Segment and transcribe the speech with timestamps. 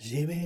[0.00, 0.40] Fenomenalt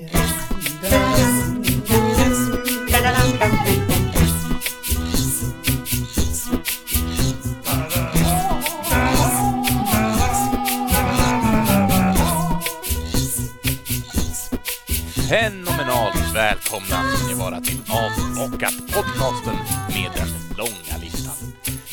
[16.35, 19.57] välkomna ska ni vara till Avbockat podcasten
[19.89, 20.29] med den
[20.59, 21.35] långa listan.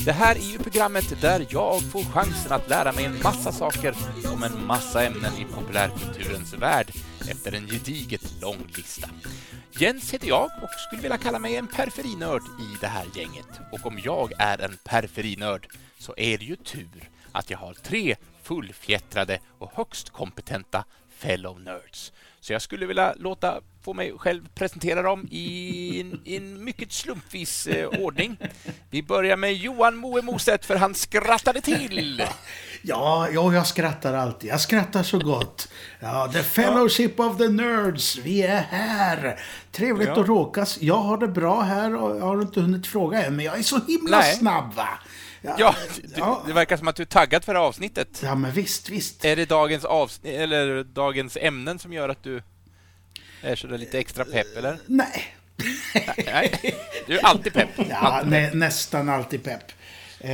[0.05, 3.95] Det här är ju programmet där jag får chansen att lära mig en massa saker
[4.33, 6.90] om en massa ämnen i populärkulturens värld
[7.32, 9.09] efter en gediget lång lista.
[9.80, 13.59] Jens heter jag och skulle vilja kalla mig en periferinörd i det här gänget.
[13.72, 15.67] Och om jag är en periferinörd
[15.98, 22.13] så är det ju tur att jag har tre fullfjättrade och högst kompetenta fellow nerds.
[22.39, 27.88] Så jag skulle vilja låta få mig själv presentera dem i en, mycket slumpvis eh,
[27.88, 28.38] ordning.
[28.89, 32.23] Vi börjar med Johan Moe Moset för han skrattade till.
[32.81, 34.49] Ja, ja, jag skrattar alltid.
[34.49, 35.67] Jag skrattar så gott.
[35.99, 38.17] Ja, the fellowship of the nerds.
[38.17, 39.39] Vi är här.
[39.72, 40.22] Trevligt Ja.
[40.22, 40.81] att råkas.
[40.81, 43.64] Jag har det bra här och jag har inte hunnit fråga än, men jag är
[43.64, 44.36] så himla Nej.
[44.36, 44.89] snabb va?
[45.42, 46.44] Ja, du, ja.
[46.48, 48.22] det verkar som att du är taggad för det här avsnittet.
[48.23, 49.25] Ja, men visst, visst.
[49.25, 52.44] Är det dagens, avsnitt, eller dagens ämnen som gör att du
[53.42, 54.78] är så där lite extra pepp, eller?
[54.86, 55.36] Nej.
[56.25, 56.75] Nej,
[57.08, 57.70] du är alltid pepp.
[57.89, 58.53] Ja, Alltid pepp.
[58.53, 59.64] nä, nästan alltid pepp.
[60.20, 60.30] Eh,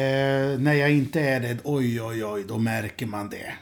[0.59, 3.53] när jag inte är det, oj, oj, oj, då märker man det.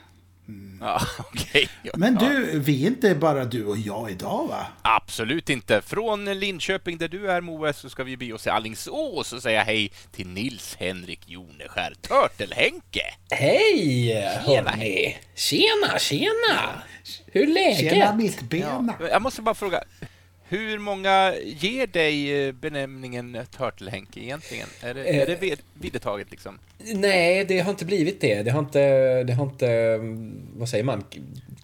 [0.79, 1.69] Ja, okej.
[1.83, 2.29] Ja, Men ja.
[2.29, 4.67] du, vi är inte bara du och jag idag va?
[4.81, 5.81] Absolut inte.
[5.81, 9.63] Från Linköping där du är Moe så ska vi bege oss till Alingsås och säga
[9.63, 13.01] hej till Nils Henrik Joneskär, Törtelhenke.
[13.31, 14.07] Hej!
[14.45, 15.17] Tjena, hörni.
[15.35, 16.81] Tjena, tjena!
[17.25, 17.79] Hur är läget?
[17.93, 18.93] Tjena mittbena.
[19.11, 19.83] Jag måste bara fråga,
[20.47, 24.67] hur många ger dig eh, benämningen Törtelhenke egentligen?
[24.81, 26.59] Är det, är det ved- vedertaget liksom?
[26.93, 28.43] Nej, det har inte blivit det.
[28.43, 31.03] Det har inte, det har inte, mm, vad säger man,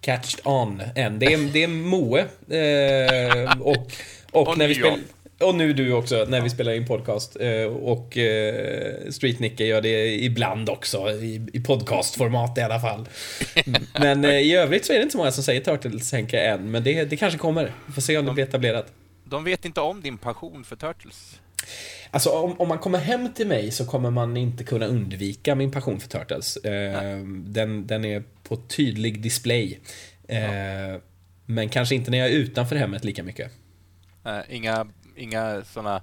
[0.00, 1.18] catched on än.
[1.18, 2.20] Det är, det är Moe.
[2.20, 3.92] Eh, och,
[4.32, 4.98] och, Och när vi spelar...
[5.42, 7.36] Och nu du också, när vi spelar in podcast.
[7.40, 13.08] Eh, och eh, Street Nicke gör det ibland också, i, podcastformat i alla fall.
[14.00, 16.70] Men eh, i övrigt så är det inte så många som säger Turtles Henke än,
[16.70, 17.72] men det, det kanske kommer.
[17.86, 18.92] Vi får se om det blir etablerat.
[19.24, 21.40] De vet inte om din passion för Turtles.
[22.10, 25.70] Alltså om, om man kommer hem till mig så kommer man inte kunna undvika min
[25.70, 26.56] passion för Turtles.
[26.56, 29.80] Eh, den, den är på tydlig display.
[30.28, 31.00] Eh,
[31.46, 33.52] Men kanske inte när jag är utanför hemmet lika mycket.
[34.48, 34.86] Inga
[35.16, 36.02] inga såna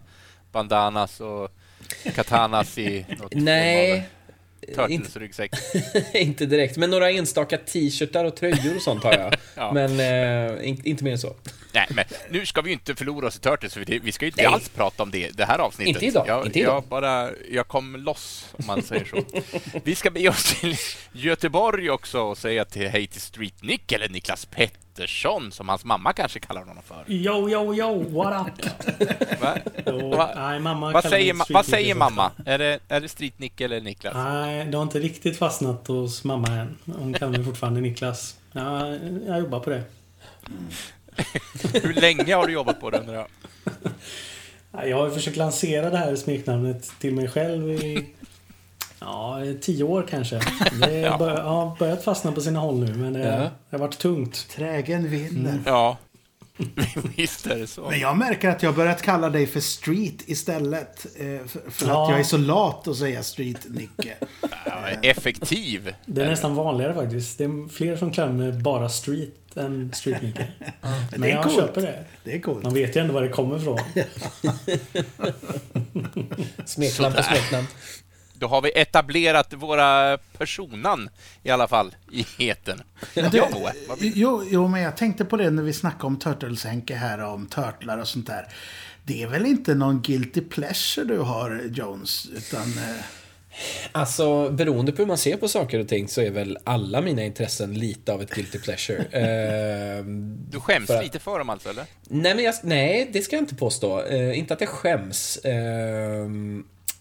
[0.51, 1.49] bandanas och
[2.15, 4.09] katanas i något Nej,
[4.77, 5.51] av inte, Turtles-ryggsäck.
[6.13, 6.77] inte direkt.
[6.77, 9.33] Men några enstaka t-shirtar och tröjor och sånt har jag.
[9.55, 9.73] Ja.
[9.73, 11.35] Men eh, in, inte mer än så.
[11.73, 14.29] Nej, men nu ska vi ju inte förlora oss i Turtles, för vi ska ju
[14.29, 14.53] inte Nej.
[14.53, 15.93] alls prata om det det här avsnittet.
[15.93, 16.75] Inte idag, Jag, inte idag.
[16.75, 19.23] Jag, bara, jag kom loss, om man säger så.
[19.83, 20.75] vi ska bege oss till
[21.11, 24.45] Göteborg också och säga till hej till Street Nick, eller Niklas
[24.99, 27.03] Pettersson, som hans mamma kanske kallar honom för.
[27.07, 28.65] Yo, yo, yo, what up?
[29.41, 29.57] Va?
[30.17, 30.31] Va?
[30.35, 32.31] nej, mamma Vad säger, ma- vad säger mamma?
[32.45, 34.13] Är det, är det Street Nick eller Niklas?
[34.15, 36.77] Nej, det har inte riktigt fastnat hos mamma än.
[36.97, 38.35] Hon kallar mig fortfarande Niklas.
[38.51, 38.87] Ja,
[39.27, 39.83] jag jobbar på det.
[41.83, 43.27] Hur länge har du jobbat på det undrar jag?
[44.71, 48.09] Ja, Jag har försökt lansera det här smeknamnet till mig själv i
[48.99, 50.41] ja, tio år kanske.
[50.81, 51.17] Det Ja.
[51.17, 53.35] bör, har börjat fastna på sina håll nu, men det, Ja.
[53.39, 54.47] det har varit tungt.
[54.49, 55.59] Trägen vinner.
[55.65, 55.97] Ja,
[57.15, 57.89] visst är det så.
[57.89, 61.05] Men jag märker att jag har börjat kalla dig för Street istället.
[61.19, 62.03] eh, För, Ja.
[62.03, 64.15] att jag är så lat att säga Street, Nicke.
[64.65, 65.93] Ja, effektiv.
[66.05, 67.37] Det är nästan vanligare faktiskt.
[67.37, 70.55] Det är fler som kallar mig bara Street än Street Nicker.
[71.11, 71.55] Men är jag coolt.
[71.55, 72.03] köper det.
[72.23, 72.63] Det är coolt.
[72.63, 73.79] Man vet ju ändå var det kommer ifrån.
[76.65, 77.67] Smeknamn på smeknamn.
[78.39, 81.09] Då har vi etablerat våra personan
[81.43, 82.81] i alla fall i heten.
[83.87, 87.19] Vad blir- Jo, jo, men jag tänkte på det när vi snackade om Turtles-Henke här,
[87.19, 88.47] om törtlar och sånt där.
[89.03, 92.25] Det är väl inte någon guilty pleasure du har, Jones?
[92.35, 92.61] Utan...
[92.61, 93.03] Eh,
[93.91, 97.23] Alltså, beroende på hur man ser på saker och ting så är väl alla mina
[97.23, 99.05] intressen lite av ett guilty pleasure.
[99.11, 100.03] Eh,
[100.49, 101.85] du skäms för- lite för dem alltså, eller?
[102.09, 104.01] Nej, men jag, nej, det ska jag inte påstå.
[104.05, 105.39] Eh, inte att jag skäms.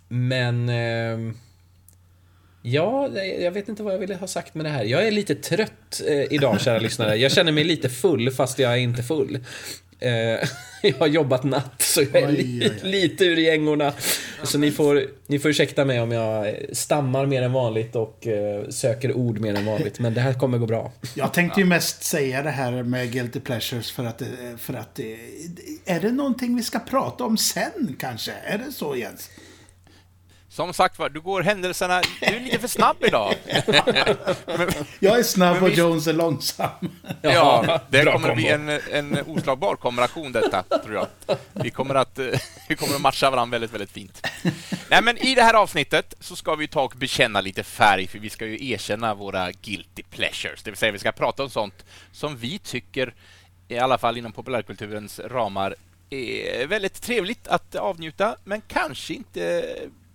[0.08, 0.69] Men...
[0.69, 1.34] ehm,
[2.62, 4.84] ja, jag vet inte vad jag ville ha sagt med det här.
[4.84, 7.16] Jag är lite trött eh, idag, kära lyssnare.
[7.16, 9.38] Jag känner mig lite full, fast jag är inte full.
[10.00, 10.10] Eh,
[10.82, 13.93] jag har jobbat natt, så jag är li, lite ur gängorna.
[14.43, 18.69] Så ni får, ni får ursäkta mig om jag stammar mer än vanligt och eh,
[18.69, 19.99] söker ord mer än vanligt.
[19.99, 20.93] Men det här kommer gå bra.
[21.14, 24.22] jag tänkte ju mest säga det här med guilty pleasures för att,
[24.58, 24.99] för att...
[25.84, 28.32] Är det någonting vi ska prata om sen, kanske?
[28.44, 29.31] Är det så, Jens?
[30.58, 32.02] Som sagt var, du går händelserna...
[32.20, 33.34] Du är lite för snabb idag.
[34.46, 34.69] Men,
[35.00, 36.70] jag är snabb och Jones är långsam.
[37.22, 41.37] Ja, det kommer att bli en, en oslagbar kombination detta, tror jag.
[41.52, 42.19] Vi kommer att,
[42.69, 44.26] vi kommer att matcha varandra väldigt, väldigt fint.
[44.90, 48.19] Nej, men I det här avsnittet så ska vi ta och bekänna lite färg, för
[48.19, 50.62] vi ska ju erkänna våra guilty pleasures.
[50.62, 53.14] Det vill säga, vi ska prata om sånt som vi tycker,
[53.69, 55.75] i alla fall inom populärkulturens ramar,
[56.10, 59.64] är väldigt trevligt att avnjuta, men kanske inte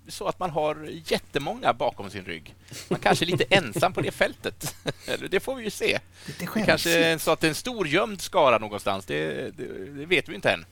[0.07, 2.55] så att man har jättemånga bakom sin rygg.
[2.89, 4.75] Man kanske är lite ensam på det fältet.
[5.29, 5.99] det får vi ju se.
[6.39, 9.05] Det kanske är så att det är en stor gömd skara någonstans.
[9.05, 9.67] Det, det,
[9.97, 10.65] det, vet vi inte än.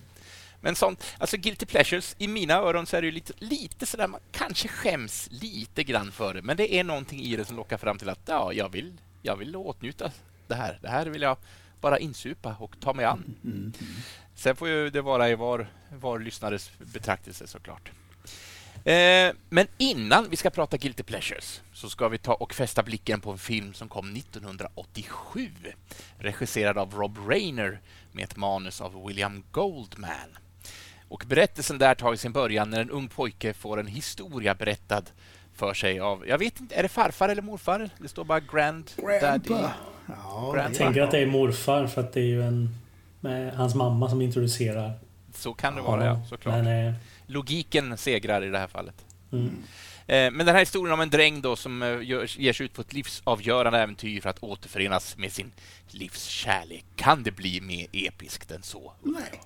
[0.61, 4.19] Men sånt, alltså guilty pleasures, i mina öron så är det lite, lite sådär, man
[4.31, 7.97] kanske skäms lite grann för det, men det är någonting i det som lockar fram
[7.97, 10.11] till att ja, jag vill, jag vill åtnjuta
[10.47, 10.79] det här.
[10.81, 11.37] Det här vill jag
[11.81, 13.35] bara insupa och ta mig an.
[13.43, 13.93] Mm, mm, mm.
[14.35, 17.91] Sen får ju det vara i var, var lyssnares betraktelse såklart.
[18.85, 23.21] Eh, men innan vi ska prata Guilty Pleasures så ska vi ta och fästa blicken
[23.21, 25.49] på en film som kom 1987
[26.17, 27.79] regisserad av Rob Reiner
[28.11, 30.37] med ett manus av William Goldman.
[31.07, 35.03] Och Berättelsen där tar sin början när en ung pojke får en historia berättad
[35.55, 37.89] för sig av, jag vet inte, är det farfar eller morfar?
[37.97, 38.91] Det står bara Grand
[39.21, 39.53] Daddy.
[40.07, 42.75] Ja, Jag tänker att det är morfar för att det är ju en,
[43.19, 44.93] med hans mamma som introducerar.
[45.33, 46.55] Så kan det vara, ja, såklart.
[46.63, 46.93] Men, eh,
[47.31, 49.05] logiken segrar i det här fallet.
[49.31, 49.63] Mm.
[50.07, 52.81] Eh, men den här historien om en dräng då som eh, ger sig ut på
[52.81, 55.51] ett livsavgörande äventyr för att återförenas med sin
[55.87, 56.85] livskärlek.
[56.95, 58.93] Kan det bli mer episkt än så?
[59.03, 59.41] Nej.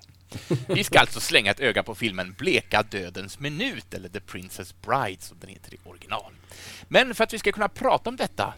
[0.68, 5.22] Vi ska alltså slänga ett öga på filmen Bleka dödens minut, eller The Princess Bride
[5.22, 6.32] som den heter i original.
[6.88, 8.54] Men för att vi ska kunna prata om detta,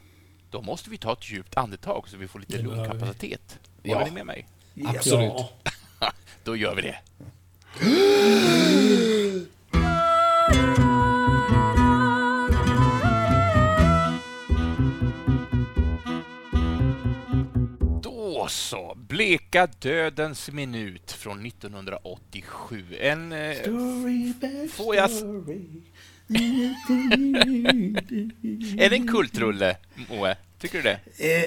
[0.50, 3.58] då måste vi ta ett djupt andetag så vi får lite lungkapacitet.
[3.82, 4.04] Håller ja.
[4.04, 4.46] ni med mig?
[4.84, 5.32] Absolut.
[6.44, 6.98] då gör vi det.
[19.18, 22.84] Bleka dödens minut från 1987.
[23.00, 23.32] En...
[23.32, 24.32] Eh, story
[24.72, 25.10] får jag...
[28.78, 29.76] är det en kultrulle,
[30.10, 30.36] Moe?
[30.58, 31.00] Tycker du det?
[31.18, 31.44] Eh,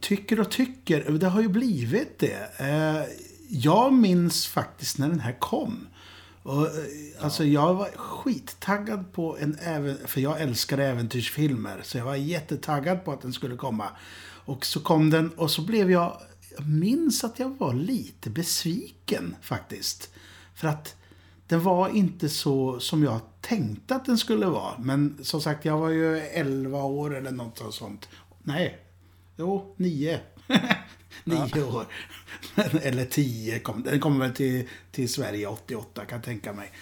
[0.00, 1.10] tycker och tycker.
[1.10, 2.50] Det har ju blivit det.
[2.58, 3.02] Eh,
[3.48, 5.86] jag minns faktiskt när den här kom.
[6.42, 6.70] Och, eh,
[7.20, 11.80] alltså jag var skittaggad på en även, för jag älskar äventyrsfilmer.
[11.82, 13.88] Så jag var jättetaggad på att den skulle komma.
[14.48, 16.20] Och så kom den och så blev jag,
[16.58, 20.10] jag minns att jag var lite besviken faktiskt.
[20.54, 20.96] För att
[21.46, 24.78] den var inte så som jag tänkte att den skulle vara.
[24.78, 28.08] Men som sagt, jag var ju 11 år eller något sånt.
[28.42, 28.78] Nej,
[29.36, 30.20] jo, 9.
[31.24, 31.64] Nio ja.
[31.64, 31.86] år.
[32.82, 33.58] Eller tio.
[33.58, 36.72] Kom, den kommer väl till, till Sverige 88 kan jag tänka mig.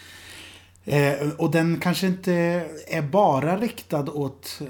[0.84, 2.32] Eh, och den kanske inte
[2.86, 4.60] är bara riktad åt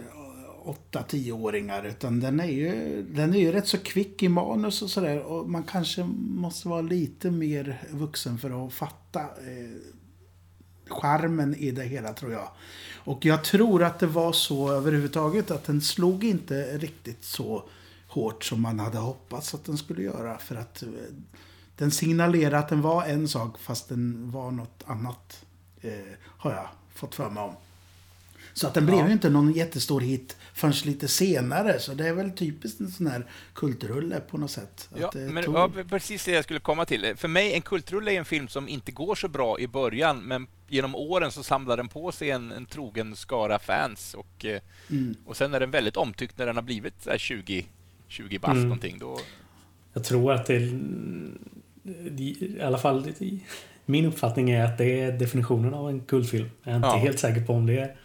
[0.66, 1.86] 8-10-åringar.
[1.86, 5.20] Utan den är, ju, den är ju rätt så kvick i manus och sådär.
[5.22, 9.80] Och man kanske måste vara lite mer vuxen för att fatta eh,
[10.88, 12.48] charmen i det hela tror jag.
[12.94, 17.64] Och jag tror att det var så överhuvudtaget att den slog inte riktigt så
[18.08, 20.38] hårt som man hade hoppats att den skulle göra.
[20.38, 20.88] För att eh,
[21.76, 25.44] den signalerade att den var en sak fast den var något annat.
[25.80, 25.92] Eh,
[26.22, 27.54] har jag fått för mig om.
[28.56, 31.78] Så att den blev ju inte någon jättestor hit förrän lite senare.
[31.78, 34.88] Så det är väl typiskt en sån här kultrulle på något sätt.
[34.98, 35.54] Ja, men tog...
[35.54, 37.14] ja, precis det jag skulle komma till.
[37.16, 40.46] För mig, en kultrulle är en film som inte går så bra i början, men
[40.68, 44.14] genom åren så samlar den på sig en, en trogen skara fans.
[44.14, 44.60] Och, eh,
[44.90, 45.14] mm.
[45.26, 47.66] och sen är den väldigt omtyckt när den har blivit 20
[48.08, 48.62] 20 bast mm.
[48.62, 48.98] någonting.
[48.98, 49.18] Då...
[49.92, 50.56] Jag tror att det...
[52.18, 53.12] I alla fall
[53.84, 56.50] min uppfattning är att det är definitionen av en kultfilm.
[56.62, 56.96] Jag är inte ja.
[56.96, 57.96] helt säker på om det är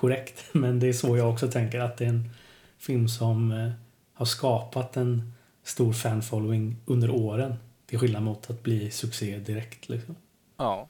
[0.00, 0.44] korrekt.
[0.52, 2.30] Men det är så jag också tänker att det är en
[2.78, 3.70] film som eh,
[4.14, 5.32] har skapat en
[5.64, 7.54] stor fanfollowing under åren.
[7.86, 9.88] Till skillnad mot att bli succé direkt.
[9.88, 10.16] Liksom.
[10.56, 10.88] Ja,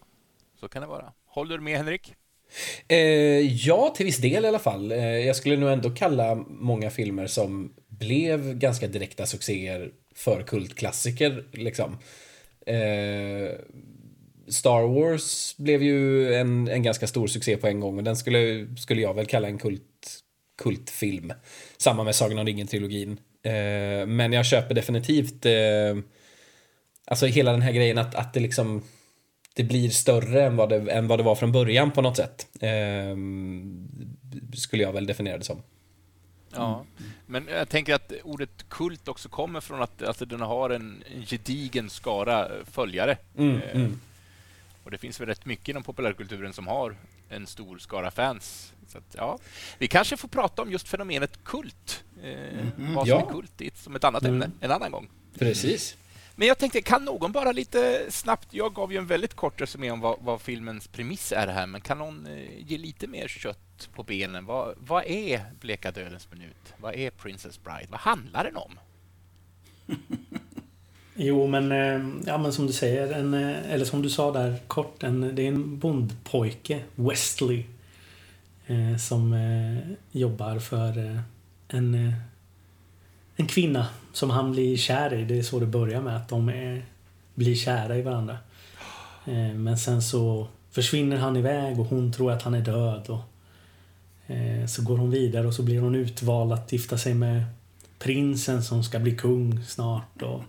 [0.60, 1.12] så kan det vara.
[1.26, 2.14] Håller du med Henrik?
[2.88, 2.98] Eh,
[3.66, 4.92] ja, till viss del i alla fall.
[4.92, 11.44] Eh, jag skulle nog ändå kalla många filmer som blev ganska direkta succéer för kultklassiker.
[11.52, 11.98] Liksom.
[12.66, 13.50] Eh,
[14.50, 18.66] Star Wars blev ju en, en ganska stor succé på en gång och den skulle,
[18.76, 20.20] skulle jag väl kalla en kult,
[20.62, 21.32] kultfilm.
[21.76, 23.18] Samma med Sagan om ringen-trilogin.
[23.42, 26.04] Eh, men jag köper definitivt eh,
[27.04, 28.82] alltså hela den här grejen att, att det liksom
[29.54, 32.46] det blir större än vad det, än vad det var från början på något sätt.
[32.60, 33.16] Eh,
[34.56, 35.62] skulle jag väl definiera det som.
[36.54, 36.84] Ja,
[37.26, 41.26] men jag tänker att ordet kult också kommer från att alltså, den har en, en
[41.26, 43.16] gedigen skara följare.
[43.38, 44.00] Mm, eh, mm.
[44.90, 46.96] Och det finns väl rätt mycket inom populärkulturen som har
[47.28, 48.72] en stor skara fans.
[48.88, 49.38] Så att, ja,
[49.78, 52.04] vi kanske får prata om just fenomenet kult.
[52.22, 52.94] Eh, Mhm.
[52.94, 53.26] vad som Ja.
[53.26, 54.34] är kult i- som ett annat Mm.
[54.34, 55.08] ämne en annan gång.
[55.38, 55.96] Precis.
[56.36, 59.90] Men jag tänkte, kan någon bara lite snabbt, jag gav ju en väldigt kort resumé
[59.90, 63.88] om vad, vad filmens premiss är här, men kan någon eh, ge lite mer kött
[63.94, 64.46] på benen?
[64.46, 66.74] Vad, vad är Bleka dödens minut?
[66.76, 67.86] Vad är Princess Bride?
[67.90, 68.78] Vad handlar den om?
[71.22, 74.56] Jo, men, eh, ja, men som du säger, en, eh, eller som du sa där
[74.66, 77.64] kort, en, det är en bondpojke, Wesley,
[78.66, 81.20] eh, som eh, jobbar för eh,
[81.68, 82.14] en, eh,
[83.36, 85.24] en kvinna som han blir kär i.
[85.24, 86.84] Det är så det börjar med, att de är,
[87.34, 88.38] blir kära i varandra.
[89.26, 93.06] Eh, men sen så försvinner han iväg och hon tror att han är död.
[93.08, 97.44] Och, eh, så går hon vidare och så blir hon utvald att gifta sig med
[97.98, 100.22] prinsen som ska bli kung snart.
[100.22, 100.42] Och,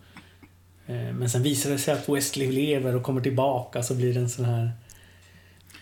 [1.13, 4.29] men sen visar det sig att Wesley lever och kommer tillbaka så blir det en
[4.29, 4.71] sån här...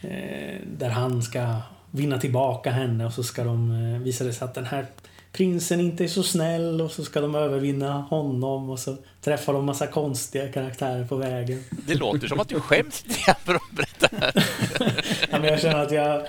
[0.01, 1.56] Eh, där han ska
[1.92, 3.72] vinna tillbaka henne och så ska de...
[3.72, 4.86] Eh, visar det sig att den här
[5.32, 9.66] prinsen inte är så snäll och så ska de övervinna honom och så träffar de
[9.66, 11.63] massa konstiga karaktärer på vägen.
[11.70, 15.06] Det låter som att du skäms lite för att berätta det här.
[15.32, 16.22] Ja, men jag känner att jag eh,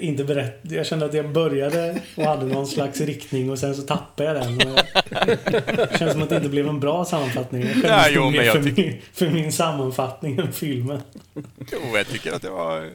[0.00, 0.60] inte berätt...
[0.62, 4.42] Jag kände att jag började och hade någon slags riktning och sen så tappade jag
[4.42, 4.58] den.
[4.58, 7.62] Det känns som att det inte blev en bra sammanfattning.
[7.62, 11.00] Jag skäms Nej, jo, men jag för, tycker- min, för min sammanfattning än filmen.
[11.72, 12.90] Jo, jag tycker att det var...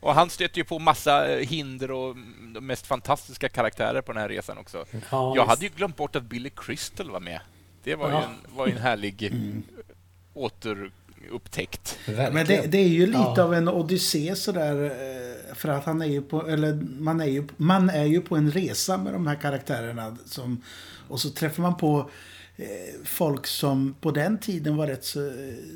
[0.00, 2.16] Och han stöter ju på massa hinder och
[2.54, 4.84] de mest fantastiska karaktärer på den här resan också.
[5.10, 7.40] Ja, Jag hade ju glömt bort att Billy Crystal var med.
[7.84, 8.22] Det var ju Ja.
[8.22, 9.32] en, var ju en härlig
[10.34, 11.98] återupptäckt.
[12.06, 12.34] Verkligen.
[12.34, 13.42] Men det, det är ju lite Ja.
[13.42, 14.92] av en odyssé sådär.
[15.54, 18.50] För att han är ju på, eller man är ju, man är ju på en
[18.50, 20.16] resa med de här karaktärerna.
[20.24, 20.62] Som,
[21.08, 22.10] och så träffar man på
[22.56, 22.66] eh,
[23.04, 25.18] folk som på den tiden var rätt så,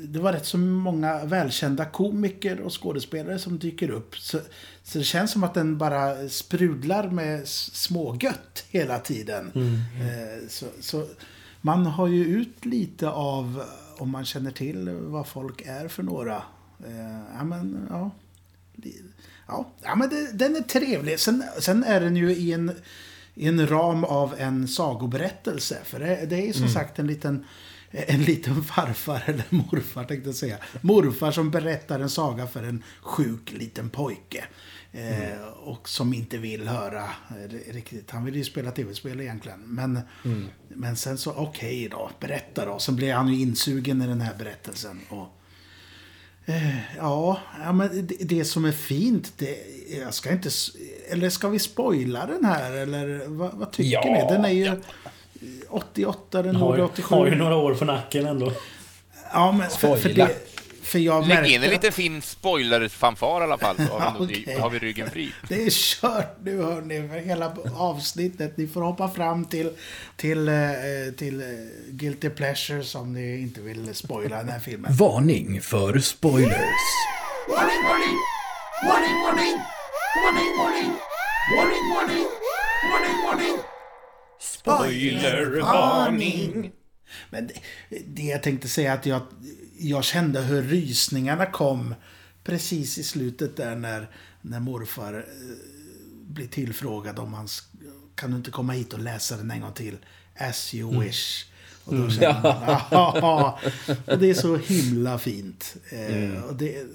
[0.07, 4.17] det var rätt så många välkända komiker och skådespelare som dyker upp.
[4.17, 4.39] Så,
[4.83, 9.51] så det känns som att den bara sprudlar med smågött hela tiden.
[10.01, 11.07] Eh, så, så
[11.61, 13.63] man har ju ut lite av,
[13.97, 16.35] om man känner till vad folk är för några.
[16.85, 18.11] Eh, ja, men, ja.
[19.47, 21.19] Ja, ja men det, den är trevlig.
[21.19, 22.71] Sen, sen är den ju i en,
[23.33, 25.77] i en ram av en sagoberättelse.
[25.83, 27.45] För det, det är som sagt en liten,
[27.91, 30.57] en liten farfar, eller morfar tänkte jag säga.
[30.81, 34.45] Morfar som berättar en saga för en sjuk liten pojke.
[34.91, 38.11] Eh, och som inte vill höra eh, riktigt.
[38.11, 39.59] Han vill ju spela tv-spel egentligen.
[39.65, 39.99] Men,
[40.67, 42.79] men sen så, okej då, berätta då.
[42.79, 44.99] Sen blir han ju insugen i den här berättelsen.
[45.09, 45.39] Och,
[46.97, 49.57] Ja, ja men det, det som är fint, det,
[50.03, 50.49] jag ska inte...
[51.09, 52.71] Eller ska vi spoila den här?
[52.71, 54.35] Eller vad, vad tycker Ja, ni?
[54.35, 54.81] Den är ju
[55.69, 57.15] 88, den har, gjorde ju- 87.
[57.15, 58.51] har ju några år på nacken ändå.
[59.33, 60.52] Ja, men för, för, det,
[60.93, 61.53] för jag Lägg märkte...
[61.53, 65.31] in en liten fin spoiler-fanfar i alla fall, så har vi, har vi ryggen fri.
[65.49, 68.57] Det är kört nu hörni, för hela avsnittet.
[68.57, 69.69] Ni får hoppa fram till,
[70.15, 70.53] till, eh,
[71.17, 71.47] till eh,
[71.89, 74.93] Guilty Pleasures om ni inte vill spoila den här filmen.
[74.93, 76.57] Varning för spoilers.
[77.49, 78.17] Warning, warning!
[78.87, 79.57] Warning, warning!
[80.23, 80.91] Warning, warning!
[81.57, 82.25] Warning, warning!
[82.91, 83.57] Warning, warning!
[84.39, 86.71] Spoilervarning!
[87.29, 87.53] Men det,
[88.05, 89.21] det jag tänkte säga att jag,
[89.83, 91.95] jag kände hur rysningarna kom
[92.43, 94.09] precis i slutet där när,
[94.41, 95.55] när morfar eh,
[96.27, 97.47] blir tillfrågad om han
[98.15, 99.97] kan du inte komma hit och läsa den en gång till?
[100.37, 101.45] As you wish.
[101.85, 103.59] Och då känner man, "Ah."
[104.05, 105.75] Och det är så himla fint.
[105.91, 106.85] Eh, och det,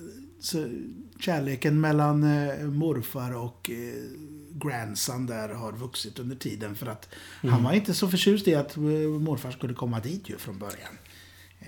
[0.40, 0.68] så
[1.21, 4.04] kärleken mellan eh, morfar och eh,
[4.50, 6.75] grandson där har vuxit under tiden.
[6.76, 7.09] För att
[7.42, 10.99] han var inte så förtjust i att eh, morfar skulle komma dit ju från början.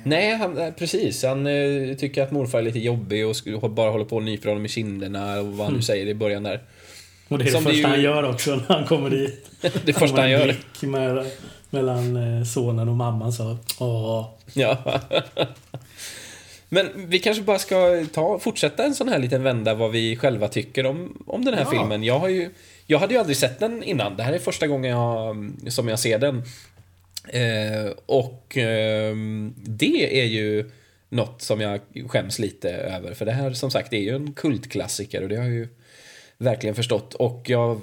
[0.04, 1.24] Nej, han, eh, precis.
[1.24, 3.26] Han eh, tycker att morfar är lite jobbig
[3.62, 6.14] och bara håller på och nyper honom i kinderna och vad han nu säger i
[6.14, 6.60] början där.
[7.28, 9.50] Och det är Som det det första ju- han gör också när han kommer dit.
[9.84, 10.44] Det första han gör.
[10.44, 11.26] Blick med,
[11.70, 13.56] mellan eh, sonen och mamman så.
[13.78, 14.28] Åh.
[14.52, 14.76] Ja.
[16.68, 20.48] Men vi kanske bara ska ta, fortsätta en sån här liten vända vad vi själva
[20.48, 21.70] tycker om, om den här Ja.
[21.70, 22.02] filmen.
[22.04, 22.50] Jag, har ju,
[22.86, 24.16] jag hade ju aldrig sett den innan.
[24.16, 26.42] Det här är första gången jag, som jag ser den.
[27.28, 29.16] Eh, och eh,
[29.56, 30.70] det är ju
[31.08, 33.14] något som jag skäms lite över.
[33.14, 35.68] För det här som sagt är ju en kultklassiker och det har jag ju
[36.38, 37.14] verkligen förstått.
[37.14, 37.80] Och jag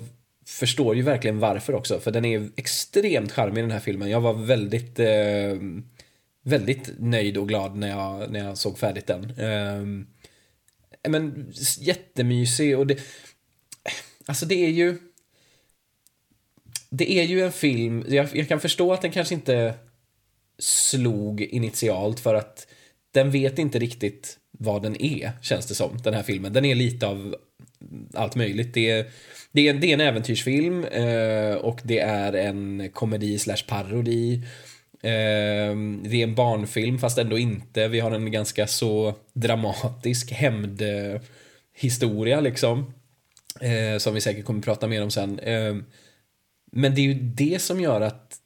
[0.47, 1.99] förstår ju verkligen varför också.
[1.99, 4.09] För den är extremt charmig den här filmen.
[4.09, 5.55] Jag var väldigt eh,
[6.47, 9.33] väldigt nöjd och glad när jag, när jag såg färdigt den.
[9.39, 10.07] Ehm,
[11.07, 12.99] men jättemysig och det...
[14.25, 14.97] Alltså det är ju...
[16.89, 19.73] Det är ju en film, jag, jag kan förstå att den kanske inte
[20.59, 22.67] slog initialt för att
[23.11, 26.53] den vet inte riktigt vad den är, känns det som, den här filmen.
[26.53, 27.35] Den är lite av
[28.13, 28.73] allt möjligt.
[28.73, 29.05] Det är,
[29.51, 34.33] det är, det är en äventyrsfilm eh, och det är en komedi slash parodi.
[35.01, 37.87] Eh, det är en barnfilm fast ändå inte.
[37.87, 42.93] Vi har en ganska så dramatisk hämndhistoria liksom.
[43.61, 45.39] Eh, som vi säkert kommer prata mer om sen.
[45.39, 45.85] Ehm,
[46.71, 48.39] men det är ju det som gör att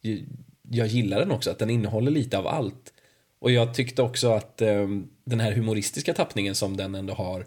[0.69, 2.93] jag gillar den också, att den innehåller lite av allt.
[3.39, 4.87] Och jag tyckte också att eh,
[5.25, 7.45] den här humoristiska tappningen som den ändå har,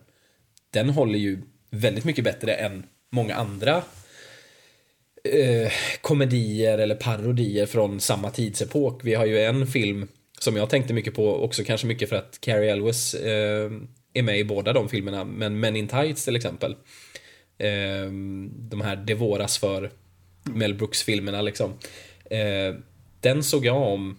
[0.71, 3.83] den håller ju väldigt mycket bättre än många andra
[5.25, 9.01] eh, komedier eller parodier från samma tidsepok.
[9.05, 12.41] Vi har ju en film som jag tänkte mycket på, också kanske mycket för att
[12.41, 13.71] Carrie Elwes eh,
[14.15, 16.77] är med i båda de filmerna, men Men in Tights till exempel.
[17.59, 19.91] Ehm, de här Det våras för
[20.45, 21.73] Mel Brooks-filmerna liksom.
[22.31, 22.75] Eh,
[23.21, 24.17] den såg jag om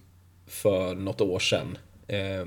[0.48, 1.78] för något år sedan.
[2.08, 2.46] Eh,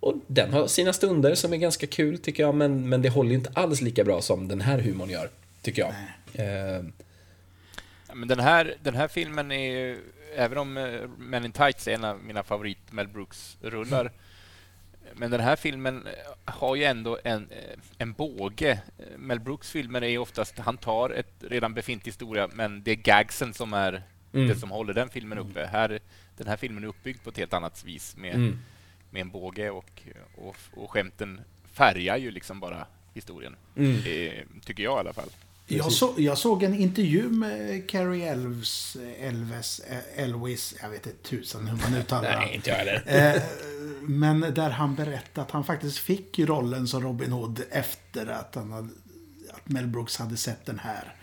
[0.00, 3.34] och den har sina stunder som är ganska kul tycker jag, men, men det håller
[3.34, 5.30] inte alls lika bra som den här humorn gör,
[5.62, 5.94] tycker jag.
[6.34, 6.84] Eh,
[8.14, 9.98] men den här, den här filmen är
[10.36, 14.12] även om eh, Men in Tights är en av mina favorit Mel Brooks-rullar, mm.
[15.22, 16.08] Men den här filmen
[16.44, 18.80] har ju ändå en, eh, en båge.
[19.16, 23.54] Mel Brooks filmer är oftast, han tar ett redan befintlig historia, men det är gagsen
[23.54, 24.02] som är
[24.32, 24.48] mm.
[24.48, 25.66] det som håller den filmen uppe.
[25.66, 26.00] Här,
[26.36, 28.58] den här filmen är uppbyggd på ett helt annat vis med, mm.
[29.10, 30.02] med en båge och,
[30.34, 31.40] och, och skämten
[31.72, 33.56] färgar ju liksom bara historien.
[33.76, 33.96] Mm.
[33.96, 35.30] Eh, tycker jag i alla fall.
[35.66, 39.80] Jag, så, jag, såg en intervju med Carrie Elves, Elves,
[40.16, 42.38] Elvis, jag vet inte tusan hur man uttalar det.
[42.38, 43.02] Nej, inte jag heller.
[43.06, 43.42] Eh,
[44.02, 48.72] men där han berättade att han faktiskt fick rollen som Robin Hood efter att, han
[48.72, 48.88] hade,
[49.50, 51.14] att Mel Brooks hade sett den här.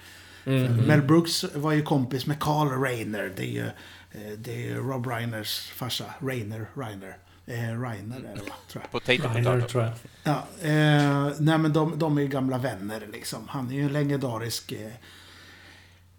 [0.46, 0.76] Mm.
[0.76, 3.34] Mel Brooks var ju kompis med Carl Reiner.
[3.36, 3.66] Det är ju
[4.12, 6.06] eh, det är Rob Reiners farsa.
[6.20, 7.18] Reiner, Reiner.
[7.50, 8.56] Eh, Reiner är det va?
[8.68, 8.92] Tror jag.
[8.92, 9.94] Potato, Reiner, tror jag.
[10.24, 13.48] Ja, eh, nej men de, de är ju gamla vänner liksom.
[13.48, 14.92] Han är ju en legendarisk eh,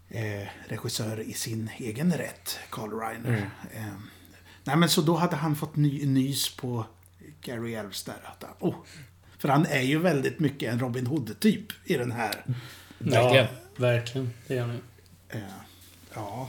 [0.08, 3.28] eh, regissör i sin egen rätt, Carl Reiner.
[3.28, 3.88] Mm.
[3.88, 3.94] Eh,
[4.64, 6.86] nej men så då hade han fått ny, nys på
[7.40, 8.20] Gary Elves där.
[8.24, 8.74] Att, oh,
[9.38, 12.44] för han är ju väldigt mycket en Robin Hood-typ i den här.
[12.98, 14.30] Ja, verkligen.
[14.46, 14.80] Det är han ju.
[16.14, 16.48] Ja.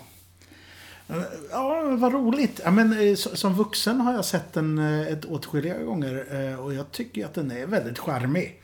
[1.52, 2.62] Ja, vad roligt.
[2.63, 6.74] Ja, men, eh, som vuxen har jag sett den eh, ett åtskilliga gånger eh, och
[6.74, 8.62] jag tycker att den är väldigt charmig.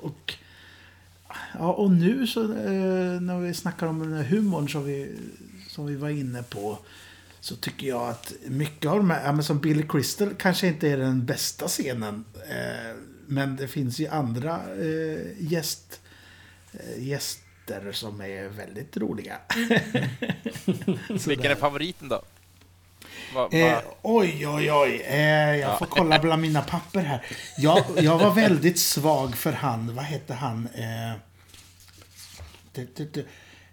[0.00, 0.34] Och,
[1.58, 2.42] ja, och nu så
[3.20, 5.16] när vi snackar om den här humorn som vi,
[5.68, 6.78] som vi var inne på
[7.40, 10.88] så tycker jag att mycket av de här, ja, men som Billy Crystal kanske inte
[10.88, 12.24] är den bästa scenen.
[13.26, 14.60] men det finns ju andra
[15.38, 16.00] gäst
[16.96, 17.38] gäst
[17.70, 19.38] gäster som är väldigt roliga.
[21.26, 22.22] Vilken är favoriten då?
[23.34, 23.58] Va, va?
[23.58, 25.02] Eh, oj, oj, oj.
[25.06, 25.78] Eh, jag ja.
[25.78, 27.26] får kolla bland mina papper här.
[27.58, 30.68] Jag, jag var väldigt svag för han, vad hette han?
[30.74, 31.18] Eh,
[32.72, 33.24] det, det, det,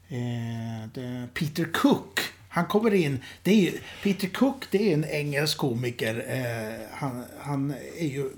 [0.09, 2.19] eh, Peter Cook.
[2.49, 3.23] Han kommer in.
[3.43, 6.25] Det är Peter Cook det är en engelsk komiker.
[6.27, 8.29] Eh, han, han är ju,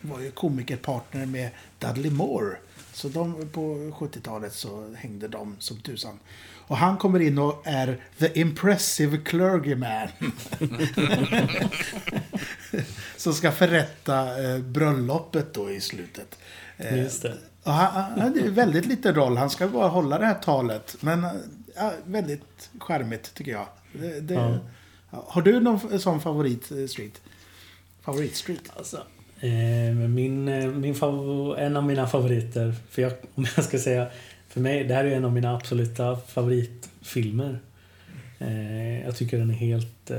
[0.00, 2.56] var ju komikerpartner med Dudley Moore.
[3.00, 3.60] Så de, på
[3.98, 6.18] 70-talet så hängde de som tusan.
[6.66, 10.08] Och han kommer in och är the impressive clergyman.
[13.16, 16.38] som ska förrätta eh, bröllopet då i slutet.
[16.76, 17.36] Eh, Just det.
[17.62, 19.36] Och han, är väldigt liten roll.
[19.36, 20.96] Han ska bara hålla det här talet.
[21.00, 21.26] Men
[21.76, 23.66] ja, väldigt charmigt tycker jag.
[23.92, 24.58] Det, det, ja.
[25.10, 27.20] Har du någon sån favorit eh, street?
[28.02, 28.70] Favorit street?
[28.76, 29.02] Alltså,
[30.08, 34.06] min, eh, min favor, en av mina favoriter, för jag, om jag ska säga,
[34.48, 37.58] för mig, det här är en av mina absoluta favoritfilmer.
[38.38, 40.10] Eh, jag tycker den är helt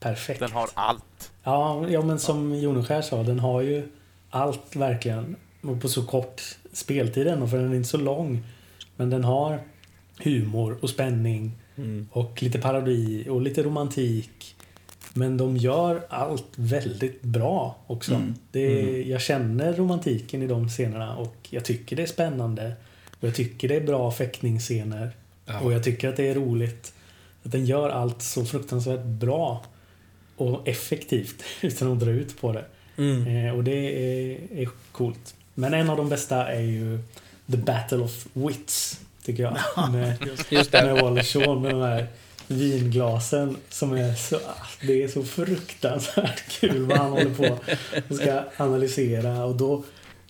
[0.00, 0.40] perfekt.
[0.40, 1.32] Den har allt.
[1.44, 3.88] Ja, ja men som Joneskär sa, den har ju
[4.30, 5.36] allt verkligen.
[5.62, 8.44] Och på så kort speltid ändå, för den är inte så lång.
[8.96, 9.60] Men den har
[10.18, 11.52] humor och spänning.
[11.76, 12.08] Mm.
[12.12, 14.56] Och lite parodi och lite romantik.
[15.18, 18.14] Men de gör allt väldigt bra också.
[18.14, 18.34] Mm.
[18.50, 19.10] Det mm.
[19.10, 22.72] Jag känner romantiken i de scenerna och jag tycker det är spännande.
[23.20, 25.10] Och jag tycker det är bra fäktningsscener.
[25.46, 25.60] Ja.
[25.60, 26.92] Och jag tycker att det är roligt.
[27.42, 29.64] Att den gör allt så fruktansvärt bra
[30.36, 32.64] och effektivt utan att dra ut på det.
[32.96, 33.46] Mm.
[33.46, 35.34] Eh, och det är, är coolt.
[35.54, 36.98] Men en av de bästa är ju
[37.50, 39.00] The Battle of Wits.
[39.24, 39.56] Tycker jag.
[39.92, 40.16] Med,
[40.50, 40.84] Just det.
[40.84, 42.06] med Wallace Shawn med de här
[42.48, 44.38] vinglasen som är så,
[44.80, 47.58] det är så fruktansvärt kul vad han håller på
[48.08, 49.84] och ska analysera och då,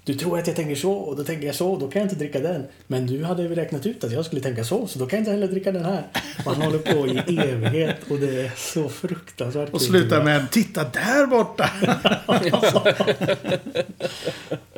[0.05, 2.19] du tror att jag tänker så och då tänker jag så, då kan jag inte
[2.19, 2.65] dricka den.
[2.87, 5.21] Men du hade ju räknat ut att jag skulle tänka så, så då kan jag
[5.21, 6.07] inte heller dricka den här.
[6.45, 11.27] Man håller på i evighet och det är så fruktansvärt Och slutar med titta där
[11.27, 11.71] borta.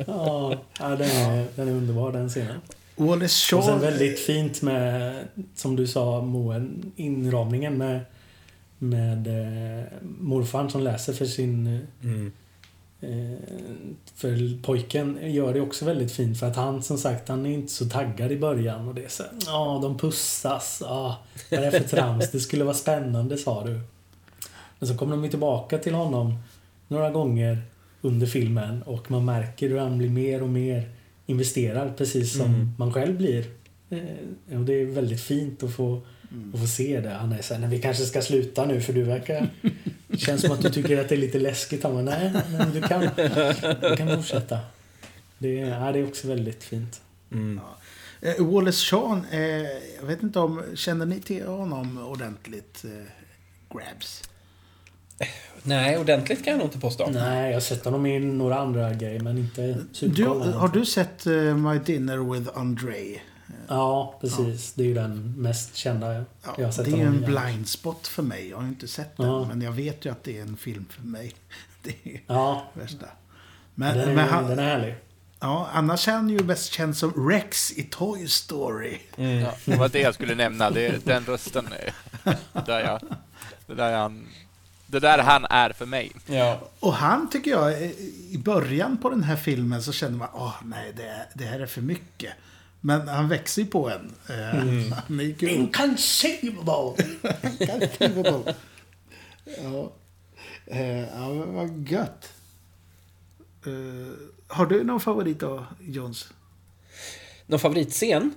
[0.05, 2.61] ja den, är, den är underbar den scenen.
[2.95, 5.13] Wallace Och sen väldigt fint med,
[5.55, 7.99] som du sa Moen, inramningen med,
[8.77, 11.87] med eh, morfar som läser för sin...
[12.03, 12.31] Mm.
[13.01, 13.37] Eh,
[14.15, 17.73] för pojken gör det också väldigt fint för att han som sagt han är inte
[17.73, 21.17] så taggad i början och det är så ja de pussas, ja
[21.51, 23.79] vad är det för trams, det skulle vara spännande sa du.
[24.79, 26.33] Men så kommer de ju tillbaka till honom
[26.87, 27.61] några gånger
[28.01, 30.89] under filmen och man märker hur han blir mer och mer
[31.31, 32.71] investerad precis som Mm.
[32.77, 33.45] man själv blir.
[33.89, 36.01] Eh, Och det är väldigt fint att få,
[36.53, 37.09] att få se det.
[37.09, 39.49] Han är såhär, vi kanske ska sluta nu för du verkar...
[40.07, 41.83] Det känns som att du tycker att det är lite läskigt.
[41.83, 43.01] Han bara, nej, nej du, kan,
[43.91, 44.59] du kan fortsätta.
[45.37, 47.01] Det är, ja, det är också väldigt fint.
[47.31, 47.59] Mm.
[48.21, 49.39] Eh, Wallace Shawn, eh,
[49.99, 52.85] jag vet inte om, känner ni till honom ordentligt?
[52.85, 54.23] Eh, grabs.
[55.63, 57.07] Nej, ordentligt kan jag nog inte påstå.
[57.13, 61.25] Nej, jag har sett honom i några andra grejer men inte Du, har du sett
[61.25, 62.95] eh, My Dinner with Andre?
[63.67, 64.73] Ja, precis.
[64.73, 66.23] Det är ju den mest kända jag
[66.57, 68.49] Ja, har sett det är honom en blind spot för mig.
[68.49, 69.45] Jag har ju inte sett den, Ja.
[69.47, 71.33] men jag vet ju att det är en film för mig.
[71.83, 73.05] Det är Ja, värsta.
[73.75, 74.95] Men, den är, men han, den är härlig.
[75.39, 78.97] ja, annars är han ju bäst känd som Rex i Toy Story.
[79.15, 80.69] Ja, det var det jag skulle nämna.
[80.69, 81.67] Det, den rösten.
[82.65, 83.01] Där jag,
[83.77, 84.27] där han,
[84.91, 86.11] det där han är för mig.
[86.25, 86.61] Ja.
[86.79, 87.91] Och han tycker jag, eh,
[88.31, 91.65] i början på den här filmen så känner man, åh nej, det, det här är
[91.65, 92.33] för mycket.
[92.81, 94.13] Men han växer ju på en.
[94.29, 94.91] Eh, Mm.
[95.07, 95.49] Han är ju kul.
[95.49, 97.05] Inconceivable!
[97.43, 98.55] Unconceivable.
[99.63, 99.91] ja.
[100.65, 102.33] Eh, ja, men vad gött.
[104.47, 106.27] Har du någon favorit då, Jones?
[107.45, 108.33] Någon favoritscen?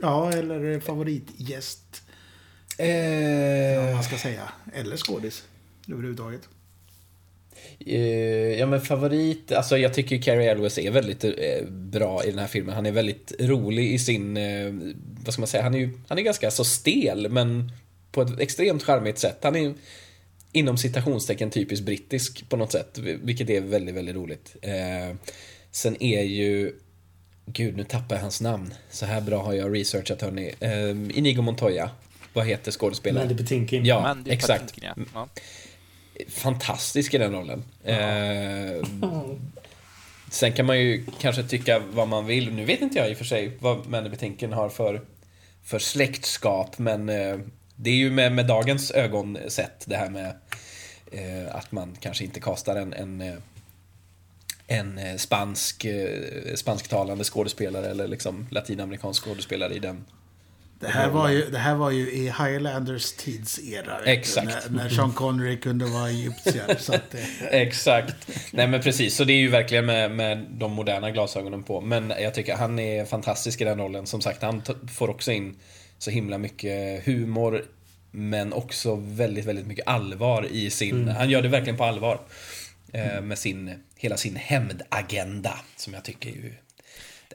[0.00, 2.02] Ja, eller favoritgäst,
[2.78, 4.48] om Eh, man ska säga.
[4.72, 5.44] Eller skådis,
[5.92, 6.48] överhuvudtaget.
[7.86, 11.32] eh, ja men favorit, alltså jag tycker Carrie Elwes är väldigt eh,
[11.70, 12.74] bra i den här filmen.
[12.74, 14.72] Han är väldigt rolig i sin, eh,
[15.24, 17.72] vad ska man säga, han är ju, han är ganska så stel men
[18.12, 19.38] på ett extremt charmigt sätt.
[19.42, 19.74] Han är
[20.52, 24.56] inom citationstecken typiskt brittisk på något sätt, vilket är väldigt, väldigt roligt.
[25.70, 26.72] Sen är ju
[27.46, 28.74] Gud, nu tappar jag hans namn.
[28.90, 30.54] Så här bra har jag researchat hörni.
[31.14, 31.90] Inigo Montoya.
[32.32, 33.28] Vad heter skådespelaren?
[33.28, 33.84] Mandy Patinkin.
[33.84, 34.60] Ja, Mandy exakt.
[34.60, 35.28] Patinkin, ja.
[36.18, 36.24] Ja.
[36.28, 37.64] Fantastisk i den rollen.
[37.84, 38.86] Eh,
[40.30, 42.52] sen kan man ju kanske tycka vad man vill.
[42.52, 44.10] Nu vet inte jag i och för sig vad Mandy
[44.52, 45.00] har för,
[45.64, 46.78] för släktskap.
[46.78, 47.38] Men eh,
[47.76, 50.34] det är ju med, med dagens ögon sett det här med
[51.12, 53.34] eh, att man kanske inte kastar en, en eh,
[54.68, 60.04] en eh, spansk, eh, spansktalande skådespelare eller liksom latinamerikansk skådespelare i den.
[60.80, 64.00] Det här, var ju, det här var ju i Highlanders tidsera.
[64.04, 64.70] du, Exakt.
[64.70, 66.76] När, när Sean Connery kunde vara egyptier.
[66.78, 68.28] så att det, Exakt.
[68.52, 71.80] Nej men precis, så det är ju verkligen med, med de moderna glasögonen på.
[71.80, 74.06] Men jag tycker han är fantastisk i den rollen.
[74.06, 74.62] Som sagt, han
[74.98, 75.56] får också in
[75.98, 77.64] så himla mycket humor.
[78.10, 81.08] Men också väldigt, väldigt mycket allvar i sin...
[81.08, 82.20] Han gör det verkligen på allvar.
[82.92, 85.58] Eh, med sin, hela sin hämndagenda.
[85.76, 86.54] Som jag tycker ju...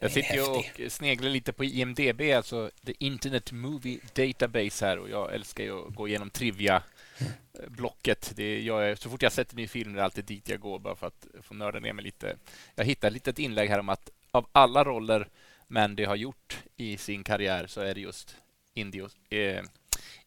[0.04, 5.10] Jag sitter ju och sneglar lite på IMDB, alltså The Internet Movie Database här och
[5.10, 8.32] jag älskar ju att gå igenom trivia-blocket.
[8.36, 10.60] Det är, jag så fort jag sett en ny film är det alltid dit jag
[10.60, 12.36] går bara för att få nörda ner mig lite.
[12.76, 15.28] Jag hittade ett litet inlägg här om att av alla roller
[15.68, 18.36] Mandy har gjort i sin karriär så är det just
[18.74, 19.64] Indio, eh,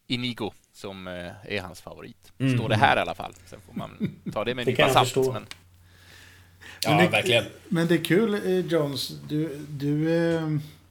[0.06, 2.32] Inigo som eh, är hans favorit.
[2.38, 2.58] Mm.
[2.58, 3.34] Står det här i alla fall.
[3.46, 5.32] Sen får man ta det med en Det nypa salt.
[5.32, 5.46] Men
[6.87, 7.44] Ja, det, verkligen.
[7.68, 9.12] Men det är kul, eh, Jones.
[9.29, 10.42] Du, du, eh,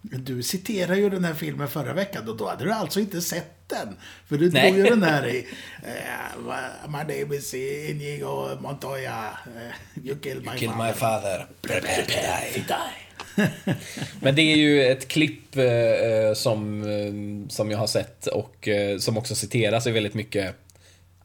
[0.02, 3.70] du citerar ju den här filmen förra veckan och då hade du alltså inte sett
[3.70, 3.96] den.
[4.28, 5.38] För du drog ju den här i...
[5.38, 9.30] Uh, my name is Inigo Montoya.
[9.48, 10.88] Uh, you killed my Kill father.
[10.88, 11.48] my father.
[11.62, 12.06] Prepare
[12.54, 13.06] to die.
[14.20, 19.18] Men det är ju ett klipp eh, som, som jag har sett och eh, som
[19.18, 20.56] också citeras i väldigt mycket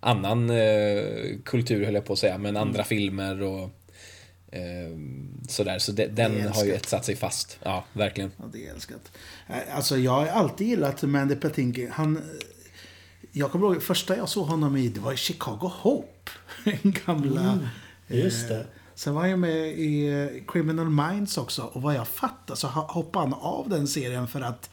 [0.00, 1.04] annan eh,
[1.44, 3.70] kultur höll jag på att säga, men andra filmer och
[5.48, 5.78] sådär.
[5.78, 7.58] Så de, den har ju satt sig fast.
[7.62, 8.30] Ja, verkligen.
[8.36, 9.12] Ja, det är älskat.
[9.48, 11.90] Eh, Alltså, jag har alltid gillat Mandy Patinkin.
[11.92, 12.16] Han...
[12.16, 12.22] eh,
[13.32, 16.30] Jag kommer ihåg, första jag såg honom i, det var i Chicago Hope.
[16.64, 17.58] Den gamla...
[18.08, 18.60] just det.
[18.60, 21.62] eh, Sen var han ju med i eh, Criminal Minds också.
[21.62, 24.70] Och vad jag fattar så hoppade han av den serien för att,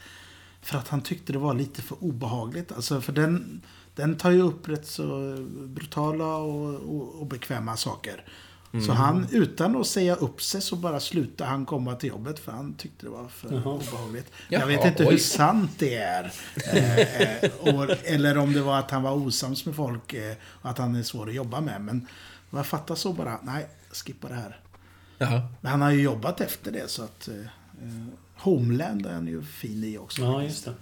[0.62, 2.72] för att han tyckte det var lite för obehagligt.
[2.72, 3.62] Alltså, för den,
[3.96, 5.36] den tar ju upp rätt så
[5.68, 7.28] brutala och, och, och
[8.82, 8.94] saker.
[8.94, 12.52] Så han, utan att säga upp sig, så bara slutade han komma till jobbet för
[12.52, 14.32] han tyckte det var för obehagligt.
[14.50, 15.12] Jaha, jag vet inte oj.
[15.12, 16.32] hur sant det är.
[16.74, 20.70] Eh, eh, och, eller om det var att han var osams med folk eh, och
[20.70, 21.82] att han är svår att jobba med.
[21.82, 22.08] Men
[22.50, 24.60] jag fattar så bara, nej, skippa det här.
[25.18, 25.48] Jaha.
[25.62, 27.28] Men han har ju jobbat efter det så att...
[27.28, 28.08] Eh, eh,
[28.40, 30.22] Homeland är han ju fin i också.
[30.22, 30.74] Ja, just det.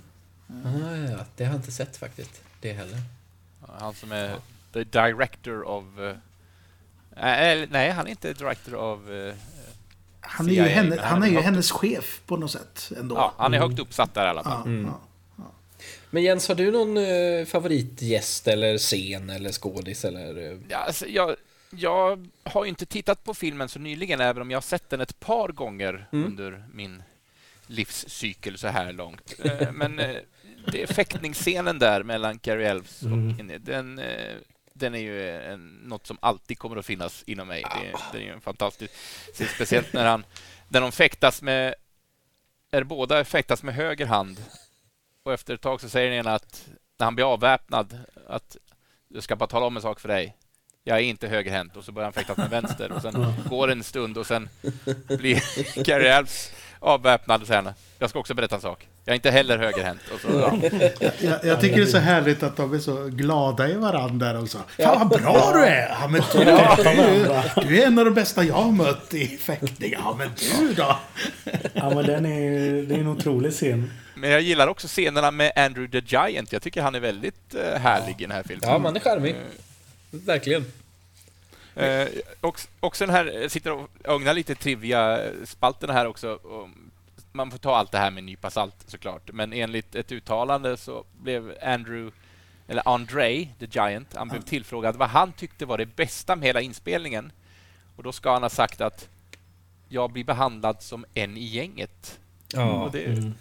[0.48, 2.42] Ah, ja, det har jag inte sett faktiskt.
[2.62, 3.02] Det heller.
[3.80, 4.36] Han som är
[4.74, 5.86] the director of...
[7.16, 9.10] eh, nej, han är inte director of...
[9.10, 9.34] eh,
[10.22, 13.16] Han är ju, CIA, henne, han är ju hennes chef på något sätt ändå.
[13.16, 14.84] Ja, han är högt uppsatt där i alla fall.
[14.84, 15.00] Ja,
[15.38, 15.52] ja.
[16.10, 20.52] Men Jens, har du någon eh, favoritgäst eller scen eller skådis eller...
[20.52, 21.36] eh, Ja, alltså, jag,
[21.70, 25.02] jag har ju inte tittat på filmen så nyligen, även om jag har sett den
[25.02, 27.04] ett par gånger under min
[27.68, 29.34] livscykel så här långt.
[29.74, 29.96] Men
[30.72, 34.02] det är fäktningsscenen där mellan Cary Elves och Inne, den,
[34.78, 37.66] den är ju en, något som alltid kommer att finnas inom mig.
[37.76, 38.92] Det, det är ju en fantastisk
[39.56, 40.26] speciellt när han
[40.68, 41.76] när de fäktas med
[42.72, 44.46] är båda fäktas med höger hand.
[45.24, 48.58] Och efter ett tag så säger den ena att när han blir avväpnad att
[49.08, 50.36] jag ska bara tala om en sak för dig.
[50.84, 51.76] Jag är inte högerhänt.
[51.76, 52.92] Och så börjar han fäktas med vänster.
[52.92, 54.50] Och sen går en stund och sen
[55.08, 58.88] blir Carrie Elves avväpnad och säger jag ska också berätta en sak.
[59.06, 60.00] Jag är inte heller högerhänt.
[60.14, 60.58] Och så, ja.
[61.20, 64.42] Jag, jag tycker det är så härligt att de är så glada i varandra där
[64.42, 64.58] också.
[64.80, 65.88] Fan vad bra du är!
[65.90, 69.28] Ja, men du, du, är- du är en av de bästa jag har mött i
[69.28, 69.94] fäktning.
[69.98, 70.98] Ja, men du då?
[71.74, 72.50] Ja, men den är,
[72.82, 73.92] det är en otrolig scen.
[74.16, 76.52] Men jag gillar också scenerna med Andrew the Giant.
[76.54, 78.70] Jag tycker han är väldigt eh, härlig i den här filmen.
[78.70, 79.36] Ja, man är charmig.
[80.12, 80.66] Verkligen.
[81.76, 82.08] Eh,
[82.42, 86.30] och, och sen här sitter och ögnar lite trivia-spalterna här också.
[86.30, 86.70] Och
[87.36, 89.32] man får ta allt det här med en nypa salt såklart.
[89.34, 92.12] Men enligt ett uttalande så blev Andrew,
[92.68, 96.62] eller Andre the Giant, han blev tillfrågad vad han tyckte var det bästa med hela
[96.62, 97.32] inspelningen.
[97.96, 99.10] Och då ska han ha sagt att
[99.90, 102.20] jag blir behandlad som en i gänget.
[102.54, 102.84] Ja.
[102.84, 103.32] Och det,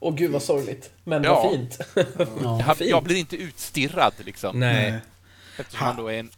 [0.00, 0.90] Åh gud vad sorgligt.
[1.04, 1.34] Men Ja.
[1.42, 1.78] vad fint.
[2.66, 2.90] jag, fint.
[2.90, 4.60] jag blir inte utstirrad liksom.
[4.60, 5.00] Nej.
[5.58, 6.30] Eftersom han då är en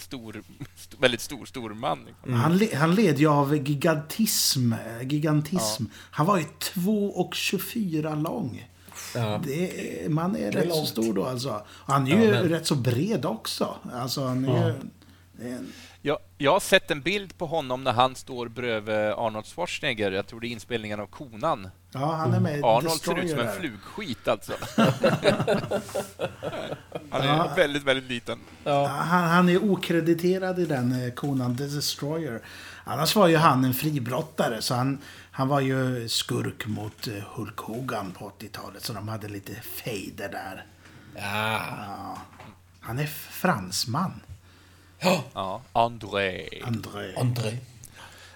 [0.00, 0.42] stor,
[0.76, 2.04] st- väldigt stor, stor man.
[2.06, 2.32] Liksom.
[2.32, 4.74] Han, le, han led ju av gigantism.
[5.02, 5.84] gigantism.
[6.10, 8.68] Han var ju 2,24 lång.
[9.14, 9.40] Ja.
[9.44, 10.88] Det är, man är, rätt så långt.
[10.88, 11.62] stor då alltså.
[11.68, 13.76] Han är ju men- rätt så bred också.
[13.94, 14.74] Alltså han är ju...
[15.48, 19.46] Är en, Jag, jag har sett en bild på honom när han står bredvid Arnold
[19.46, 20.12] Schwarzenegger.
[20.12, 21.68] Jag tror det är inspelningen av Konan.
[21.92, 23.52] ja, han är med i Arnold ser ut som en där.
[23.60, 24.52] flugskit alltså.
[27.60, 27.66] Ja.
[27.66, 28.38] väldigt, väldigt liten.
[28.64, 32.40] Ja, Han, han är okrediterad i den eh, konan The Destroyer.
[32.84, 34.98] Annars var ju han en fribrottare, så han,
[35.30, 38.84] han var ju skurk mot eh, Hulk Hogan på 80-talet.
[38.84, 40.64] Så de hade lite fejder där.
[41.16, 42.18] Ja.
[42.80, 44.20] Han är fransman,
[45.34, 46.48] Ja, André.
[46.64, 47.14] André.
[47.16, 47.56] André.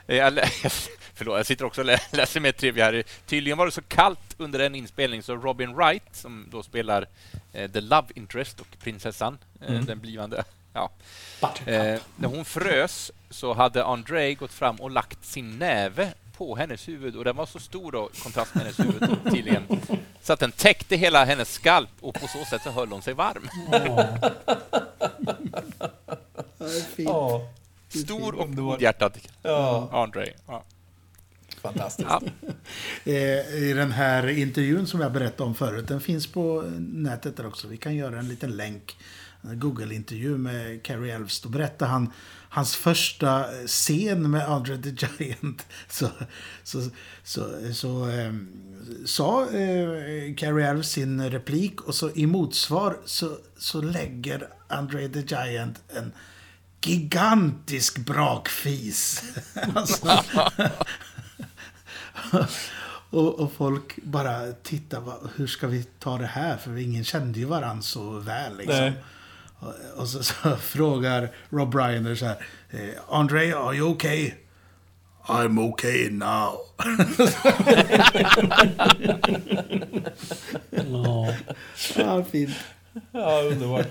[0.07, 0.49] Eh, Jag, lä-
[1.15, 3.03] förlåt, jag sitter också och lä- läser med trivia här.
[3.27, 7.07] Tydligen var det så kallt under en inspelning så Robin Wright, som då spelar
[7.53, 10.91] eh, The Love Interest och prinsessan, eh, den blivande, ja,
[11.67, 16.89] Eh, när hon frös så hade André gått fram och lagt sin näve på hennes
[16.89, 19.81] huvud och den var så stor då, i kontrast med hennes huvud tydligen,
[20.23, 23.15] så att den täckte hela hennes skalp och på så sätt så höll hon sig
[23.15, 23.49] varm.
[26.97, 27.49] Ja.
[27.89, 29.89] Stor och godhjärtad Ja.
[29.93, 30.33] André.
[30.47, 30.63] Ja.
[31.65, 32.09] Fantastiskt.
[32.11, 32.21] Ja.
[33.05, 37.47] Eh, I den här intervjun som jag berättade om förut, den finns på nätet där
[37.47, 37.69] också.
[37.69, 38.97] Vi kan göra en liten länk.
[39.43, 41.41] En Google-intervju med Cary Elves.
[41.41, 42.13] Då berättar han
[42.49, 45.67] hans första scen med Andre the Giant.
[45.89, 46.11] Så,
[46.63, 46.91] så,
[47.25, 48.49] så, så ehm,
[49.07, 55.21] sa eh, Cary Elves sin replik och så i motsvar så, så lägger Andre the
[55.21, 56.13] Giant en
[56.81, 59.23] gigantisk brakfis.
[59.75, 60.25] alltså,
[63.11, 65.03] och, och folk bara tittar,
[65.37, 66.57] hur ska vi ta det här?
[66.57, 68.57] För ingen kände ju varandra så väl.
[68.57, 68.93] Liksom.
[69.59, 72.37] Och, och så, så frågar Rob Reiner så här,
[72.71, 74.33] eh, Andre, are you okay?
[75.27, 76.61] I'm okay now.
[80.71, 81.35] Ja.
[81.97, 82.51] ja, fint.
[83.13, 83.89] Ja, underbart.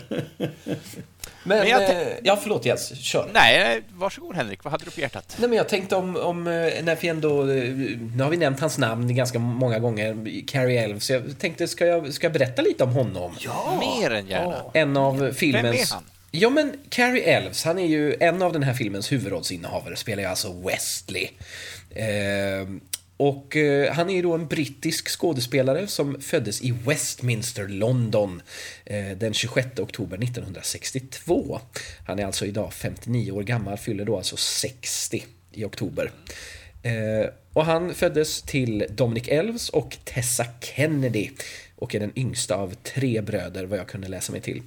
[1.43, 3.29] Men, Men jag eh, ja, förlåt Jens, kör.
[3.33, 5.35] Nej, varsågod Henrik, vad hade du på hjärtat?
[5.39, 6.53] Nej, men jag tänkte om, om eh,
[6.83, 7.41] när vi ändå...
[7.41, 7.63] eh,
[8.15, 11.05] Nu har vi nämnt hans namn ganska många gånger, Cary Elves.
[11.05, 13.35] Så jag tänkte, ska jag, ska jag berätta lite om honom?
[13.79, 14.55] Mer än gärna.
[14.73, 15.63] En av filmens...
[15.65, 16.03] Vem är han?
[16.31, 20.29] Ja, men Cary Elves, han är ju en av den här filmens huvudrollsinnehavare, spelar ju
[20.29, 21.27] alltså Wesley.
[21.95, 22.67] Eh,
[23.17, 28.41] och eh, han är då en brittisk skådespelare som föddes i Westminster, London
[28.85, 31.59] eh, den 26 oktober 1962.
[32.07, 36.11] Han är alltså idag 59 år gammal, fyller då alltså 60 i oktober.
[36.83, 41.29] Eh, och han föddes till Dominic Elves och Tessa Kennedy
[41.75, 44.61] och är den yngsta av tre bröder vad jag kunde läsa mig till.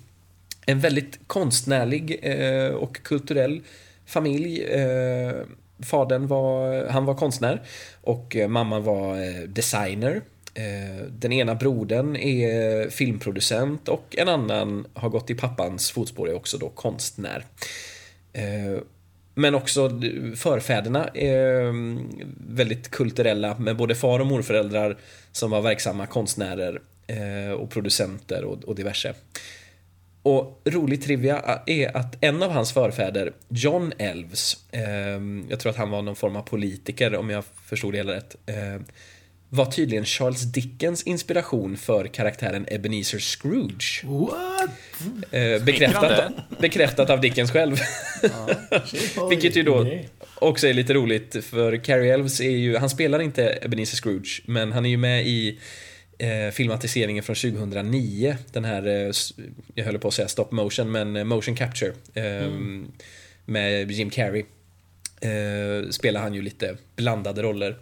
[0.66, 3.62] En väldigt konstnärlig eh, och kulturell
[4.06, 4.62] familj.
[4.62, 5.34] Eh,
[5.80, 7.62] Fadern var, han var konstnär
[8.00, 10.20] och eh, mamman var eh, designer.
[10.54, 16.34] Eh, den ena brodern är filmproducent och en annan har gått i pappans fotspår är
[16.34, 17.44] också då konstnär.
[19.34, 19.88] Men också
[20.36, 22.08] förfäderna är mm,
[22.48, 24.96] väldigt kulturella med både far och morföräldrar
[25.32, 26.80] som var verksamma konstnärer
[27.58, 29.14] och producenter och diverse.
[30.26, 34.82] Och rolig trivia är att en av hans förfäder, John Elves, eh,
[35.48, 38.36] jag tror att han var någon form av politiker om jag förstod det hela rätt,
[38.46, 38.82] eh,
[39.48, 44.04] var tydligen Charles Dickens inspiration för karaktären Ebenezer Scrooge.
[44.04, 44.70] What?
[45.30, 47.76] Eh, bekräftat, bekräftat av Dickens själv.
[49.30, 49.90] Vilket ju då
[50.34, 54.72] också är lite roligt för Cary Elves är ju, han spelar inte Ebenezer Scrooge, men
[54.72, 55.58] han är ju med i
[56.18, 58.36] eh, filmatiseringen från 2009.
[58.52, 59.12] Den här, eh,
[59.74, 61.92] jag höll på att säga stop motion, men eh, motion capture.
[62.14, 62.50] Eh,
[63.44, 64.44] Med Jim Carrey.
[65.20, 67.76] Eh, spelar han ju lite blandade roller.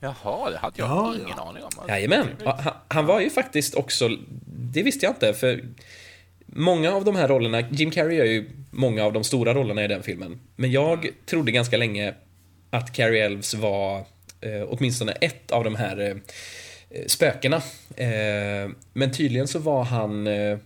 [0.00, 1.70] Jaha, det hade jag Ja, ingen aning om.
[1.88, 2.26] Jajamän.
[2.44, 4.08] Ja, Han, han var ju faktiskt också,
[4.46, 5.64] det visste jag inte, för
[6.46, 9.88] många av de här rollerna, Jim Carrey gör ju många av de stora rollerna i
[9.88, 10.40] den filmen.
[10.56, 12.14] Men jag trodde ganska länge
[12.70, 13.98] att Carrie Elves var
[14.40, 16.16] eh, åtminstone ett av de här eh,
[17.06, 17.56] spökena.
[17.96, 20.58] Eh, men tydligen så var han eh,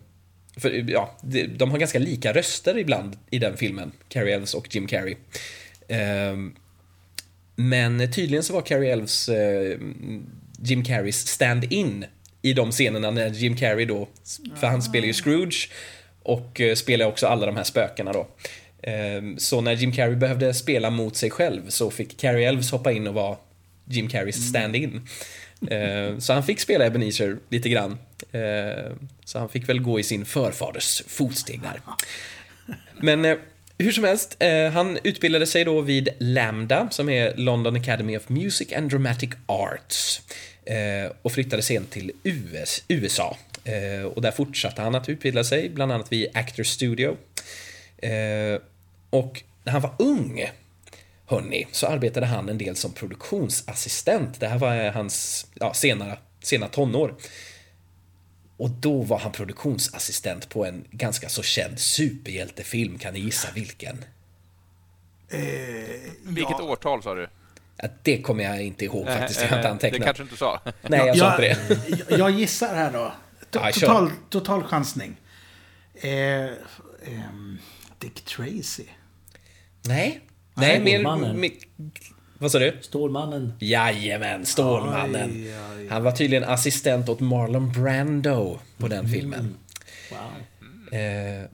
[0.56, 1.16] för, ja,
[1.56, 5.16] de, har ganska lika röster ibland i den filmen, Carrie Elves och Jim Carrey.
[7.56, 9.78] Men tydligen så var Carrie Elves eh,
[10.62, 12.04] Jim Carreys stand-in
[12.42, 14.09] i de scenerna när Jim Carrey då,
[14.56, 15.70] för han spelar ju Scrooge
[16.22, 18.26] och eh, spelar också alla de här spökena då.
[19.38, 23.06] Så när Jim Carrey behövde spela mot sig själv så fick Carrie Elves hoppa in
[23.06, 23.37] och vara
[23.85, 25.00] Jim Carreys stand-in.
[25.70, 27.99] Eh, Så han fick spela Ebenezer lite grann.
[28.33, 28.92] Eh,
[29.25, 31.81] Så han fick väl gå i sin förfaders fotsteg där.
[33.01, 33.37] Men eh,
[33.79, 38.29] hur som helst, eh, han utbildade sig då vid Lambda, som är London Academy of
[38.29, 40.23] Music and Dramatic Arts.
[40.64, 43.37] Eh, och flyttade sen till US, USA.
[43.64, 47.16] Eh, och där fortsatte han att utbilda sig, bland annat vid Actors Studio.
[47.99, 48.61] Eh,
[49.11, 50.44] och när han var ung,
[51.30, 54.40] hörni, så arbetade han en del som produktionsassistent.
[54.40, 57.14] Det här var eh, hans ja, senare, sena tonår.
[58.56, 62.98] Och då var han produktionsassistent på en ganska så känd superhjältefilm.
[62.98, 64.04] Kan ni gissa vilken?
[66.22, 67.28] Vilket årtal sa du?
[67.76, 69.40] Ja, det kommer jag inte ihåg faktiskt.
[69.40, 70.04] Jag har inte Eh, Det antecknat.
[70.06, 70.60] kanske du inte sa.
[70.82, 71.78] Nej, jag sa inte det.
[72.08, 72.98] jag, jag gissar här då.
[72.98, 73.12] To-
[73.52, 73.86] Ja, kör.
[73.86, 75.16] Total, total chansning.
[75.94, 77.58] Eh, ehm,
[77.98, 78.84] Dick Tracy.
[79.82, 80.20] Nej.
[80.61, 81.53] Nej, mer...
[82.38, 82.77] Vad sa du?
[82.81, 83.53] Stålmannen.
[83.59, 85.31] Jajamän, Stålmannen.
[85.31, 89.55] Aj, aj, Han var tydligen assistent åt Marlon Brando på den filmen.
[90.11, 90.99] Wow.
[91.01, 91.44] Eh,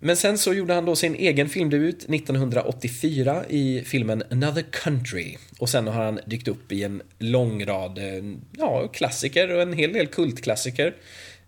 [0.00, 5.36] Men sen så gjorde han då sin egen filmdebut 1984 i filmen Another Country.
[5.58, 8.04] Och sen har han dykt upp i en lång rad eh,
[8.58, 10.94] ja, klassiker och en hel del kultklassiker.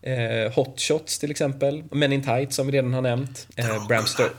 [0.02, 3.48] Eh, Hot Shots till exempel, Men in Tight som vi redan har nämnt.
[3.56, 4.30] Eh, Bram Sto-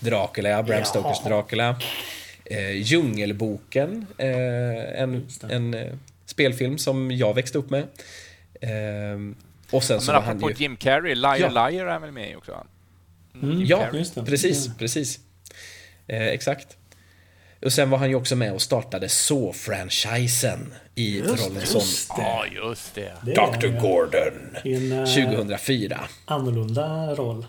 [0.00, 1.76] Dracula, ja, Bram Stokers Dracula.
[2.44, 5.92] Eh, Djungelboken, eh, en, en eh,
[6.26, 7.82] spelfilm som jag växte upp med.
[8.60, 8.70] Eh,
[9.70, 10.56] och sen så Men var han apropå ju...
[10.58, 11.68] Jim Carrey, Liar Ja.
[11.68, 12.52] Liar är väl med i också?
[12.52, 12.66] va?
[13.42, 14.24] Mm, Ja, just det.
[14.24, 14.72] precis, Ja.
[14.78, 15.18] precis.
[16.06, 16.76] Eh, exakt.
[17.64, 20.58] Och sen var han ju också med och startade Saw-franchisen
[20.94, 21.82] i rollen som
[22.22, 23.12] Ja, just det.
[23.22, 23.80] Det är Dr.
[23.80, 26.00] Gordon en eh, 2004.
[26.24, 27.46] annorlunda roll.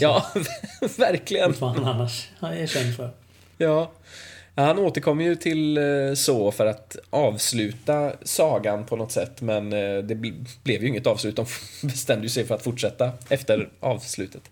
[0.00, 0.26] Ja,
[0.98, 1.54] verkligen.
[1.58, 3.10] Vad han annars är känd för.
[3.58, 3.90] Ja.
[4.54, 9.98] Han återkom ju till eh, så för att avsluta sagan på något sätt men eh,
[9.98, 11.36] det bl- blev ju inget avslut.
[11.36, 11.46] De
[11.82, 14.42] bestämde sig för att fortsätta efter avslutet.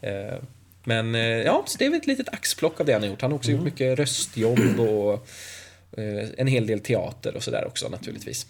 [0.00, 0.38] Eh,
[0.84, 3.22] Men ja, så det är väl ett litet axplock av det han har gjort.
[3.22, 5.26] Han har också gjort mycket röstjobb och
[6.36, 8.46] en hel del teater och sådär också naturligtvis.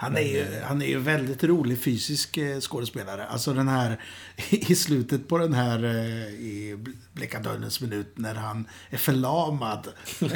[0.00, 3.26] Han är ju, han är ju väldigt rolig fysisk eh, skådespelare.
[3.26, 4.00] Alltså den här
[4.50, 6.78] i slutet på den här eh, i
[7.12, 9.88] Bleka dörrens minut när han är förlamad.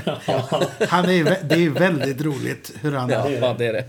[0.89, 3.11] Han är, det är väldigt roligt hur han...
[3.11, 3.89] Ja, det är det.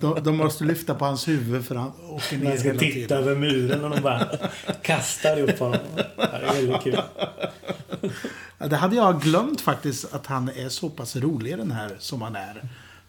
[0.00, 2.94] De, de måste lyfta på hans huvud för han åker ner Man ska hela titta
[2.94, 3.18] tiden.
[3.18, 4.28] över muren och de bara
[4.82, 5.78] kastar upp honom.
[6.16, 7.00] Det är väldigt kul.
[8.58, 12.36] Det hade jag glömt faktiskt att han är så pass rolig den här som han
[12.36, 12.62] är.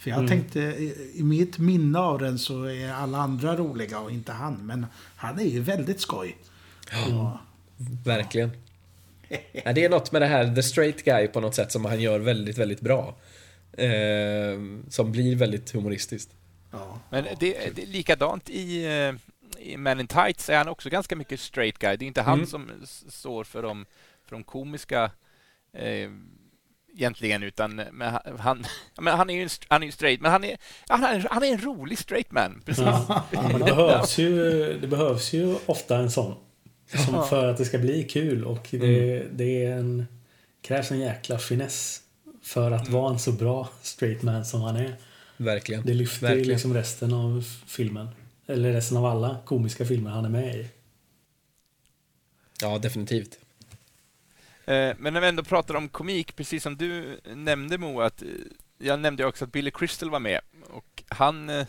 [0.04, 4.32] För jag tänkte, i, mitt minne av den så är alla andra roliga och inte
[4.32, 4.66] han.
[4.66, 4.86] Men
[5.16, 6.38] han är ju väldigt skoj.
[6.91, 7.41] Ja.
[8.06, 8.51] Verkligen.
[9.51, 12.01] Ja, det är något med det här the straight guy på något sätt som han
[12.01, 13.16] gör väldigt, väldigt bra.
[13.78, 16.32] Eh, som blir väldigt humoristiskt.
[16.72, 16.99] Ja.
[17.10, 19.14] Men det, det är likadant i, eh,
[19.68, 21.97] i Man in Tights är han också ganska mycket straight guy.
[21.97, 22.47] Det är inte han Mm.
[22.47, 22.70] som
[23.10, 23.86] står för de,
[24.26, 25.12] för de komiska
[25.74, 26.10] eh,
[26.96, 28.66] egentligen, utan men han,
[29.00, 31.44] men han är ju en, han är ju straight, men han är, han är, han
[31.44, 32.62] är en rolig straight man.
[32.66, 32.86] Precis.
[32.86, 34.34] Ja, men det, behövs ju,
[34.82, 36.36] det behövs ju ofta en sån.
[37.06, 40.06] Som för att det ska bli kul och det, det är en,
[40.62, 42.02] krävs en jäkla finess
[42.44, 44.96] för att vara en så bra straight man som han är.
[45.38, 45.86] Verkligen.
[45.86, 46.50] Det lyfter ju Verkligen.
[46.54, 48.08] liksom resten av filmen.
[48.48, 50.68] Eller resten av alla komiska filmer han är med i.
[52.62, 53.39] Ja, definitivt.
[54.66, 58.28] Eh, Men när vi ändå pratar om komik, precis som du nämnde Mo, att eh,
[58.78, 61.66] jag nämnde också att Billy Crystal var med och han eh,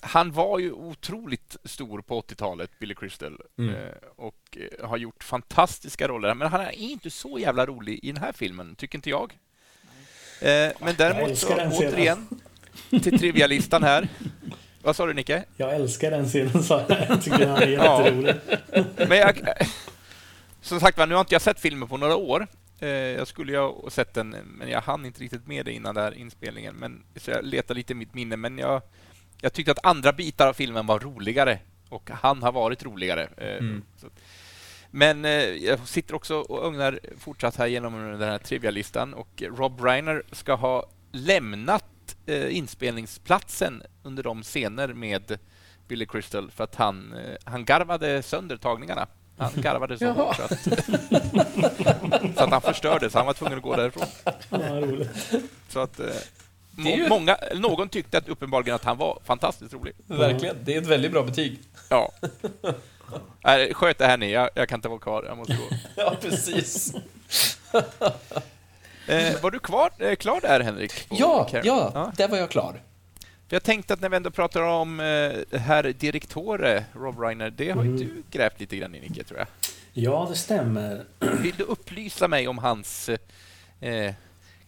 [0.00, 3.74] han var ju otroligt stor på 80-talet, Billy Crystal, Mm.
[4.16, 6.34] och har gjort fantastiska roller.
[6.34, 9.32] Men han är inte så jävla rolig i den här filmen, tycker inte jag.
[10.80, 12.28] Men däremot så, återigen,
[12.90, 14.08] till trivia-listan här.
[14.82, 15.44] Vad sa du, Nicke?
[15.56, 18.04] Jag älskar den scenen så jag tycker han är Ja.
[18.04, 18.34] jätterolig.
[19.08, 19.38] Men jag,
[20.66, 22.46] som sagt nu har inte jag sett filmen på några år.
[22.78, 25.94] Eh, jag skulle ju ha sett den, men jag hann inte riktigt med det innan
[25.94, 26.74] den här inspelningen.
[26.74, 28.82] Men, så jag letar lite i mitt minne, men jag,
[29.40, 31.58] jag tyckte att andra bitar av filmen var roligare.
[31.88, 33.28] Och han har varit roligare.
[33.36, 33.82] Eh, Mm.
[34.90, 39.80] Men eh, jag sitter också och ugnar fortsatt här genom den här trivia-listan och Rob
[39.80, 41.84] Reiner ska ha lämnat
[42.50, 45.38] inspelningsplatsen under de scener med
[45.88, 47.14] Billy Crystal för att han,
[47.44, 49.06] han garvade sönder tagningarna.
[49.38, 50.12] Han garvade så Jaha.
[50.14, 50.60] hårt så att,
[52.36, 54.06] så att han förstörde, så han var tvungen att gå därifrån.
[54.50, 54.58] Ja.
[55.68, 56.06] Så att, eh,
[56.70, 59.94] Det är ju- må, många, någon tyckte att uppenbarligen att han var fantastiskt rolig.
[60.06, 60.56] Verkligen.
[60.64, 61.58] Det är ett väldigt bra betyg.
[61.88, 62.12] Ja.
[63.44, 65.76] Nej, Sköt det här ni, jag, jag kan inte vara kvar, jag måste gå.
[65.96, 66.94] Ja, precis.
[69.08, 70.92] Eh, var du kvar, eh, klar där Henrik?
[71.10, 71.66] Ja, Karen?
[71.66, 72.80] ja, där var jag klar.
[73.48, 77.70] För jag tänkte att när vi ändå pratar om eh, herr direktore Rob Reiner, det
[77.70, 79.48] har ju du grävt lite grann i Nicke, tror jag.
[79.92, 81.04] Ja, det stämmer.
[81.42, 83.10] Vill du upplysa mig om hans
[83.80, 84.14] eh,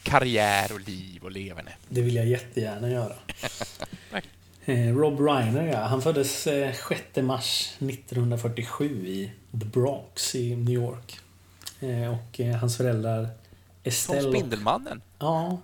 [0.02, 1.70] karriär och liv och leverne?
[1.88, 3.14] Det vill jag jättegärna göra.
[4.64, 5.80] Eh, Rob Reiner, ja.
[5.80, 11.20] Han föddes eh, 6 mars 1947 i The Bronx i New York.
[11.80, 13.30] Eh, och eh, hans föräldrar Som
[13.82, 14.34] Estelle och...
[14.34, 15.02] Spindelmannen?
[15.18, 15.58] Ja.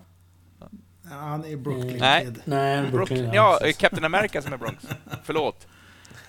[1.11, 2.25] Ja, Han är Brooklyn Nej.
[2.25, 2.41] Kid.
[2.45, 2.93] Nej, Brooklyn.
[2.93, 3.31] Brooklyn.
[3.35, 3.77] Ja, precis.
[3.77, 4.85] Captain America som är Bronx.
[5.25, 5.67] Förlåt.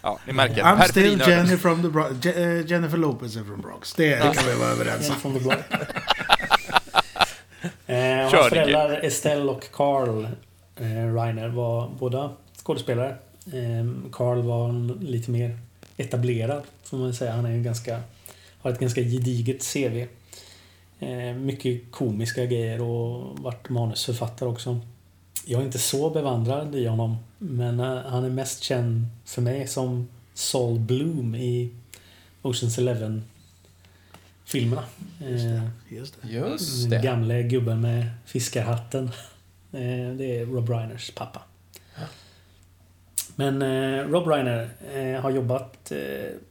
[0.01, 0.63] Ja, ni märker.
[0.63, 1.87] I'm still Jenny from the
[2.29, 3.93] Je- eh, Jennifer Lopez är från Bronx.
[3.93, 5.35] Det kan vi vara överens En om.
[7.87, 10.23] eh, hans föräldrar Estelle och Carl
[10.75, 12.31] eh, Reiner var båda
[12.63, 13.09] skådespelare.
[13.45, 15.57] Eh, Carl var lite mer
[15.97, 17.31] etablerad, får man säga.
[17.31, 17.99] Han är ju ganska,
[18.61, 20.05] har ett ganska gediget CV.
[20.99, 24.79] Eh, mycket komiska grejer och varit manusförfattare också.
[25.45, 29.67] Jag är inte så bevandrad i honom, men eh, han är mest känd för mig
[29.67, 31.71] som Saul Bloom i
[32.41, 33.23] Oceans Eleven
[34.45, 34.83] filmerna.
[35.21, 36.27] Eh, Just det.
[36.27, 37.07] Just den det.
[37.07, 39.05] gamle gubben med fiskarhatten.
[39.71, 41.41] Eh, det är Rob Reiners pappa.
[43.35, 45.97] Men eh, Rob Reiner eh, har jobbat eh,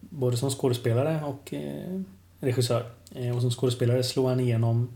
[0.01, 2.01] både som skådespelare och eh,
[2.41, 2.85] regissör.
[3.15, 4.89] Eh, och som skådespelare slog han igenom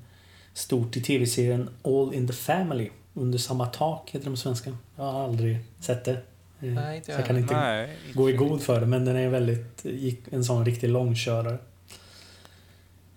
[0.54, 2.90] stort i tv-serien All in the Family.
[3.14, 4.76] Under samma tak heter på svenska.
[4.96, 6.12] Jag har aldrig sett det.
[6.60, 9.28] Eh, Nej, så jag kan inte Nej, gå i god för det, men den är
[9.28, 11.58] väldigt, gick en sån riktig långkörare.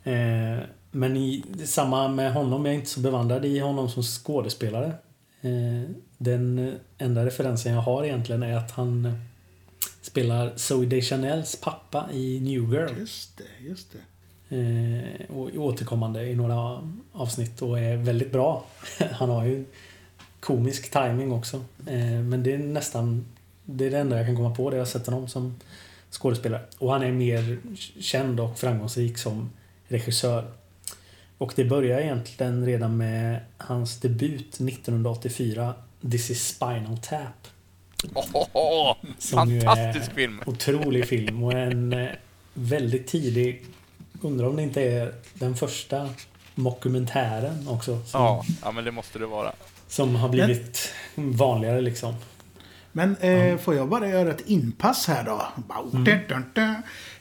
[0.04, 4.94] Eh, men i, samma med honom, jag är inte så bevandrad i honom som skådespelare.
[6.18, 9.14] Den enda referensen jag har egentligen är att han
[10.02, 13.00] spelar Zoe Deschanels pappa i New Girl.
[13.00, 13.98] Just det, just det.
[14.52, 16.82] Eh, och återkommande i några
[17.14, 18.66] avsnitt och är väldigt bra.
[19.12, 19.66] Han har ju
[20.40, 21.58] komisk timing också.
[21.88, 23.26] Eh, men det är nästan
[23.66, 25.56] det är det enda jag kan komma på det jag har sett honom som
[26.12, 26.62] skådespelare.
[26.78, 27.58] Och han är mer
[28.00, 29.50] känd och framgångsrik som
[29.88, 30.52] regissör.
[31.38, 35.74] Och det börjar egentligen redan med hans debut 1984
[36.12, 37.48] This is Spinal Tap.
[39.18, 40.42] Som ju är- fantastisk film!
[40.46, 42.10] Otrolig film och en eh,
[42.54, 43.66] väldigt tidig...
[44.22, 46.10] Undrar om det inte är den första
[46.56, 47.92] mockumentären också.
[48.06, 49.52] Som, Ja, ja, men det måste det vara.
[49.88, 52.16] som har blivit vanligare liksom.
[52.92, 55.42] Men eh, får jag bara göra ett inpass här då?
[55.92, 56.76] Dun.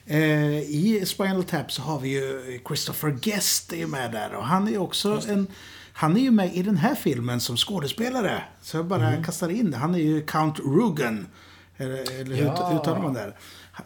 [0.06, 4.34] Eh, I Spinal Tap så har vi ju Christopher Guest är ju med där.
[4.34, 5.46] Och han är ju också en...
[5.92, 8.42] Han är ju med i den här filmen som skådespelare.
[8.62, 9.76] Så jag bara kastar in det.
[9.76, 11.26] Han är ju Count Rugen.
[11.76, 12.72] Eller, eller hur Ja.
[12.80, 13.32] uttalar man det?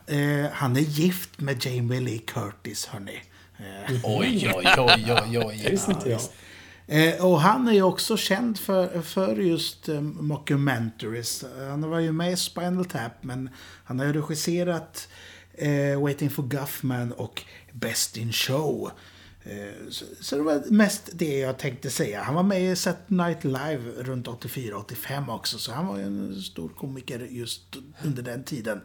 [0.06, 3.22] Eh, han är gift med Jamie Lee Curtis, hörni.
[3.58, 5.68] Eh, Oj, oj, oj, oj, Det oj.
[5.70, 6.20] visste inte jag.
[6.86, 11.44] Eh, och han är ju också känd för, för just eh, mockumentaries.
[11.68, 13.50] Han var ju med i Spinal Tap, men
[13.84, 15.08] han har ju regisserat
[15.54, 17.42] eh, Waiting for Guffman och
[17.72, 18.90] Best in Show.
[19.44, 22.22] Eh, så, så det var mest det jag tänkte säga.
[22.22, 26.40] Han var med i Saturday Night Live runt 84-85 också, så han var ju en
[26.42, 28.80] stor komiker just under den tiden.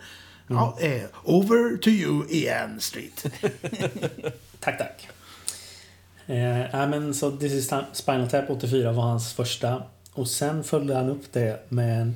[0.49, 3.25] Ja, eh, over to you, Ian Street.
[4.59, 5.09] Tack, tack.
[6.25, 9.83] Eh, men så This is Spinal Tap 84 var hans första.
[10.13, 12.15] Och sen följde han upp det med en...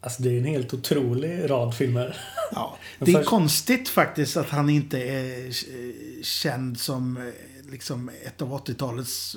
[0.00, 2.16] Alltså det är en helt otrolig rad filmer.
[2.52, 7.22] Ja, det är först- konstigt faktiskt att han inte är eh, känd som eh,
[7.70, 9.36] liksom ett av 80-talets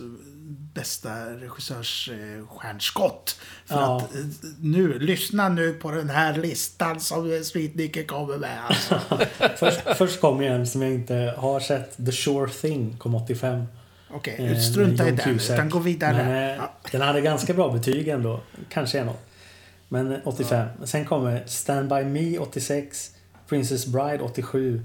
[0.73, 3.39] bästa regissörsstjärnskott.
[3.65, 3.97] För Ja.
[3.97, 4.21] att eh,
[4.61, 8.65] nu, lyssna nu på den här listan som Sweetnicke kommer med.
[8.65, 8.99] Alltså.
[9.57, 12.05] först, först kom ju en som jag inte har sett.
[12.05, 13.63] The Sure Thing kom 85.
[14.11, 16.13] Okej, Eh, strunta i den, utan gå vidare.
[16.23, 16.73] Men, eh, Ja.
[16.91, 18.41] Den hade ganska bra betyg ändå.
[18.69, 19.25] Kanske är något.
[19.89, 20.67] Men eh, 85.
[20.86, 23.11] Sen kommer Stand By Me 86.
[23.47, 24.84] Princess Bride 87.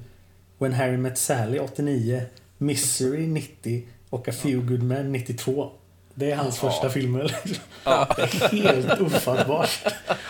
[0.59, 2.23] When Harry Met Sally 89.
[2.59, 3.83] Misery 90.
[4.11, 5.71] Och A Few Good Men 92.
[6.15, 7.37] Det är hans första filmer.
[7.85, 9.71] Det är helt ofattbart.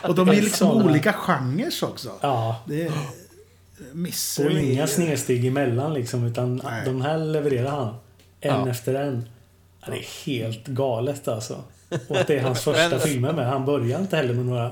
[0.02, 2.12] Och de är liksom olika genrer också.
[2.20, 2.62] Ja.
[2.66, 4.72] Det är Och Misery.
[4.72, 6.24] inga snedsteg emellan liksom.
[6.24, 6.82] Utan Nej.
[6.84, 7.88] de här levererar han.
[8.40, 8.68] En Ja.
[8.70, 9.28] efter en.
[9.80, 11.54] Ja, det är helt galet alltså.
[11.88, 13.46] Och det är hans första Men- filmer med.
[13.46, 14.70] Han börjar inte heller med några,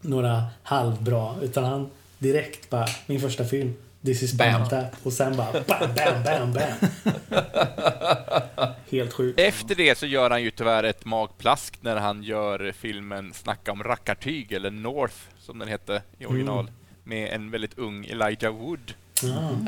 [0.00, 1.34] några halvbra.
[1.42, 3.74] Utan han direkt bara, min första film.
[4.06, 4.68] This is Bam.
[4.68, 4.86] Tap.
[5.02, 6.90] Och sen bara bam, bam, bam, bam.
[8.90, 9.40] Helt sjukt.
[9.40, 13.82] Efter det så gör han ju tyvärr ett magplask när han gör filmen Snacka om
[13.82, 16.70] rackartyg, eller North som den hette i original,
[17.04, 18.94] med en väldigt ung Elijah Wood.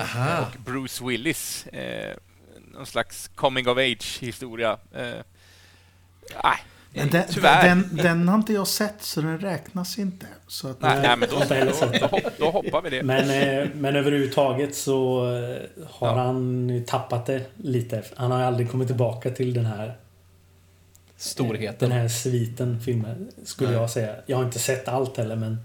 [0.00, 0.40] Aha.
[0.46, 1.66] och Bruce Willis.
[1.66, 2.16] Eh,
[2.72, 4.78] någon slags coming of age-historia.
[4.94, 5.14] Eh,
[6.42, 6.56] Men
[7.06, 7.68] den, tyvärr.
[7.68, 10.26] den, den har inte jag sett, så den räknas inte.
[10.46, 13.02] Så att, nej, nej, men då, då, då, hopp- då hoppar vi det.
[13.02, 13.30] Men,
[13.62, 16.14] eh, men överhuvudtaget så eh, har Ja.
[16.24, 18.02] han ju tappat det lite.
[18.16, 19.96] Han har aldrig kommit tillbaka till den här
[21.16, 21.88] Storheten.
[21.90, 23.80] Den här sviten filmer, skulle Nej.
[23.80, 24.14] jag säga.
[24.26, 25.56] Jag har inte sett allt heller, men...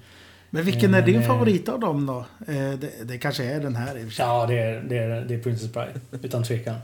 [0.49, 2.25] Men vilken är din Men, eh, favorit av dem då?
[2.47, 4.25] Eh, det, det kanske är den här i och för sig.
[4.25, 5.99] Ja, det är, det är, det är Princess Bride.
[6.21, 6.75] Utan tvekan.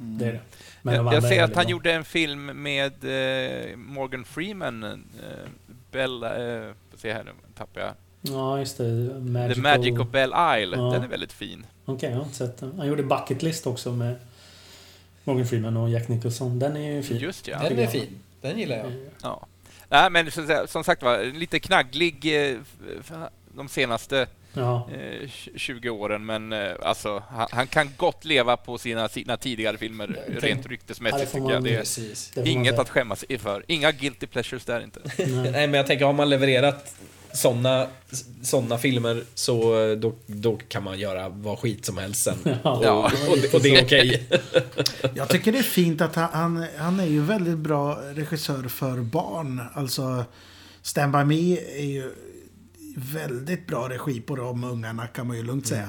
[0.00, 0.40] Det är det.
[0.82, 1.70] Jag jag ser att han bra.
[1.70, 4.84] gjorde en film med eh, Morgan Freeman.
[4.84, 4.98] Eh,
[5.90, 6.56] Bella...
[6.56, 7.92] Eh, se här nu, tappar jag.
[8.22, 8.84] Ja, just det.
[9.20, 9.54] Magical...
[9.54, 10.76] The Magic of Belle Isle.
[10.76, 10.82] Ja.
[10.82, 11.66] Den är väldigt fin.
[11.84, 12.74] Okej, jag har inte sett den.
[12.78, 14.16] Han gjorde Bucket List också med
[15.24, 16.58] Morgan Freeman och Jack Nicholson.
[16.58, 17.16] Den är ju fin.
[17.16, 17.58] Just ja.
[17.68, 18.18] Den är fin.
[18.40, 18.92] Den gillar jag.
[19.22, 19.46] ja.
[19.88, 20.30] Nej, men
[20.68, 22.58] som sagt- var, lite knagglig eh,
[23.54, 24.88] de senaste Ja.
[24.92, 29.76] eh, 20 åren, men eh, alltså, han, han kan gott leva på sina, sina tidigare
[29.78, 31.52] filmer, Tänk- rent Ja, ryktesmässigt det tycker jag.
[31.52, 32.30] man- Det är Precis.
[32.34, 33.64] Det inget att skämmas för.
[33.68, 35.00] Inga guilty pleasures där inte.
[35.18, 35.26] Nej.
[35.28, 36.94] Nej, men jag tänker, har man levererat
[37.32, 37.86] såna,
[38.42, 42.38] såna filmer så eh, då, då kan man göra vad skit som helst sen.
[42.64, 43.12] Ja.
[43.26, 44.26] Och, och, det- och det är okej.
[45.14, 48.96] Jag tycker det är fint att han, han, han är ju väldigt bra regissör för
[48.96, 49.62] barn.
[49.74, 50.24] Alltså,
[50.82, 52.10] Stand By Me är ju
[52.96, 55.88] väldigt bra regi på de ungarna kan man ju lugnt säga.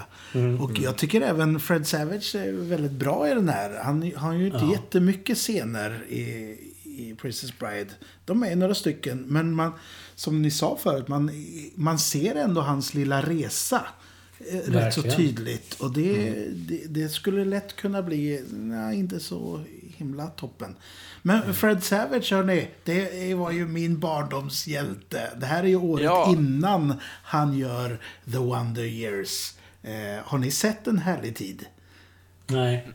[0.60, 3.80] Och jag tycker även Fred Savage är väldigt bra i den här.
[3.84, 4.72] Han har ju inte Ja.
[4.72, 6.22] jättemycket scener i,
[6.84, 7.90] i Princess Bride.
[8.26, 9.72] De är några stycken, men man,
[10.16, 11.32] som ni sa förut, man,
[11.76, 13.86] man ser ändå hans lilla resa.
[14.40, 15.18] eh, Rätt så Verkligen.
[15.18, 15.74] tydligt.
[15.74, 19.64] Och det, det, det skulle lätt kunna bli, nej, inte så
[19.98, 20.76] himla toppen.
[21.22, 25.30] Men Fred Savage, hörni, det var ju min barndomshjälte.
[25.38, 26.30] Det här är ju året Ja.
[26.38, 26.94] innan
[27.24, 28.00] han gör
[28.32, 29.54] The Wonder Years.
[29.84, 31.66] Eh, har ni sett En härlig tid?
[32.48, 32.88] Nej.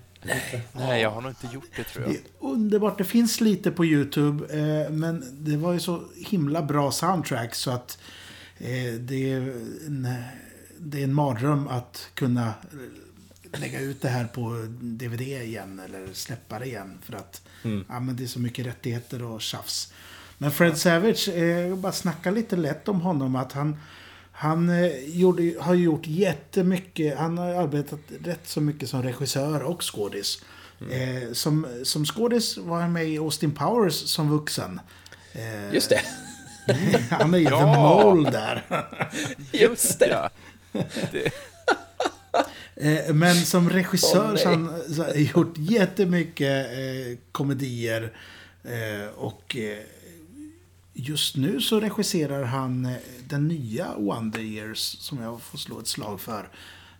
[0.73, 2.17] Nej, jag har nog inte gjort det tror Det jag.
[2.17, 2.99] är underbart.
[2.99, 4.59] Det finns lite på YouTube.
[4.61, 7.99] Eh, men det var ju så himla bra soundtrack så att
[8.59, 9.37] eh, det, är
[9.87, 10.09] en,
[10.79, 12.55] det är en mardröm att kunna
[13.53, 16.99] lägga ut det här på DVD igen eller släppa det igen.
[17.03, 17.43] För att
[17.89, 19.93] ja, men det är så mycket rättigheter och tjafs.
[20.39, 23.37] Men Fred Savage, eh, bara snacka lite lätt om honom.
[23.37, 23.77] att han
[24.33, 29.95] han eh, gjorde, har gjort jättemycket, han har arbetat rätt så mycket som regissör och
[29.95, 30.43] skådis.
[30.91, 34.81] Eh, som, som skådis var han med i Austin Powers som vuxen.
[35.33, 36.01] Eh, Just det.
[37.11, 37.59] Han är ju Ja.
[37.61, 38.65] the mole där.
[39.53, 40.31] Just det.
[41.13, 41.33] Det
[43.15, 48.13] Men som regissör Åh, så han så har han gjort jättemycket eh, komedier.
[48.65, 49.79] Eh, och eh,
[50.93, 52.97] just nu så regisserar han eh,
[53.29, 56.49] den nya Wonder Years som jag får slå ett slag för.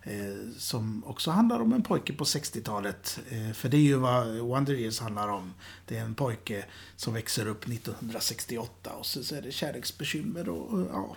[0.03, 3.19] Eh, som också handlar om en pojke på 60-talet.
[3.29, 5.53] Eh, för det är ju vad Wonder Years handlar om.
[5.85, 6.65] Det är en pojke
[6.95, 11.15] som växer upp 1968 och så, så är det kärleksbekymmer och, och ja.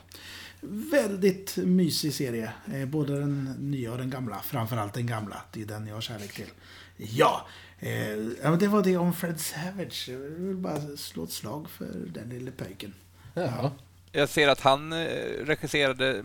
[0.62, 2.52] Väldigt mysig serie.
[2.74, 4.40] Eh, både den nya och den gamla.
[4.42, 5.42] Framförallt den gamla.
[5.52, 6.50] Det är den jag har kärlek till.
[6.96, 7.46] Ja,
[7.78, 10.08] eh, det var det om Fred Savage.
[10.08, 12.94] Jag vill bara slå ett slag för den lille pojken.
[13.34, 13.72] Ja.
[14.12, 15.06] Jag ser att han eh,
[15.44, 16.24] regisserade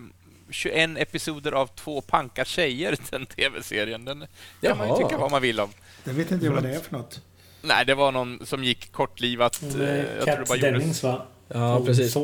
[0.49, 4.05] 21 episoder av Två panka tjejer, den tv-serien.
[4.05, 4.25] Den
[4.61, 5.69] kan man ju tycka vad man vill om.
[6.03, 7.21] Det vet inte jag vad det är för något.
[7.61, 9.63] Nej, det var någon som gick kortlivat.
[9.63, 10.61] eh, Jag Cat.
[10.61, 11.25] Dennings va?
[11.47, 12.15] Ja, precis.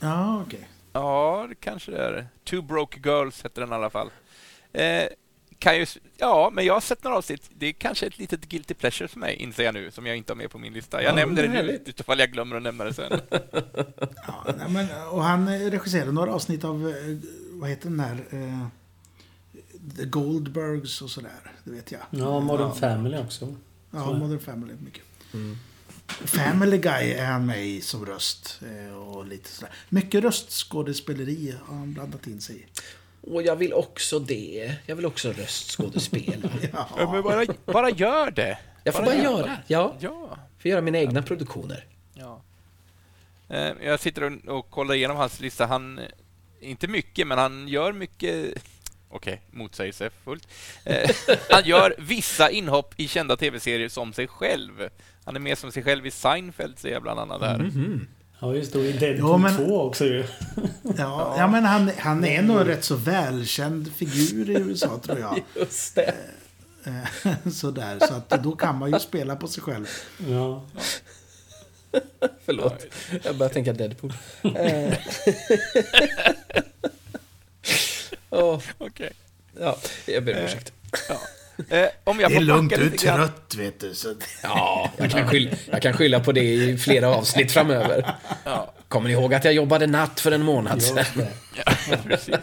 [0.00, 0.68] Ja, okej.
[0.92, 2.26] Ja, det kanske det är.
[2.44, 4.10] Two Broke Girls heter den i alla fall.
[4.72, 5.04] Eh,
[5.58, 5.86] kan ju,
[6.16, 7.50] ja, men jag har sett några avsnitt.
[7.54, 10.32] Det är kanske ett litet guilty pleasure för mig, inser jag nu, som jag inte
[10.32, 11.02] har med på min lista.
[11.02, 13.12] Jag Ja, nämnde det nu, utifall jag glömmer att nämna det sen.
[14.26, 16.94] Ja, nej, men, och han regisserade några avsnitt av, eh,
[17.50, 18.24] vad heter den här?
[18.30, 18.66] Eh,
[19.96, 21.52] The Goldbergs och sådär.
[21.64, 22.00] Det vet jag.
[22.10, 23.54] Ja, Modern Family också.
[23.90, 25.02] Ja, Modern Family mycket.
[26.12, 28.60] Family Guy är han med i som röst.
[28.88, 29.70] eh, Och lite sådär.
[29.88, 32.64] Mycket röstskådespeleri har han blandat in sig i.
[33.32, 34.76] Och jag vill också det.
[34.86, 36.48] Jag vill också röstskådespela.
[36.72, 38.58] Ja, men bara, bara gör det.
[38.84, 39.56] Jag får bara göra.
[39.66, 40.38] Ja, Ja.
[40.58, 41.84] får göra mina egna produktioner.
[42.14, 42.42] ja.
[43.48, 45.66] Eh, jag sitter och, och kollar igenom hans lista.
[45.66, 46.04] Han, eh,
[46.60, 48.54] inte mycket, men han gör mycket...
[49.12, 50.48] Okej, motsägelsefullt.
[50.84, 51.10] Eh,
[51.50, 54.88] han gör vissa inhopp i kända tv-serier som sig själv.
[55.24, 57.70] Han är med som sig själv i Seinfeld, ser jag bland annat där.
[58.40, 58.78] Ja, just det.
[58.78, 60.24] Och i Deadpool Ja, men- 2 också ju.
[60.98, 65.18] Ja, ja men han, han är nog en rätt så välkänd figur i USA tror
[65.18, 65.42] jag.
[65.56, 66.14] Just det.
[66.84, 69.86] Eh, Sådär, så att då kan man ju spela på sig själv.
[70.28, 70.64] Ja.
[72.44, 72.86] Förlåt.
[73.22, 74.12] Jag börjar tänka Deadpool.
[78.32, 78.38] Eh.
[78.38, 79.12] Åh, Okej.
[79.60, 80.72] ja, jag ber om ursäkt.
[81.68, 83.16] Eh, om jag Det är får lugnt, backa du är grann.
[83.18, 83.94] trött vet du.
[83.94, 88.14] Så Ja, jag kan, skylla, jag kan skylla på det i flera avsnitt framöver.
[88.44, 88.74] Ja.
[88.88, 91.04] Kommer ni ihåg att jag jobbade natt för en månad sedan?
[91.14, 91.96] Det.
[92.04, 92.36] Precis.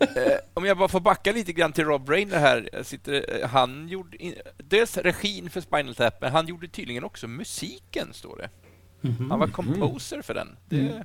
[0.00, 2.68] Eh, om jag bara får backa lite grann till Rob Reiner här.
[2.72, 7.04] Jag sitter, eh, han gjorde in, dels regin för Spinal Tap, men han gjorde tydligen
[7.04, 8.50] också musiken, står det.
[9.30, 10.56] Han var composer för den.
[10.68, 11.04] Det,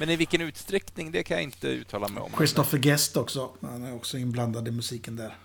[0.00, 2.30] Men i vilken utsträckning, det kan jag inte uttala mig om.
[2.36, 3.50] Christopher Guest också.
[3.60, 5.36] Han är också inblandad i musiken där.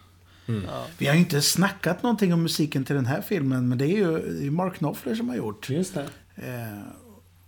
[0.46, 0.88] Ja.
[0.98, 3.98] Vi har ju inte snackat någonting om musiken till den här filmen, men det är
[4.42, 5.70] ju Mark Knopfler som har gjort.
[5.70, 6.08] Just det.
[6.36, 6.82] Eh,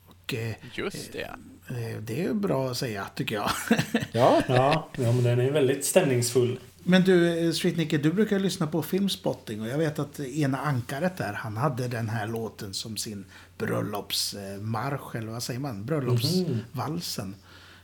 [0.08, 1.76] och eh, Just det, ja.
[1.76, 3.52] eh, det är ju bra att säga, tycker jag.
[4.12, 6.60] Ja, Ja, ja men den är väldigt stämningsfull.
[6.84, 10.58] Men du, eh, Street Nicky, du brukar lyssna på Filmspotting och jag vet att ena
[10.58, 13.26] ankaret där, han hade den här låten som sin
[13.58, 15.86] bröllopsmarsch, eller vad säger man?
[15.86, 17.36] Bröllopsvalsen.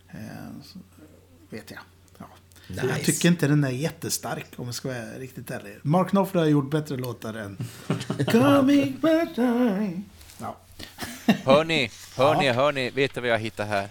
[0.10, 0.18] Eh,
[0.64, 0.80] så
[1.50, 1.80] vet jag.
[2.18, 2.26] Ja.
[2.68, 3.00] Jag Nice.
[3.06, 5.78] tycker inte den är jättestark om jag ska vara riktigt ärlig.
[5.82, 7.58] Mark Knopfler har gjort bättre låtar än
[8.32, 10.02] Coming back time.
[10.40, 10.58] Ja.
[11.46, 13.90] Hör ni, hör ni, hör ni, vet du vad jag hittar här?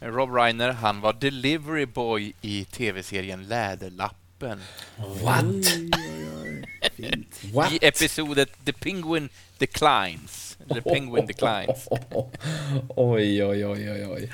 [0.00, 4.60] Rob Reiner, han var delivery boy i tv-serien Läderlappen.
[4.96, 5.44] what?
[7.52, 7.72] What?
[7.72, 9.28] I episodet The Penguin
[9.58, 10.45] Declines.
[10.74, 11.88] The Penguin Declines.
[12.88, 14.32] Oj, oj, oj, oj, oj.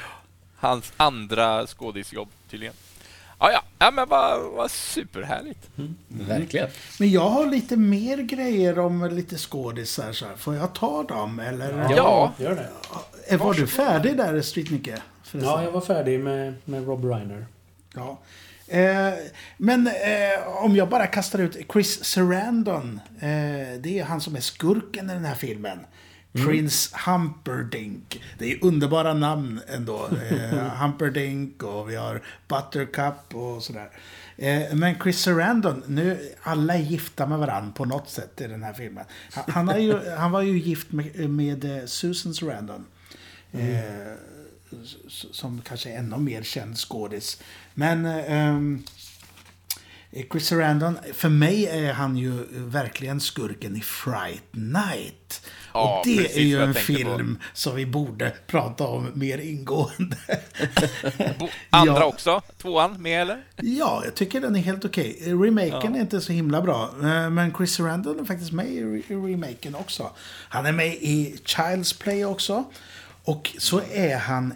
[0.57, 2.75] Hans andra skådisjobb tydligen.
[3.39, 5.69] Ja, ja, ja men vad, vad superhärligt.
[6.09, 6.69] Verkligen.
[6.99, 10.13] Men jag har lite mer grejer om lite skådisar.
[10.13, 10.37] Så här.
[10.37, 11.39] Får jag ta dem?
[11.41, 11.87] Eller?
[11.97, 12.33] Ja.
[12.39, 12.69] Gör det.
[13.35, 15.03] Eh, Var du färdig där, Street Nicke?
[15.23, 15.51] Förresten?
[15.51, 17.47] Ja, jag var färdig med, med Rob Reiner.
[17.95, 18.19] Ja.
[18.69, 19.15] Eh,
[19.57, 23.01] men eh, om jag bara kastar ut Chris Sarandon.
[23.17, 25.79] Eh, det är han som är skurken i den här filmen.
[26.33, 28.23] Prince Humperdinck.
[28.39, 30.09] Det är underbara namn ändå.
[30.31, 33.91] Eh, Humperdinck och vi har Buttercup och sådär.
[34.37, 38.63] Eh, men Chris Sarandon, nu alla är gifta med varandra på något sätt i den
[38.63, 39.05] här filmen.
[39.33, 42.85] Han, han, är ju, han var ju gift med, med eh, Susan Sarandon.
[43.53, 43.79] Eh,
[44.83, 47.43] s- som kanske är ännu mer känd skådis.
[47.75, 48.83] Men ehm,
[50.33, 55.47] Chris Sarandon, för mig är han ju verkligen skurken i Fright Night.
[55.75, 60.17] Ja, och det är ju en film som vi borde prata om mer ingående.
[61.71, 62.05] Andra Ja.
[62.05, 62.43] också?
[62.63, 63.45] Tvåan med eller?
[63.57, 65.19] ja, jag tycker den är helt okej.
[65.27, 66.91] Remaken är inte så himla bra.
[67.03, 70.11] eh, Men Chris Sarandon är faktiskt med i re- i remaken också.
[70.49, 72.65] Han är med i Child's Play också.
[73.25, 74.55] Och så är han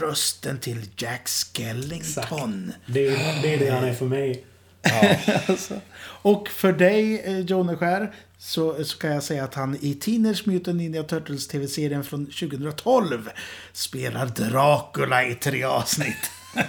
[0.00, 2.72] rösten till Jack Skellington.
[2.86, 4.44] Det, är- det är det han är för mig.
[6.22, 10.76] Och för dig, eh, Joneskär, så, så kan jag säga att han i Teenage Mutant
[10.76, 13.30] Ninja Turtles TV-serien från 2012
[13.72, 16.30] spelar Dracula i tre avsnitt.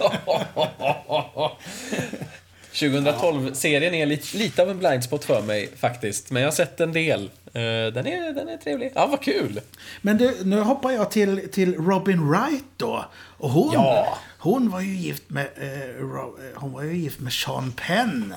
[2.72, 6.30] 2012-serien är lite, lite av en blindspot för mig faktiskt.
[6.30, 7.30] Men jag har sett en del.
[7.58, 8.92] Eh, Den är, den är trevlig.
[8.94, 9.60] Ja, vad kul!
[10.02, 13.04] Men du, nu hoppar jag till, till Robin Wright då.
[13.38, 14.18] Och hon, Ja.
[14.38, 18.34] hon var ju gift med, eh, Ro, eh, hon var ju gift med Sean Penn.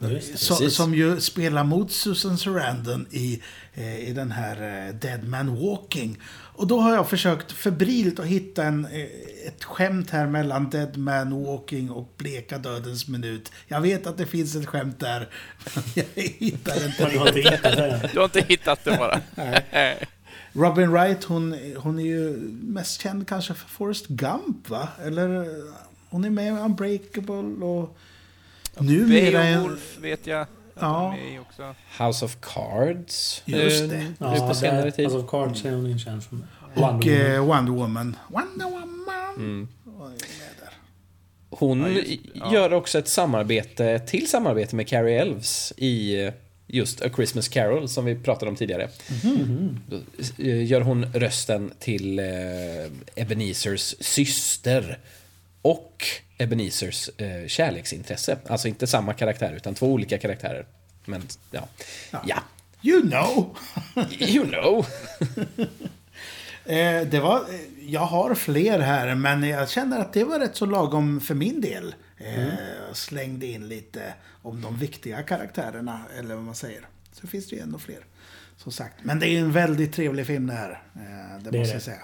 [0.00, 3.42] Just det, som, som ju spelar mot Susan Sarandon i,
[3.74, 6.18] eh, i den här eh, Dead Man Walking.
[6.58, 9.02] Och då har jag försökt febrilt att hitta en, eh,
[9.46, 13.52] ett skämt här mellan Dead Man Walking och Bleka Dödens Minut.
[13.66, 15.28] Jag vet att det finns ett skämt där,
[15.94, 18.10] jag hittar inte Men du har inte hittat det.
[18.12, 19.20] Du har inte hittat det bara.
[20.52, 22.30] Robin Wright, hon, hon är ju
[22.62, 24.88] mest känd kanske för Forrest Gump, va?
[25.04, 25.74] Eller eh,
[26.08, 27.98] hon är med i Unbreakable och
[28.78, 29.42] numera...
[29.42, 30.46] Beowulf vet jag
[30.80, 31.08] Ja.
[31.10, 31.74] hon är med i också.
[32.04, 33.42] House of Cards.
[33.44, 33.96] Just eh, det.
[33.98, 35.04] nu Ja, på senare tid.
[35.04, 36.36] alltså Cards är hon inte känd för.
[36.74, 37.66] Och Wonder eh, Woman.
[37.66, 38.16] Wonder Woman.
[38.28, 39.34] Wonder Woman!
[39.36, 39.68] Mm.
[41.50, 42.52] Hon Ja, just- ja.
[42.52, 46.32] gör också ett samarbete, till samarbete med Carrie Elves i eh,
[46.66, 48.88] just A Christmas Carol som vi pratade om tidigare.
[49.86, 49.96] Då
[50.44, 52.24] eh, gör hon rösten till eh,
[53.14, 54.98] Ebenezers syster
[55.70, 56.04] och
[56.38, 58.38] Ebenezers eh, kärleksintresse.
[58.46, 60.66] Alltså inte samma karaktär utan två olika karaktärer.
[61.04, 61.68] Men ja,
[62.26, 62.42] ja.
[62.82, 63.56] You know!
[64.20, 64.86] you know.
[66.64, 70.56] Eh, det var, eh, jag har fler här, men jag känner att det var rätt
[70.56, 71.94] så lagom för min del.
[72.18, 72.44] Eh,
[72.88, 76.80] jag Slängde in lite om de viktiga karaktärerna, eller vad man säger.
[77.12, 78.04] Så finns det ju ännu fler.
[78.56, 78.94] Som sagt.
[79.02, 80.70] Men det är ju en väldigt trevlig film det här.
[80.94, 81.76] Eh, det, Det måste det.
[81.76, 82.02] jag säga.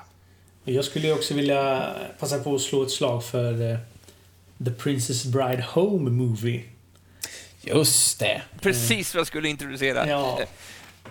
[0.64, 3.78] Jag skulle också vilja passa på att slå ett slag för eh,
[4.64, 6.64] The Princess Bride Home Movie.
[7.60, 8.42] Just det.
[8.60, 10.08] Precis vad jag skulle introducera.
[10.08, 10.40] Ja.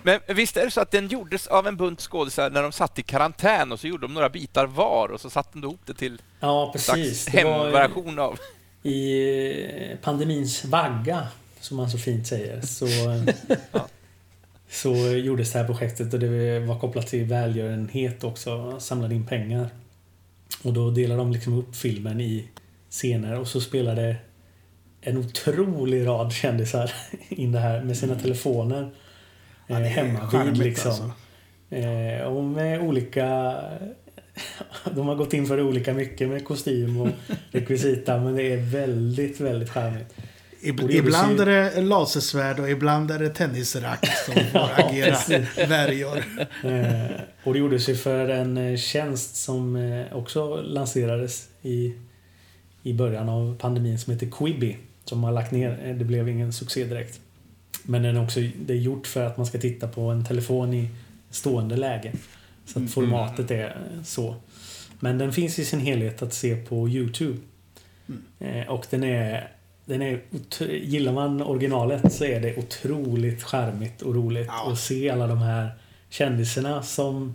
[0.03, 2.99] Men visst är det så att den gjordes av en bunt skådisar när de satt
[2.99, 5.93] i karantän och så gjorde de några bitar var och så satte de ihop det
[5.93, 7.23] till Ja, precis.
[7.23, 8.39] slags hemversion av...
[8.83, 9.21] i
[9.91, 11.27] eh, pandemins vagga,
[11.59, 12.85] som man så fint säger, så,
[14.73, 19.69] så gjordes det här projektet och det var kopplat till välgörenhet också, samlade in pengar.
[20.63, 22.47] Och då delade de liksom upp filmen i
[22.89, 24.15] scener och så spelade
[25.01, 26.91] en otrolig rad kändisar
[27.29, 28.91] in det här med sina telefoner.
[29.67, 30.91] Ja, eh, det är hemma charmigt, vid liksom.
[30.91, 31.11] alltså.
[31.75, 33.55] Eh, och med olika...
[34.95, 37.09] De har gått in för olika mycket med kostym och
[37.51, 40.15] rekvisita men det är väldigt, väldigt charmigt.
[40.63, 45.17] Ib- ibland är det lasersvärd och ibland är det tennisrack som får Ja, agera
[45.67, 46.17] värjor.
[46.63, 47.11] Eh,
[47.43, 51.93] och det gjordes ju för en eh, tjänst som eh, också lanserades i,
[52.83, 54.77] i början av pandemin som heter Quibi.
[55.05, 55.93] Som har lagt ner.
[55.99, 57.19] Det blev ingen succé direkt.
[57.83, 60.73] Men den är också, det är gjort för att man ska titta på en telefon
[60.73, 60.89] i
[61.29, 62.11] stående läge.
[62.65, 64.35] Så att formatet är så.
[64.99, 67.37] Men den finns i sin helhet att se på Youtube.
[68.39, 69.49] Eh, Och den är...
[69.85, 70.19] Den är
[70.69, 74.71] gillar man originalet så är det otroligt charmigt och roligt Ja.
[74.71, 75.69] att se alla de här
[76.09, 77.33] kändisarna som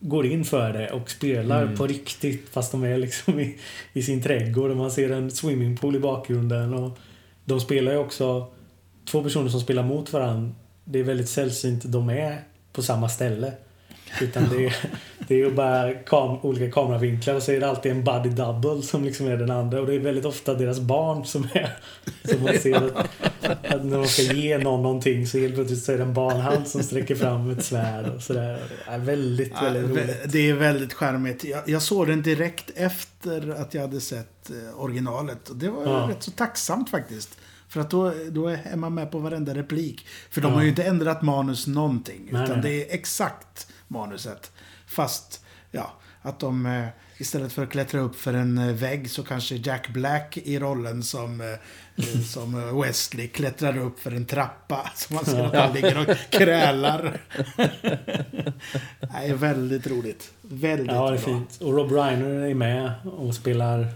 [0.00, 3.58] går in för det och spelar på riktigt fast de är liksom i,
[3.92, 6.74] i sin trädgård och man ser en swimmingpool i bakgrunden.
[6.74, 6.98] Och
[7.44, 8.46] de spelar ju också
[9.10, 10.50] två personer som spelar mot varandra.
[10.84, 12.38] Det är väldigt sällsynt de är
[12.72, 13.52] på samma ställe.
[14.22, 14.76] Utan det är,
[15.28, 18.82] det är ju bara kam olika kameravinklar och så är det alltid en buddy double
[18.82, 19.80] som liksom är den andra.
[19.80, 21.76] Och det är väldigt ofta deras barn som är...
[22.24, 23.08] Som man ser att,
[23.74, 26.68] att när de ska ge någon någonting så helt plötsligt så är det en barnhand
[26.68, 28.62] som sträcker fram ett svärd och sådär.
[28.86, 30.32] Det är väldigt, väldigt roligt.
[30.32, 31.44] Det är väldigt charmigt.
[31.44, 35.48] Jag, jag såg den direkt efter att jag hade sett eh, originalet.
[35.48, 36.08] Och det var Ja.
[36.10, 37.38] rätt så tacksamt faktiskt.
[37.68, 40.06] För att då, då är man med på varenda replik.
[40.30, 40.54] För de Ja.
[40.54, 42.28] har ju inte ändrat manus någonting.
[42.30, 42.70] Nej, utan nej.
[42.70, 44.52] det är exakt manuset.
[44.86, 45.92] Fast, ja,
[46.22, 46.86] att de eh,
[47.18, 51.02] istället för att klättra upp för en eh, vägg så kanske Jack Black i rollen
[51.02, 54.90] som, eh, som Wesley klättrar upp för en trappa.
[54.96, 57.20] Så man ser att han ligger och krälar.
[59.00, 60.32] Det är väldigt roligt.
[60.42, 61.26] Väldigt Ja, det är bra.
[61.26, 61.58] fint.
[61.60, 63.88] Och Rob Reiner är med och spelar...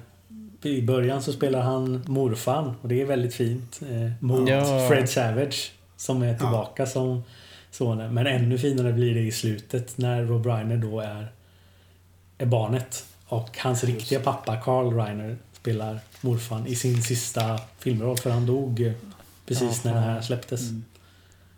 [0.62, 3.80] I början så spelar han morfan och det är väldigt fint.
[3.82, 4.88] Eh, mot Ja.
[4.88, 7.22] Fred Savage som är tillbaka som
[7.78, 8.14] sonen.
[8.14, 11.28] Men ännu finare blir det i slutet när Rob Reiner då är,
[12.38, 13.04] är barnet.
[13.26, 18.80] Och hans riktiga pappa Carl Reiner spelar morfan i sin sista filmroll för han dog
[18.80, 18.92] eh,
[19.46, 20.60] precis när det här släpptes.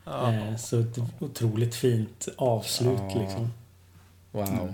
[0.05, 0.33] Ja.
[0.33, 3.21] Eh, så ett otroligt fint avslut Ja.
[3.23, 3.53] liksom.
[4.31, 4.73] Wow.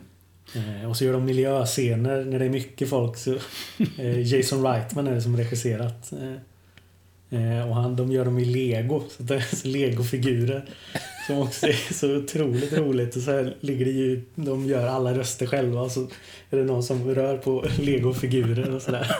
[0.54, 3.16] Eh, och så gör de miljöscener när det är mycket folk.
[3.16, 3.34] Så,
[3.98, 6.12] eh, Jason Reitman är det som regisserat.
[7.30, 9.02] Eh, och han, de gör dem i lego.
[9.16, 10.64] Så det är så legofigurer.
[11.26, 13.16] Som också är så otroligt roligt.
[13.16, 15.80] Och så här ligger det ju, de gör alla röster själva.
[15.80, 16.00] Och så
[16.50, 19.16] är det någon som rör på legofigurer och sådär.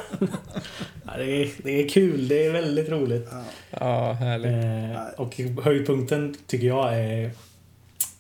[1.07, 2.29] Ja, det, är, det är kul.
[2.29, 3.29] Det är väldigt roligt.
[3.71, 4.53] Ja, härligt.
[4.53, 7.31] Eh, och höjdpunkten tycker jag är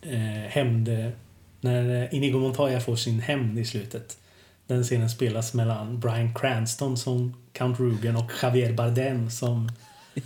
[0.03, 1.12] eh, hämnd...
[1.61, 4.18] När Inigo Montoya får sin hämnd i slutet.
[4.67, 9.69] Den scenen spelas mellan Bryan Cranston som Count Rugen och Javier Bardem som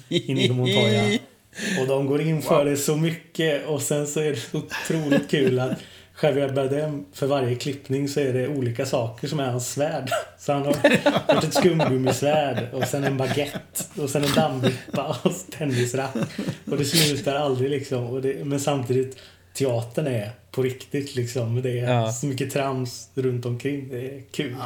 [0.09, 1.19] Inigo Montoya.
[1.81, 5.31] Och de går in för det så mycket och sen så är det så otroligt
[5.31, 5.79] kul att
[6.23, 10.11] Javier Bardem, för varje klippning så är det olika saker som är hans svärd.
[10.39, 10.73] Så han har
[11.35, 16.15] gjort ett skumgummisvärd och sen en baguette och sen en dammvippa och tennisrack.
[16.71, 18.23] Och det slutar aldrig liksom.
[18.23, 19.17] Det, men samtidigt,
[19.55, 21.63] teatern är på riktigt liksom.
[21.63, 22.13] Det är Ja.
[22.13, 23.89] så mycket trams runt omkring.
[23.89, 24.57] Det är kul.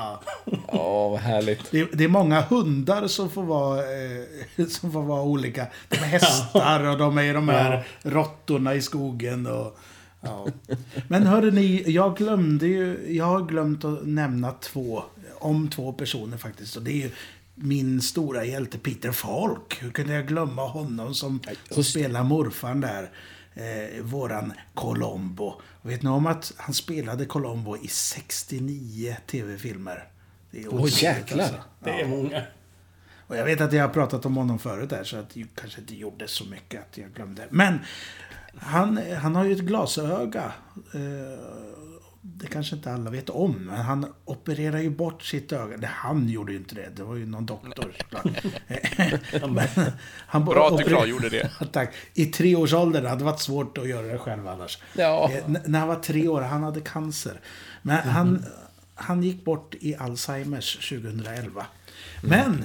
[0.68, 1.60] Åh, vad härligt.
[1.70, 5.66] Det, det är många hundar som får vara, eh, som får vara olika.
[5.88, 9.46] De är hästar och de är de här råttorna i skogen.
[9.46, 9.78] Och,
[10.20, 10.46] ja.
[11.08, 15.02] Men hörde ni, jag glömde ju, jag har glömt att nämna två,
[15.38, 16.76] om två personer faktiskt.
[16.76, 17.10] Och det är ju
[17.54, 19.82] min stora hjälte Peter Falk.
[19.82, 23.10] Hur kunde jag glömma honom som, som spelar morfan där?
[23.54, 25.60] Eh, våran Colombo.
[25.82, 30.08] Och vet ni om att han spelade Colombo i 69 tv-filmer?
[30.50, 31.44] Det är Åh, otroligt, jäklar.
[31.44, 31.60] alltså.
[31.84, 32.42] Det är många.
[33.26, 35.80] Och jag vet att jag har pratat om honom förut där, så att det kanske
[35.80, 37.46] inte gjorde så mycket att jag glömde.
[37.50, 37.78] Men
[38.56, 40.52] han, han har ju ett glasöga.
[40.94, 41.00] Eh,
[42.26, 45.76] Det kanske inte alla vet om, men han opererar ju bort sitt öga.
[45.76, 47.92] Det, han gjorde ju inte det, det var ju någon doktor
[50.26, 51.50] han Bra att du klargjorde det.
[51.72, 51.94] Tack.
[52.14, 54.78] I treårsåldern, det hade varit svårt att göra det själv annars.
[54.96, 55.30] Ja.
[55.32, 57.40] Eh, n- när han var tre år, han hade cancer.
[57.82, 58.44] Men han,
[58.94, 61.66] han gick bort i Alzheimers 2011.
[62.22, 62.64] Men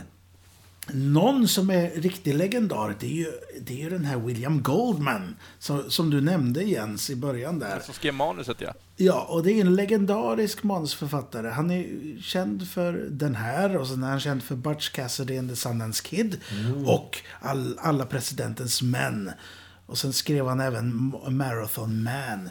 [0.94, 3.32] någon som är riktig legendar, det är ju,
[3.62, 5.36] det är ju den här William Goldman.
[5.60, 7.80] Som, som du nämnde Jens i början där.
[7.80, 8.74] Som skrev manuset ja.
[8.96, 11.48] Ja, och det är en legendarisk manusförfattare.
[11.48, 11.86] Han är
[12.22, 16.04] känd för den här och sen är han känd för Butch Cassidy and the Sundance
[16.04, 16.38] Kid.
[16.86, 19.32] Och all, Alla presidentens män.
[19.86, 22.50] Och sen skrev han även Marathon Man.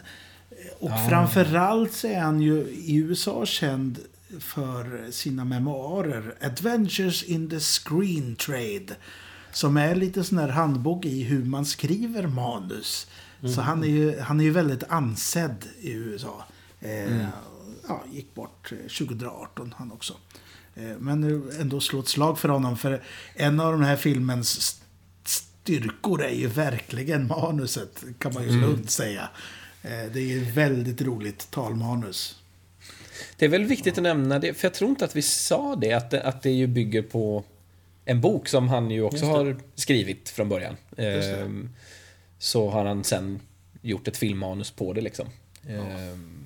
[0.79, 3.99] Och framförallt så är han ju i USA känd
[4.39, 8.95] för sina memoarer Adventures in the Screen Trade.
[9.51, 13.07] Som är lite sån här handbok i hur man skriver manus.
[13.55, 16.45] Så han är, ju, han är ju väldigt ansedd i USA.
[16.79, 17.21] Eh,
[17.87, 20.13] ja, gick bort eh, 2018 han också.
[20.75, 21.23] Eh, men
[21.59, 22.77] ändå slå ett slag för honom.
[22.77, 23.03] För
[23.35, 24.85] en av den här filmens st-
[25.25, 28.03] styrkor är ju verkligen manuset.
[28.19, 29.29] Kan man ju lugnt säga.
[29.83, 32.38] Eh, det är ju väldigt roligt talmanus.
[33.37, 35.93] Det är väl viktigt att nämna det, för jag tror inte att vi sa det,
[35.93, 37.43] att det, att det ju bygger på
[38.05, 40.75] en bok som han ju också har skrivit från början.
[40.97, 41.69] Ehm,
[42.39, 43.39] så har han sen
[43.81, 45.27] gjort ett filmmanus på det liksom.
[45.67, 46.45] Ehm,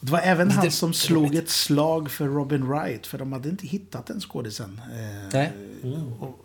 [0.00, 3.06] Det var även han som slog ett slag för Robin Wright.
[3.06, 4.80] För de hade inte hittat den skådisen.
[4.92, 5.52] Eh, Nej.
[6.20, 6.38] och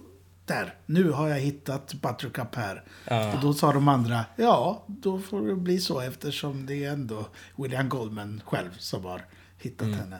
[0.46, 2.84] där, nu har jag hittat Buttercup här.
[3.10, 3.34] Ja.
[3.34, 7.26] Och då sa de andra, ja, då får det bli så eftersom det är ändå
[7.56, 9.22] William Goldman själv som har
[9.60, 10.00] hittat Mm.
[10.00, 10.20] henne.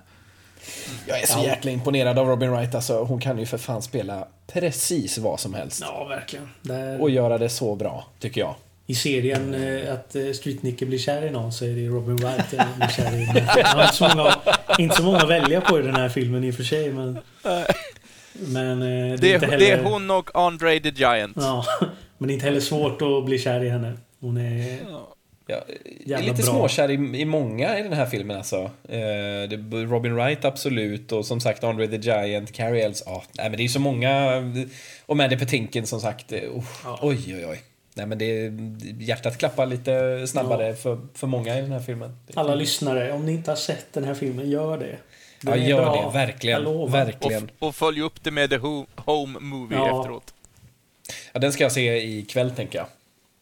[1.08, 3.04] Jag är så jäkla imponerad av Robin Wright alltså.
[3.04, 5.80] Hon kan ju för fan spela precis vad som helst.
[5.82, 6.50] Ja, verkligen.
[6.62, 8.56] Där, Och göra det så bra, tycker jag.
[8.88, 12.16] I serien eh, att eh, Street Nicky blir kär i någon så är det Robin
[12.16, 13.26] Wright eh, blir kär i.
[13.64, 14.36] Han har inte så, många,
[14.78, 16.92] inte så många att välja på i den här filmen i och för sig.
[16.94, 17.20] Men,
[18.34, 21.38] men eh, det, Det är inte är, heller, det är hon och Andre the Giant.
[21.40, 21.66] Ja,
[22.18, 23.94] men det är inte heller svårt att bli kär i henne.
[24.20, 24.78] Hon är...
[26.06, 26.44] Jag är lite bra.
[26.44, 28.58] småkär i, i många i den här filmen alltså.
[28.90, 33.04] Eh, det, Robin Wright absolut och som sagt Andre the Giant, Carrie Ells.
[33.06, 34.34] Ja, nej men det är så många.
[35.06, 36.32] Och Mandy Patinkin som sagt.
[36.32, 36.64] eh, oh,
[37.02, 37.62] Oj, oj, oj.
[37.96, 38.52] Nej men det,
[39.06, 42.18] hjärtat klappar lite snabbare för, för många i den här filmen.
[42.28, 44.98] Det- Alla lyssnare, om ni inte har sett den här filmen, gör det.
[45.44, 46.06] Ja, Den är gör bra.
[46.12, 46.18] det.
[46.18, 46.64] Verkligen.
[46.64, 46.84] Lovar.
[46.84, 47.52] Och, Verkligen.
[47.60, 50.00] och följ upp det med The Ho- Home Movie Ja.
[50.00, 50.34] efteråt.
[51.34, 52.88] Ja, den ska jag se ikväll tänker jag.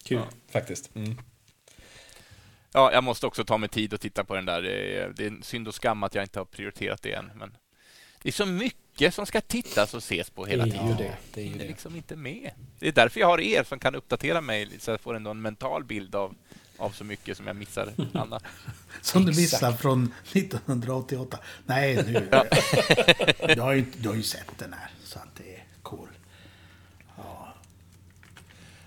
[0.04, 0.22] Kul.
[0.52, 0.96] Faktiskt.
[0.96, 1.18] Mm.
[2.74, 4.62] Ja, jag måste också ta mig tid att titta på den där.
[4.62, 7.32] Det är, det är synd och skam att jag inte har prioriterat det än.
[7.36, 7.58] Men
[8.22, 10.88] det är så mycket som ska tittas och ses på hela Det är tiden.
[10.88, 11.14] ju det.
[11.34, 11.68] Det är ju Det är det.
[11.68, 12.52] liksom inte med.
[12.80, 15.42] Det är därför jag har er som kan uppdatera mig så jag får ändå en
[15.42, 16.36] mental bild av,
[16.82, 18.44] av så mycket som jag missar annat.
[19.02, 21.40] Som du missade från 1988.
[21.66, 22.30] Nej, nu.
[23.56, 26.08] du, har ju, du har ju sett den här, så att det är cool.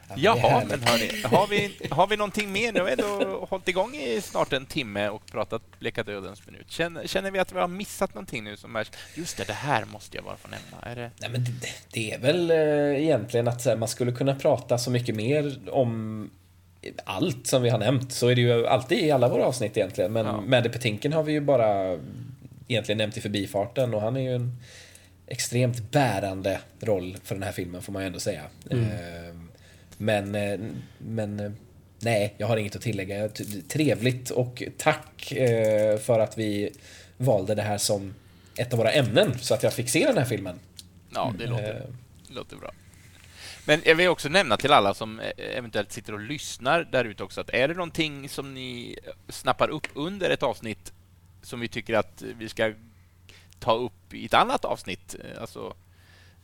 [0.09, 2.73] det är Jaha, men hörni, har vi, har vi någonting mer?
[2.73, 6.71] Nu har vi ändå hållit igång i snart en timme och pratat Bleka dödens minut.
[6.71, 8.89] Känner, känner vi att vi har missat någonting nu som är...
[9.15, 10.91] Just det, det här måste jag bara få nämna.
[10.91, 11.11] Är det...
[11.19, 15.17] Nej, men det, det är väl eh, egentligen att man skulle kunna prata så mycket
[15.17, 16.31] mer om
[17.05, 18.13] allt som vi har nämnt.
[18.13, 20.13] Så är det ju alltid i alla våra avsnitt egentligen.
[20.13, 20.41] Men Ja.
[20.41, 21.99] Madde Petinken har vi ju bara
[22.69, 24.57] egentligen nämnt i förbifarten och han är ju en
[25.27, 28.43] extremt bärande roll för den här filmen får man ju ändå säga.
[28.71, 28.79] Eh,
[29.99, 30.61] Men, eh,
[30.99, 31.53] men eh,
[32.01, 33.29] nej, jag har inget att tillägga.
[33.69, 36.71] Trevligt och tack eh, för att vi
[37.17, 38.15] valde det här som
[38.57, 40.59] ett av våra ämnen så att jag fick se den här filmen.
[41.15, 42.71] Ja, det låter, Eh, låter bra.
[43.67, 47.25] Men jag vill också nämna till alla som eh, eventuellt sitter och lyssnar där ute
[47.25, 48.99] också att är det någonting som ni
[49.29, 50.93] snappar upp under ett avsnitt
[51.43, 52.73] som vi tycker att vi ska
[53.59, 55.75] ta upp i ett annat avsnitt, eh, alltså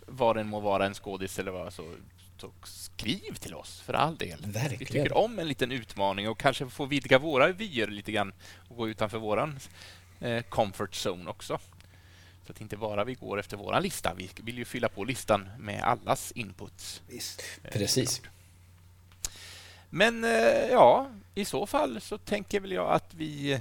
[0.06, 1.94] vad den må vara, en skådis eller vad, så,
[2.38, 4.38] så skriv till oss för all del.
[4.44, 4.86] Vi Verkligen.
[4.86, 8.32] tycker om en liten utmaning och kanske få vidga våra vyer lite grann
[8.68, 9.58] och gå utanför våran
[10.20, 11.58] eh, comfort zone också.
[12.50, 14.14] Så att inte bara vi går efter våran lista.
[14.14, 17.02] Vi vill ju fylla på listan med allas inputs.
[17.08, 17.42] Visst.
[17.72, 18.22] Precis.
[19.90, 23.60] Men eh, ja, i så fall så tänker väl jag att vi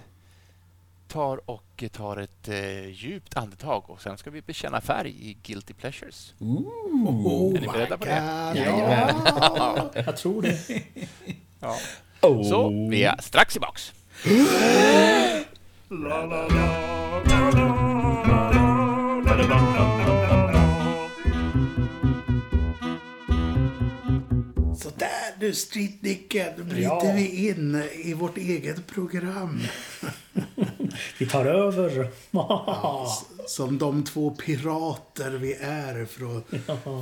[1.08, 5.74] tar och tar ett eh, djupt andetag och sen ska vi bekänna färg i Guilty
[5.74, 6.34] Pleasures.
[6.40, 8.52] Oh Är ni beredda på det?
[8.54, 8.62] God.
[8.62, 9.16] Jajamän.
[9.26, 9.92] Ja.
[9.94, 10.84] Jag tror det.
[11.60, 11.78] ja.
[12.22, 12.50] Oh.
[12.50, 13.94] Så, vi är strax tillbaks.
[15.90, 16.89] Så
[24.98, 27.14] där du Street-Nicke, då bryter Ja.
[27.16, 29.60] vi in i vårt eget program.
[31.18, 32.10] Vi tar över.
[33.48, 36.44] Som de två pirater vi är från,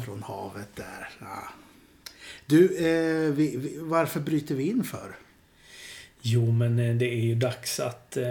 [0.05, 1.09] från havet där.
[1.19, 1.43] Ja.
[2.45, 5.15] Du, eh, vi, vi, varför bryter vi in för?
[6.21, 8.25] Jo, men eh, det är ju dags att eh,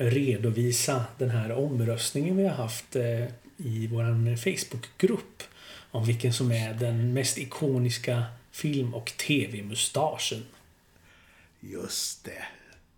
[0.00, 3.24] redovisa den här omröstningen vi har haft eh,
[3.56, 5.42] i vår Facebookgrupp.
[5.92, 10.42] Om vilken som är den mest ikoniska film och tv-mustaschen.
[11.60, 12.44] Just det.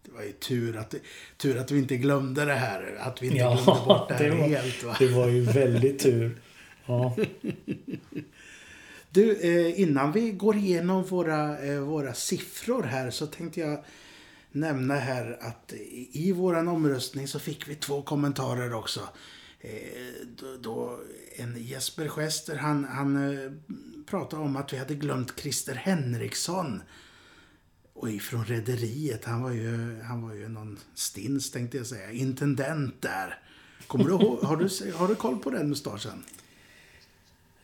[0.03, 0.95] Det var ju tur att,
[1.37, 2.97] tur att vi inte glömde det här.
[3.01, 4.83] Att vi inte glömde bort det här det var, helt.
[4.83, 4.97] Va?
[4.99, 6.37] det var ju väldigt tur.
[6.87, 7.17] Ja.
[9.11, 13.85] Du, eh, innan vi går igenom våra, eh, våra siffror här så tänkte jag
[14.53, 15.73] nämna här att
[16.13, 19.01] i, våran omröstning så fick vi två kommentarer också.
[19.61, 19.71] Eh,
[20.37, 21.01] då, då
[21.37, 23.53] en Jesper Schester, han, han eh,
[24.07, 26.83] pratade om att vi hade glömt Christer Henriksson.
[27.95, 33.03] Och ifrån Rederiet, han var ju, han var ju någon stins tänkte jag säga, intendent
[33.03, 33.39] där.
[33.87, 36.25] Kommer du ihåg, har du, har du koll på den mustaschen?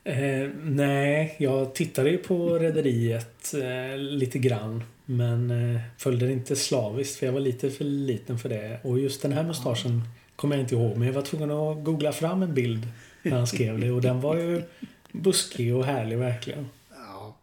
[0.03, 4.83] Eh, nej, jag tittade ju på Rederiet eh, lite grann.
[5.11, 8.79] Men eh, följde det inte slaviskt för jag var lite för liten för det.
[8.83, 10.01] Och just den här mustaschen
[10.35, 10.97] kommer jag inte ihåg.
[10.97, 12.87] Men jag var tvungen att googla fram en bild
[13.21, 13.91] när han skrev det.
[13.91, 14.63] Och den var ju
[15.11, 16.67] buskig och härlig verkligen.
[16.89, 17.37] Ja.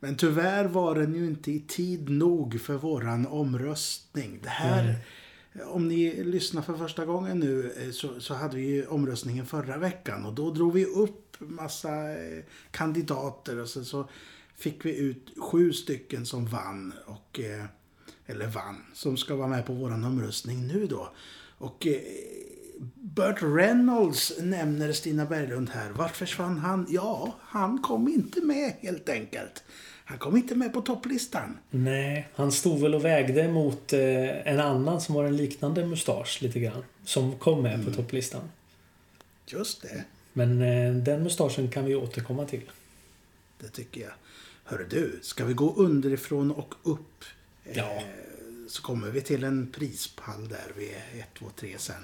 [0.00, 4.40] Men tyvärr var den ju inte i tid nog för våran omröstning.
[4.42, 4.94] Det här,
[5.66, 9.78] om ni lyssnar för första gången nu eh, så, så hade vi ju omröstningen förra
[9.78, 14.08] veckan och då drog vi upp massa eh, kandidater och så, så
[14.58, 17.64] fick vi ut sju stycken som vann och eh,
[18.26, 21.12] eller vann, som ska vara med på våran omröstning nu då.
[21.58, 22.00] Och eh,
[22.94, 25.90] Burt Reynolds nämner Stina Berglund här.
[25.90, 26.86] Vart försvann han?
[26.88, 29.64] Ja, han kom inte med helt enkelt.
[30.04, 31.58] Han kom inte med på topplistan.
[31.70, 36.38] Nej, han stod väl och vägde mot eh, en annan som har en liknande mustasch
[36.42, 36.84] lite grann.
[37.04, 38.50] Som kom med på topplistan.
[39.46, 42.70] Just det, Men eh, den mustaschen kan vi återkomma till.
[43.60, 44.10] det tycker jag.
[44.70, 47.24] Hör du, ska vi gå underifrån och upp?
[47.72, 47.82] Ja.
[47.82, 48.02] Eh,
[48.68, 50.90] så kommer vi till en prispall där vid
[51.20, 51.94] 1, 2, 3 sen.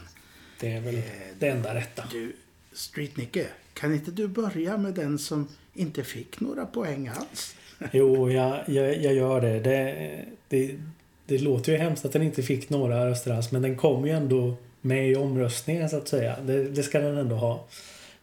[0.61, 1.03] Det är väl
[1.39, 2.05] det enda rätta.
[2.11, 2.33] Du,
[2.73, 7.55] Street-Nicke, kan inte du börja med den som inte fick några poäng alls?
[7.93, 9.61] Jo, jag, jag, jag gör det.
[9.61, 10.79] Det, det.
[11.27, 14.13] det låter ju hemskt att den inte fick några röster alls, men den kom ju
[14.13, 16.41] ändå med i omröstningen så att säga.
[16.41, 17.65] Det, det ska den ändå ha.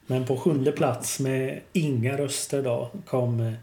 [0.06, 3.54] Men på sjunde plats med inga röster då kom eh,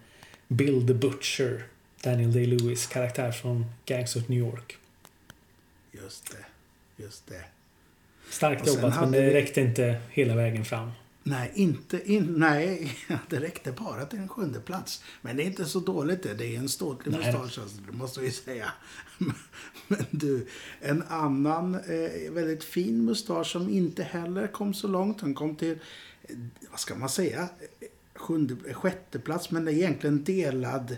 [0.49, 1.65] Bill the Butcher.
[2.03, 4.79] Daniel Day-Lewis karaktär från Gangs of New York.
[5.93, 6.45] Just det,
[7.03, 7.45] just det.
[8.31, 10.91] Starkt jobbat, men det räckte inte hela vägen fram.
[11.23, 12.97] Nej, inte in, nej,
[13.29, 15.03] det räckte bara till en sjunde plats.
[15.23, 16.35] Men det är inte så dåligt det.
[16.35, 18.73] Det är en ståtlig mustasch, alltså, det måste vi säga.
[19.89, 20.47] Men du,
[20.81, 25.21] en annan eh, väldigt fin mustasch som inte heller kom så långt.
[25.21, 25.79] Han kom till,
[26.23, 26.37] eh,
[26.71, 27.49] vad ska man säga,
[28.19, 30.97] sjunde, sjätte plats men det är egentligen delad,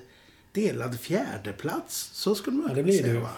[0.53, 2.11] delad fjärde plats.
[2.13, 3.33] Så skulle man Ja, det blir säga det va?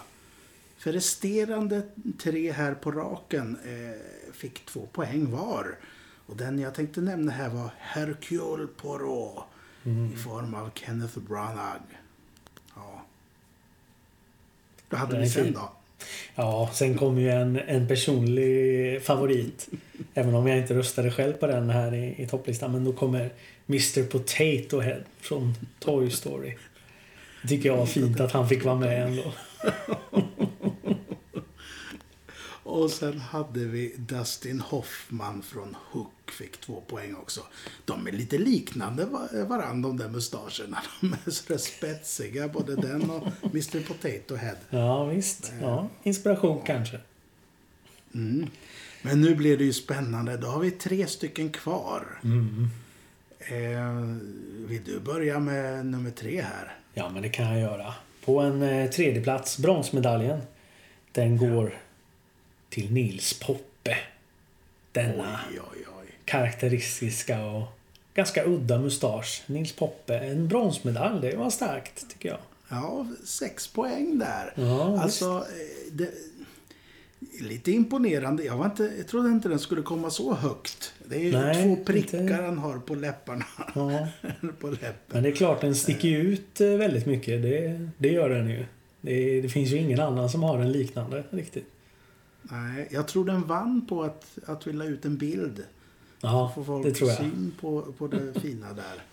[0.77, 1.81] För resterande
[2.23, 5.77] tre här på raken eh, fick två poäng var.
[6.25, 9.43] Och den jag tänkte nämna här var Hercule Poirot
[9.85, 10.13] Mm.
[10.13, 11.81] i form av Kenneth Branagh.
[12.75, 13.05] Ja.
[14.89, 15.71] Då hade vi sen då.
[16.35, 19.69] Ja, sen kom ju en, en personlig favorit.
[20.13, 22.71] Även om jag inte röstade själv på den här i, i topplistan.
[22.71, 23.33] Men då kommer
[23.67, 26.57] Mr Potato Head från Toy Story.
[27.41, 29.33] Det tycker jag var fint att han fick vara med ändå.
[32.65, 37.41] Och sen hade vi Dustin Hoffman från Hook, fick två poäng också.
[37.85, 40.77] De är lite liknande va- varandra de där mustascherna.
[41.01, 44.55] De är så där spetsiga, både den och Mr Potato Head.
[44.69, 45.53] Ja, visst.
[45.61, 46.99] Ja, inspiration kanske.
[49.01, 50.37] Men nu blir det ju spännande.
[50.37, 52.19] Då har vi tre stycken kvar.
[53.47, 53.93] Eh,
[54.67, 56.75] vill du börja med nummer tre här?
[56.93, 57.93] Ja, men det kan jag göra.
[58.25, 60.41] På en eh, tredje plats, bronsmedaljen.
[61.11, 61.77] Den går
[62.69, 63.97] till Nils Poppe.
[64.91, 66.07] Denna Oj, oj, oj.
[66.25, 67.63] karaktäristiska och
[68.13, 69.43] ganska udda mustasch.
[69.45, 70.17] Nils Poppe.
[70.19, 72.39] En bronsmedalj, det var starkt tycker jag.
[72.69, 74.53] Ja, sex poäng där.
[74.55, 76.09] Ja, alltså, eh, det,
[77.41, 78.43] lite imponerande.
[78.43, 80.93] Jag, var inte, jag trodde inte den skulle komma så högt.
[81.05, 83.45] Det är ju Nej, två prickar inte- han har på läpparna.
[83.75, 84.07] Ja.
[84.59, 84.93] på läppen.
[85.07, 87.41] Men det är klart, den sticker ju ut eh, väldigt mycket.
[87.41, 88.65] Det, det gör den ju.
[89.01, 91.67] Det, det finns ju ingen annan som har en liknande riktigt.
[92.41, 95.63] Nej, jag tror den vann på att, att vi la ut en bild.
[96.21, 97.17] Ja, Får folk det tror jag.
[97.19, 99.03] syn på, på det fina där.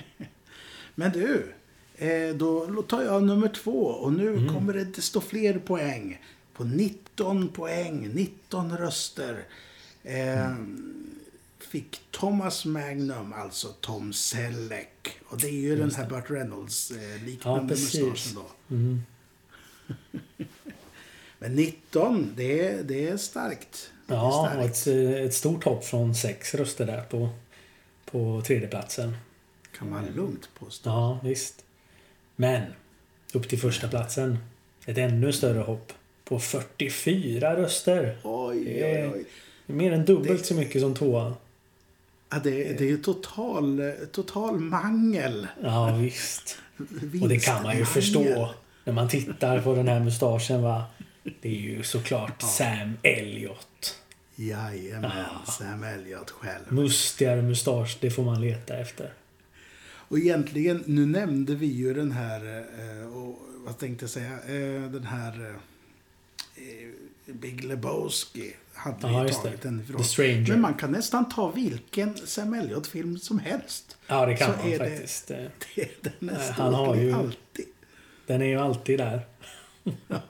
[0.94, 1.52] Men du,
[1.96, 4.54] eh, då tar jag nummer två och nu Mm.
[4.54, 6.20] kommer det stå fler poäng.
[6.54, 9.44] På 19 poäng, 19 röster.
[10.02, 10.54] Eh,
[11.58, 15.16] Fick Thomas Magnum, alltså Tom Selleck.
[15.28, 18.00] Och det är ju den här Burt Reynolds-liknande Ja, precis.
[18.02, 18.34] mustaschen
[18.68, 18.74] då.
[18.74, 19.02] Mm.
[21.38, 23.90] Men 19, det är, det är starkt.
[24.06, 24.76] Det är Ja, och starkt.
[24.76, 24.86] ett,
[25.16, 27.28] eh, ett stort hopp från sex röster där på,
[28.04, 29.16] på tredjeplatsen.
[29.78, 30.90] kan man lugnt påstå.
[30.90, 31.64] Ja, visst.
[32.36, 32.62] Men
[33.32, 34.38] upp till första platsen
[34.86, 35.92] Ett ännu större hopp.
[36.24, 38.18] På 44 röster.
[38.24, 39.24] Oj, Det oj, är- oj.
[39.66, 41.34] Det mer än dubbelt så mycket som tvåan.
[42.30, 45.46] Ja, det, det är ju total, total mangel.
[45.62, 46.58] Ja, visst.
[47.22, 48.50] Och det kan man ju förstå
[48.84, 50.84] när man tittar på den här mustaschen va.
[51.40, 53.98] Det är ju såklart Sam Elliot.
[54.36, 55.24] Jajamän,
[55.58, 56.62] Sam Elliot själv.
[56.68, 59.12] Mustigare mustasch, det får man leta efter.
[59.84, 64.82] Och egentligen, nu nämnde vi ju den här, eh, och, vad tänkte jag säga, eh,
[64.90, 65.56] den här eh,
[67.26, 68.52] Big Lebowski.
[68.74, 69.68] Hade Ja, ju tagit det.
[69.68, 69.96] den ifrån.
[69.96, 70.48] The Stranger.
[70.48, 73.96] Men man kan nästan ta vilken Sam Elliot-film som helst.
[74.06, 75.30] Ja, det kan Så man är det- faktiskt.
[75.30, 75.36] Eh,
[75.74, 77.66] Det, den är Nej, stor han har ju- alltid.
[78.26, 79.20] Den är ju alltid där.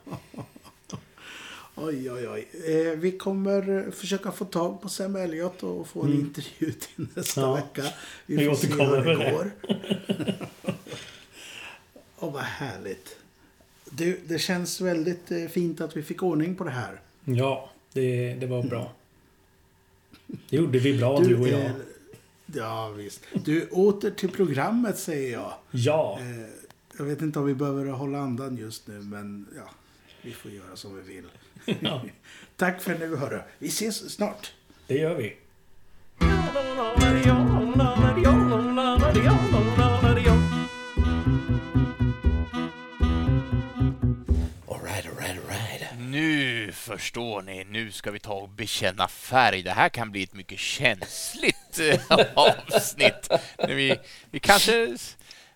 [1.75, 2.49] Oj, oj, oj.
[2.67, 7.41] Eh, vi kommer försöka få tag på Sam Elliot och få en intervju till nästa
[7.43, 7.51] Mm.
[7.51, 7.57] Ja.
[7.57, 7.89] vecka.
[8.27, 9.31] Vi Vi får se hur det det.
[9.31, 9.51] går.
[12.17, 13.17] och vad härligt.
[13.97, 17.01] Du, det känns väldigt eh, fint att vi fick ordning på det här.
[17.25, 18.93] Ja, det, det var bra.
[20.27, 21.61] Det gjorde vi bra du, och jag.
[21.61, 21.71] eh,
[22.47, 23.21] ja, visst.
[23.45, 25.53] Du, åter till programmet säger jag.
[25.71, 26.47] Ja, Eh,
[26.99, 29.71] jag vet inte om vi behöver hålla andan just nu, men ja,
[30.23, 31.25] vi får göra som vi vill.
[31.81, 32.03] ja,
[32.57, 33.41] Tack för nu, hörru.
[33.59, 34.53] Vi ses snart.
[34.87, 35.37] det gör vi.
[46.83, 49.63] Förstår ni, nu ska vi ta och bekänna färg.
[49.63, 52.01] Det här kan bli ett mycket känsligt eh,
[52.35, 53.29] avsnitt.
[53.69, 53.97] Vi,
[54.31, 54.97] vi kanske,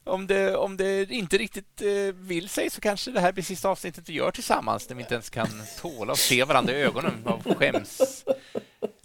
[0.04, 3.68] om det, om det inte riktigt eh, vill sig så kanske det här blir sista
[3.68, 7.22] avsnittet vi gör tillsammans när vi inte ens kan tåla att se varandra i ögonen
[7.26, 8.24] av skäms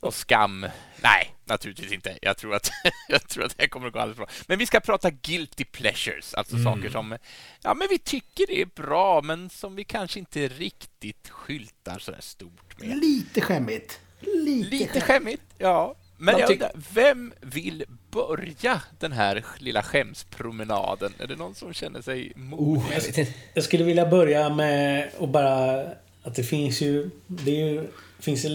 [0.01, 0.65] och skam.
[1.01, 2.17] Nej, naturligtvis inte.
[2.21, 2.71] Jag tror att,
[3.07, 4.27] jag tror att det här kommer att gå alldeles bra.
[4.47, 7.17] Men vi ska prata guilty pleasures, alltså saker som
[7.63, 12.11] ja, men vi tycker det är bra, men som vi kanske inte riktigt skyltar så
[12.11, 12.97] där stort med.
[12.97, 13.99] Lite skämmigt.
[14.19, 15.95] Lite, Lite skämmigt, ja.
[16.17, 21.13] Men jag undrar, vem vill börja den här lilla skämspromenaden?
[21.19, 23.05] Är det någon som känner sig modig?
[23.07, 23.27] Inte.
[23.53, 25.83] Jag skulle vilja börja med att bara...
[26.23, 27.09] Att det finns ju...
[27.27, 27.87] Det är ju,
[28.19, 28.45] finns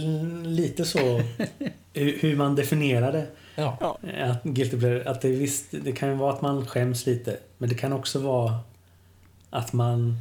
[0.45, 0.99] lite så
[1.93, 3.27] hur, man definierar det.
[3.55, 3.99] Ja.
[4.21, 7.37] Att, guilty pleasure, att det, visst, det kan ju vara att man skäms lite.
[7.59, 8.59] Men det kan också vara
[9.51, 10.17] att man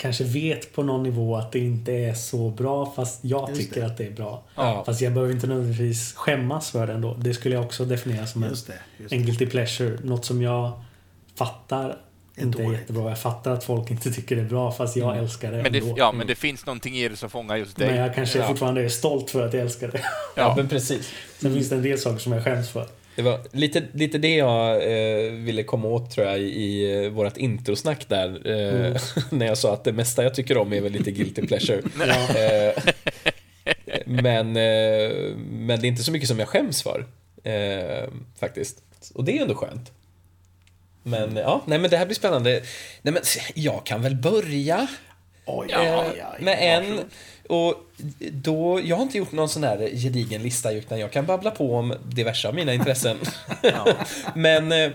[0.00, 3.80] kanske vet på någon nivå att det inte är så bra fast jag Just tycker
[3.80, 3.86] det.
[3.86, 4.42] att det är bra.
[4.54, 4.82] Ja.
[4.86, 7.14] Fast jag behöver inte nödvändigtvis skämmas för det ändå.
[7.14, 8.78] Det skulle jag också definiera som en, Just det.
[8.98, 9.98] Just en guilty pleasure.
[10.02, 10.72] Något som jag
[11.34, 11.98] fattar
[12.42, 12.80] Inte är dåligt.
[12.80, 13.08] jättebra.
[13.08, 15.78] Jag fattar att folk inte tycker det är bra fast jag älskar det Men det,
[15.78, 15.94] ändå.
[15.98, 17.86] ja, men det finns någonting i det som fångar just dig.
[17.88, 18.46] Men jag kanske Ja.
[18.48, 20.00] fortfarande är stolt för att jag älskar det.
[20.36, 21.12] Ja, men precis.
[21.38, 22.86] Sen finns det en del saker som jag skäms för.
[23.16, 27.10] Det var lite, lite det jag eh, ville komma åt tror jag i, i eh,
[27.10, 28.28] vårt introsnack där.
[28.28, 28.96] Eh,
[29.30, 31.78] när jag sa att det mesta jag tycker om är väl lite guilty pleasure.
[32.76, 32.82] eh,
[34.06, 37.06] men, eh, men det är inte så mycket som jag skäms för.
[37.44, 38.08] Eh,
[38.40, 38.78] faktiskt.
[39.14, 39.92] Och det är ändå skönt.
[41.02, 42.62] Men ja, nej men det här blir spännande.
[43.02, 43.22] Nej men
[43.54, 44.88] jag kan väl börja
[45.46, 46.44] Oj, eh, oj, oj.
[46.44, 47.00] med en.
[47.48, 47.74] Och
[48.32, 51.76] då, jag har inte gjort någon sån här gedigen lista utan jag kan babbla på
[51.76, 53.18] om diverse av mina intressen.
[54.34, 54.90] Men eh,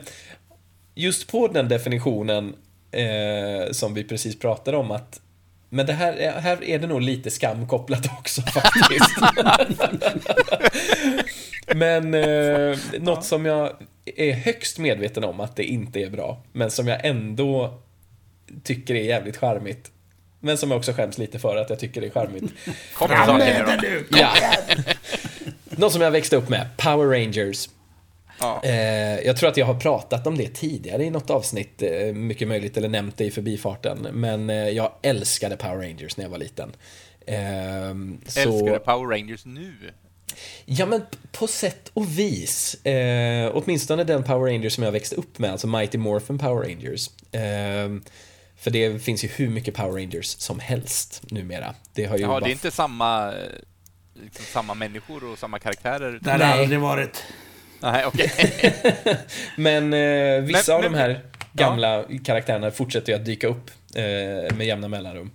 [0.96, 2.56] just på den definitionen
[2.92, 5.22] eh, som vi precis pratade om att
[5.70, 9.16] men det här, här är det nog lite skamkopplat också faktiskt.
[11.76, 13.72] men eh, något som jag
[14.06, 17.82] är högst medveten om att det inte är bra, men som jag ändå
[18.64, 19.92] tycker är jävligt charmigt.
[20.40, 22.44] Men som jag också skäms lite för att jag tycker det är charmigt.
[22.94, 24.18] Kom till saken nu då.
[24.18, 24.32] Ja.
[25.70, 27.70] Något som jag växte upp med, Power Rangers.
[28.40, 28.62] Ja.
[28.64, 32.48] Eh, jag tror att jag har pratat om det tidigare i något avsnitt, eh, mycket
[32.48, 34.08] möjligt, eller nämnt det i förbifarten.
[34.12, 36.72] Men eh, jag älskade Power Rangers när jag var liten.
[37.28, 37.38] Eh,
[38.28, 38.40] så...
[38.40, 39.74] Älskar Power Rangers nu.
[40.66, 42.86] Ja, men på sätt och vis.
[42.86, 47.10] Eh, åtminstone den Power Rangers som jag växte upp med, alltså Mighty Morphin Power Rangers.
[47.32, 48.12] Eh,
[48.58, 51.76] för det finns ju hur mycket Power Rangers som helst numera.
[51.94, 53.40] Det har ju Ja, bara det är inte samma, eh,
[54.24, 56.20] liksom, samma människor och samma karaktärer.
[56.22, 57.24] Det har det aldrig varit.
[57.80, 58.32] Nej, okej.
[59.58, 61.22] Men eh, vissa Men- av de men- här
[61.54, 65.32] gamla karaktärerna fortsätter ju att dyka upp eh, med jämna mellanrum.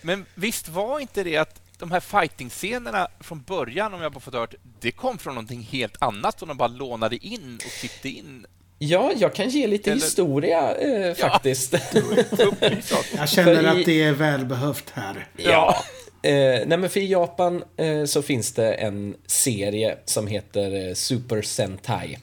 [0.00, 4.34] Men visst var inte det att de här fighting-scenerna från början, om jag bara fått
[4.34, 8.46] hört, det kom från någonting helt annat som de bara lånade in och klippte in.
[8.78, 11.74] Ja, jag kan ge lite Eller- historia eh, faktiskt.
[12.30, 13.06] Upplys oss.
[13.16, 15.26] Jag känner att det är välbehövt här.
[15.36, 15.76] Ja.
[16.22, 16.32] Eh,
[16.66, 21.42] nej men för i Japan eh, så finns det en serie som heter eh, Super
[21.42, 22.18] Sentai.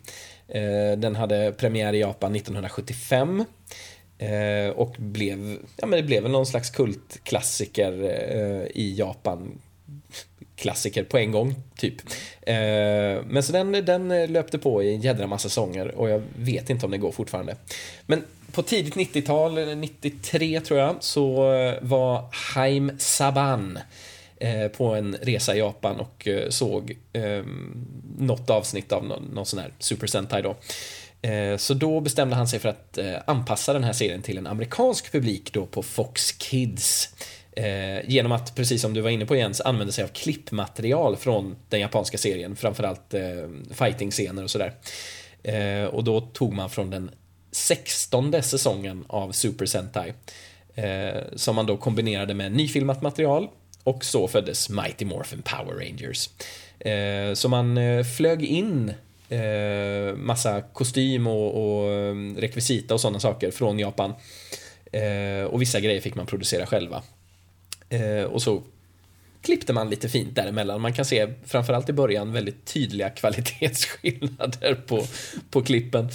[0.47, 3.45] Eh, den hade premiär i Japan 1975.
[4.19, 9.59] Eh, och blev, ja men det blev väl någon slags kultklassiker eh, i Japan.
[10.55, 11.95] Klassiker på en gång, typ.
[12.41, 16.69] Eh, men så den, den löpte på i en jädra massa sånger och jag vet
[16.69, 17.55] inte om det går fortfarande.
[18.05, 22.25] Men på tidigt 90-tal, 93 tror jag, så eh, var
[22.55, 23.79] Haim Saban
[24.37, 27.43] eh, på en resa i Japan och eh, såg eh,
[28.17, 30.55] något avsnitt av någon, någon sån här Super Sentai då.
[31.21, 34.47] Eh, så då bestämde han sig för att eh, anpassa den här serien till en
[34.47, 37.09] amerikansk publik då på Fox Kids.
[37.51, 41.55] Eh, genom att, precis som du var inne på Jens, använda sig av klippmaterial från
[41.69, 43.13] den japanska serien, framförallt
[43.71, 44.73] fighting-scener och sådär.
[45.91, 47.11] Och då tog man från den
[47.51, 50.13] 16 säsongen av Super Sentai,
[51.35, 53.47] som man då kombinerade med nyfilmat material
[53.83, 56.29] och så föddes Mighty Morphin Power Rangers.
[57.37, 57.79] Så man
[58.17, 58.93] flög in
[59.29, 64.13] eh, massa kostym och, och ehm, rekvisita och sådana saker från Japan.
[64.91, 67.03] Eh, och vissa grejer fick man producera själva.
[67.89, 68.63] Eh, och så
[69.41, 70.81] klippte man lite fint däremellan.
[70.81, 75.05] Man kan se framförallt i början väldigt tydliga kvalitetsskillnader på,
[75.49, 76.09] på klippen.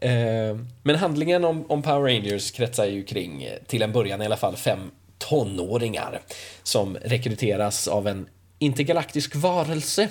[0.00, 4.36] Eh, men handlingen om, om Power Rangers kretsar ju kring, till en början i alla
[4.36, 6.20] fall, fem tonåringar
[6.62, 8.28] som rekryteras av en
[8.58, 10.08] intergalaktisk varelse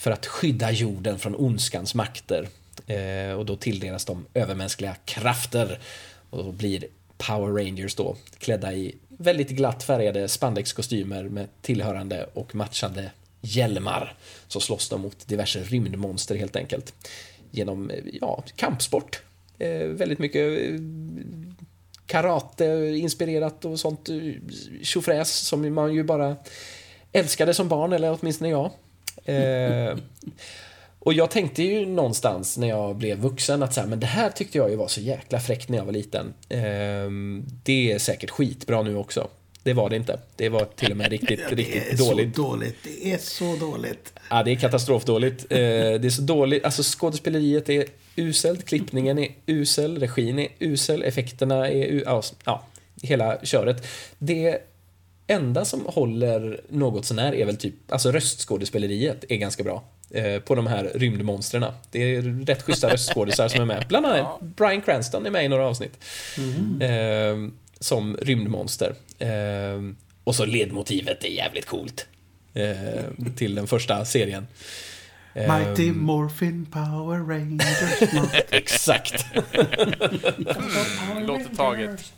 [0.00, 2.48] för att skydda jorden från ondskans makter.
[2.86, 5.78] Eh, och då tilldelas de övermänskliga krafter
[6.30, 6.84] och då blir
[7.16, 13.10] Power Rangers då klädda i väldigt glatt färgade spandexkostymer med tillhörande och matchande
[13.40, 14.14] hjälmar.
[14.48, 16.94] Så slåss de mot diverse rymdmonster helt enkelt.
[17.50, 19.22] Genom, eh, ja, kampsport.
[19.58, 20.80] Eh, väldigt mycket eh,
[22.06, 24.16] karate-inspirerat och sånt eh,
[24.82, 26.36] tjofräs som man ju bara
[27.12, 28.70] älskade som barn, eller åtminstone jag.
[29.24, 29.96] Eh,
[30.98, 34.30] och jag tänkte ju någonstans när jag blev vuxen att så här, men det här
[34.30, 36.34] tyckte jag ju var så jäkla fräckt när jag var liten.
[36.48, 39.28] Ehm, det är säkert skitbra nu också.
[39.62, 40.20] Det var det inte.
[40.36, 42.36] Det var till och med riktigt, Det är riktigt så dåligt.
[42.36, 42.76] dåligt.
[42.84, 44.12] Det är så dåligt.
[44.30, 45.42] Ja, det är katastrofdåligt.
[45.50, 46.64] Eh, det är så dåligt.
[46.64, 47.84] Alltså skådespeleriet är
[48.16, 52.66] uselt, klippningen är usel, regin är usel, effekterna är u- ja, s- ja,
[53.02, 53.86] hela köret.
[54.18, 54.58] Det
[55.30, 59.84] enda som håller något sånär är väl typ, alltså röstskådespeleriet är ganska bra.
[60.10, 61.64] Eh, på de här rymdmonstren.
[61.90, 63.84] Det är rätt schyssta röstskådisar som är med.
[63.88, 65.98] Bland annat Bryan Cranston är med i några avsnitt.
[66.80, 67.50] Eh,
[67.80, 68.94] som rymdmonster.
[69.18, 69.82] Eh,
[70.24, 72.06] och så ledmotivet är jävligt coolt.
[72.54, 74.46] Eh, till den första serien.
[75.34, 78.02] Mighty Morphin Power Rangers.
[78.50, 79.24] Exakt.
[81.20, 82.12] Låter taget.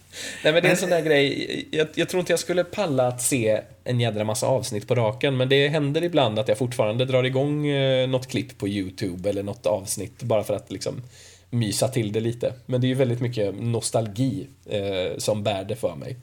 [0.44, 3.06] Nej men det är en sån där grej, jag, jag tror inte jag skulle palla
[3.06, 7.05] att se en jädra massa avsnitt på raken, men det händer ibland att jag fortfarande
[7.05, 11.02] drar igång eh, något klipp på YouTube eller något avsnitt bara för att liksom
[11.51, 12.52] mysa till det lite.
[12.66, 16.16] Men det är ju väldigt mycket nostalgi eh, som bär det för mig.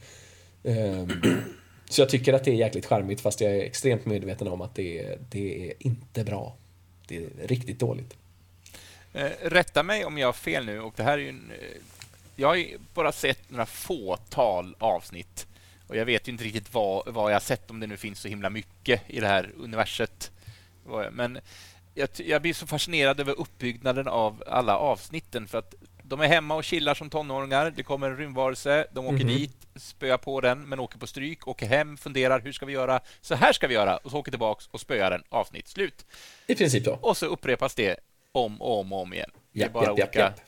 [0.63, 1.07] Eh,
[1.89, 4.75] så jag tycker att det är jäkligt charmigt fast jag är extremt medveten om att
[4.75, 6.55] det, det är inte bra.
[7.09, 8.17] Det är riktigt dåligt.
[9.13, 10.79] Eh, rätta mig om jag har fel nu.
[10.79, 11.81] Och det här är ju en, eh,
[12.35, 15.47] jag har ju bara sett några fåtal avsnitt.
[15.87, 18.19] Och jag vet ju inte riktigt vad, vad jag har sett, om det nu finns
[18.19, 20.31] så himla mycket i det här universet.
[21.11, 21.39] Men
[21.93, 25.47] jag, jag blir så fascinerad över uppbyggnaden av alla avsnitten.
[25.47, 25.75] För att
[26.09, 27.73] de är hemma och chillar som tonåringar.
[27.75, 28.87] Det kommer en rymdvarelse.
[28.91, 31.47] De åker dit, spöar på den, men åker på stryk.
[31.47, 32.99] Åker hem, funderar hur ska vi göra?
[33.21, 33.97] Så här ska vi göra.
[33.97, 35.23] Och så åker tillbaks och spöar den.
[35.29, 36.05] Avsnitt slut.
[36.47, 36.93] I princip så.
[37.01, 37.95] Och så upprepas det
[38.31, 39.29] om och om, och om igen.
[39.53, 40.19] Det är bara japp, olika...
[40.19, 40.41] japp.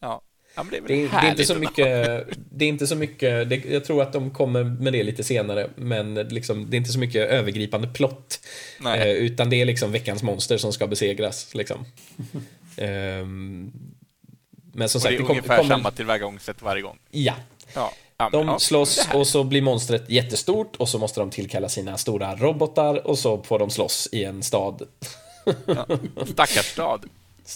[0.00, 0.22] Ja.
[0.54, 3.48] ja, det är Det är, det är inte så mycket, det är inte så mycket,
[3.48, 6.92] det, jag tror att de kommer med det lite senare, men liksom, det är inte
[6.92, 8.40] så mycket övergripande plott.
[8.96, 11.54] Eh, utan det är liksom veckans monster som ska besegras.
[11.54, 11.84] Liksom.
[12.76, 13.72] Ehm,
[14.72, 15.76] men som Och sagt, det är det kom, ungefär kommer...
[15.76, 16.98] samma tillvägagångssätt varje gång.
[17.10, 17.34] Ja.
[17.74, 17.92] Ja.
[18.16, 21.98] Ja, De ja, slåss och så blir monstret jättestort och så måste de tillkalla sina
[21.98, 24.82] stora robotar och så får de slåss i en stad.
[26.26, 27.04] Stackars stad.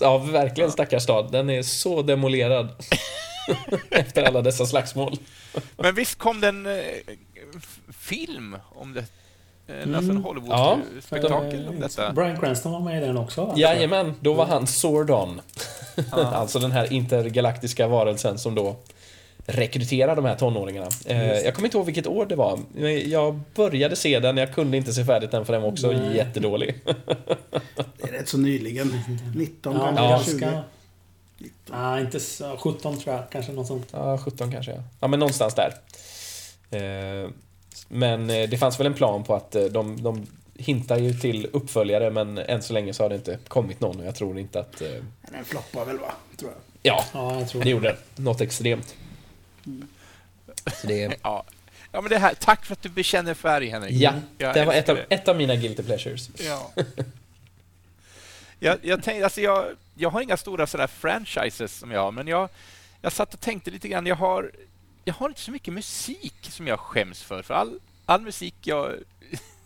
[0.00, 1.32] Ja, verkligen stackars stad.
[1.32, 2.68] Den är så demolerad.
[3.90, 5.16] Efter alla dessa slagsmål.
[5.76, 6.82] Men visst kom det en eh,
[7.98, 9.04] film om det?
[9.66, 12.12] Eh, Alltså en Ja, Hollywood-spektakel om detta?
[12.12, 13.44] Brian Cranston var med i den också.
[13.44, 13.54] va?
[13.56, 15.40] Jajamän, då var han Sordon.
[16.10, 18.76] alltså den här intergalaktiska varelsen som då
[19.46, 20.88] rekryterar de här tonåringarna.
[21.06, 22.58] Eh, jag kommer inte ihåg vilket år det var.
[22.72, 25.90] men Jag började se den, jag kunde inte se färdigt den för den var också
[25.92, 26.16] Nej.
[26.16, 26.74] jättedålig.
[27.96, 29.00] Det är rätt så nyligen.
[29.36, 30.38] 19 Ja, kanske, men 20.
[30.38, 30.62] ganska...
[31.70, 33.30] Nej, inte så, 17 tror jag.
[33.30, 33.86] Kanske något sånt.
[33.92, 34.72] ja, 17 kanske.
[34.72, 35.74] Ja, ja men någonstans där.
[37.88, 40.26] Men eh, det fanns väl en plan på att eh, de, de
[40.56, 44.06] hintar ju till uppföljare men än så länge så har det inte kommit någon och
[44.06, 44.80] jag tror inte att...
[44.80, 44.88] eh,
[45.20, 46.12] Den floppar väl va?
[46.36, 46.60] Tror jag.
[46.82, 48.24] Ja, Ja, jag tror det gjorde den.
[48.24, 48.94] Något extremt.
[50.80, 51.44] Så det, Ja.
[51.92, 52.34] ja, men det här.
[52.34, 53.92] Tack för att du bekänner färg, Henrik.
[53.94, 56.30] ja, Jag det var ett av, ett av mina guilty pleasures.
[56.38, 56.70] Ja.
[58.58, 59.64] jag, jag, tänkte, alltså jag,
[59.94, 62.48] jag har inga stora sådär franchises som jag har, men jag,
[63.00, 64.06] jag satt och tänkte lite grann.
[64.06, 64.50] Jag har,
[65.04, 67.42] jag har inte så mycket musik som jag skäms för.
[67.42, 68.94] För all, all musik jag...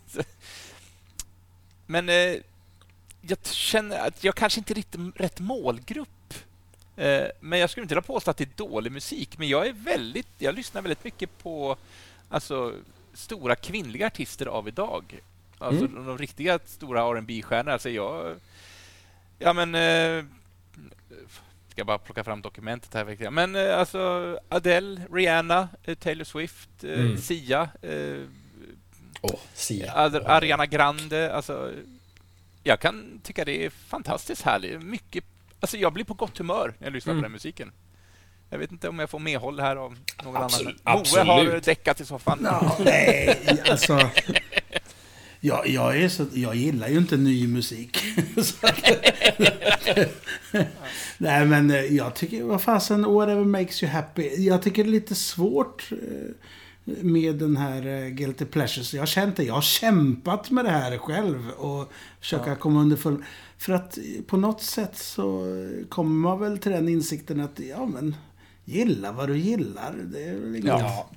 [1.85, 2.35] men eh,
[3.21, 6.33] jag känner att jag kanske inte är riktigt rätt målgrupp.
[6.95, 9.37] Eh, men jag skulle inte vilja påstå att det är dålig musik.
[9.37, 10.27] Men jag är väldigt...
[10.37, 11.77] Jag lyssnar väldigt mycket på
[12.29, 12.73] alltså,
[13.13, 15.19] stora kvinnliga artister av idag.
[15.57, 16.05] Alltså Mm.
[16.05, 18.35] de riktiga stora rb stjärnor Alltså jag...
[19.39, 19.75] Ja men...
[19.75, 20.25] Eh,
[21.79, 23.17] ska jag bara plocka fram dokumentet här.
[23.19, 23.33] jag.
[23.33, 27.17] Men eh, alltså Adele, Rihanna, eh, Taylor Swift, eh, Mm.
[27.17, 28.21] Sia, eh,
[29.21, 29.93] Åh, Sia.
[29.93, 31.33] Ad- Ariana Grande.
[31.35, 31.71] Alltså,
[32.63, 34.81] jag kan tycka det är fantastiskt härligt.
[34.83, 35.23] Mycket,
[35.59, 37.21] alltså jag blir på gott humör när jag lyssnar Mm.
[37.21, 37.71] på den musiken.
[38.49, 41.05] Jag vet inte om jag får medhåll här av någon Absolut- annan.
[41.27, 42.39] Moe har däckat i soffan.
[42.43, 44.09] Ja, nej, alltså.
[45.41, 47.97] Jag, jag, är så, jag gillar ju inte ny musik.
[51.17, 54.29] Nej, men eh, jag tycker, vad fasen, whatever makes you happy.
[54.37, 58.93] Jag tycker det är lite svårt eh, med den här eh, Guilty Pleasures.
[58.93, 63.23] Jag har känt det, jag har kämpat med det här själv och försöka komma underfund.
[63.57, 63.97] För att
[64.27, 65.45] på något sätt så
[65.89, 68.15] kommer man väl till den insikten att, ja men,
[68.65, 69.95] gilla vad du gillar.
[70.03, 71.09] Det är väl inget Ja,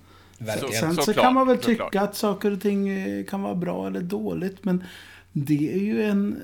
[0.47, 0.73] verkligen.
[0.81, 3.87] Sen så Såklart, kan man väl tycka att saker och ting eh, kan vara bra
[3.87, 4.65] eller dåligt.
[4.65, 4.85] Men
[5.33, 6.43] det är ju en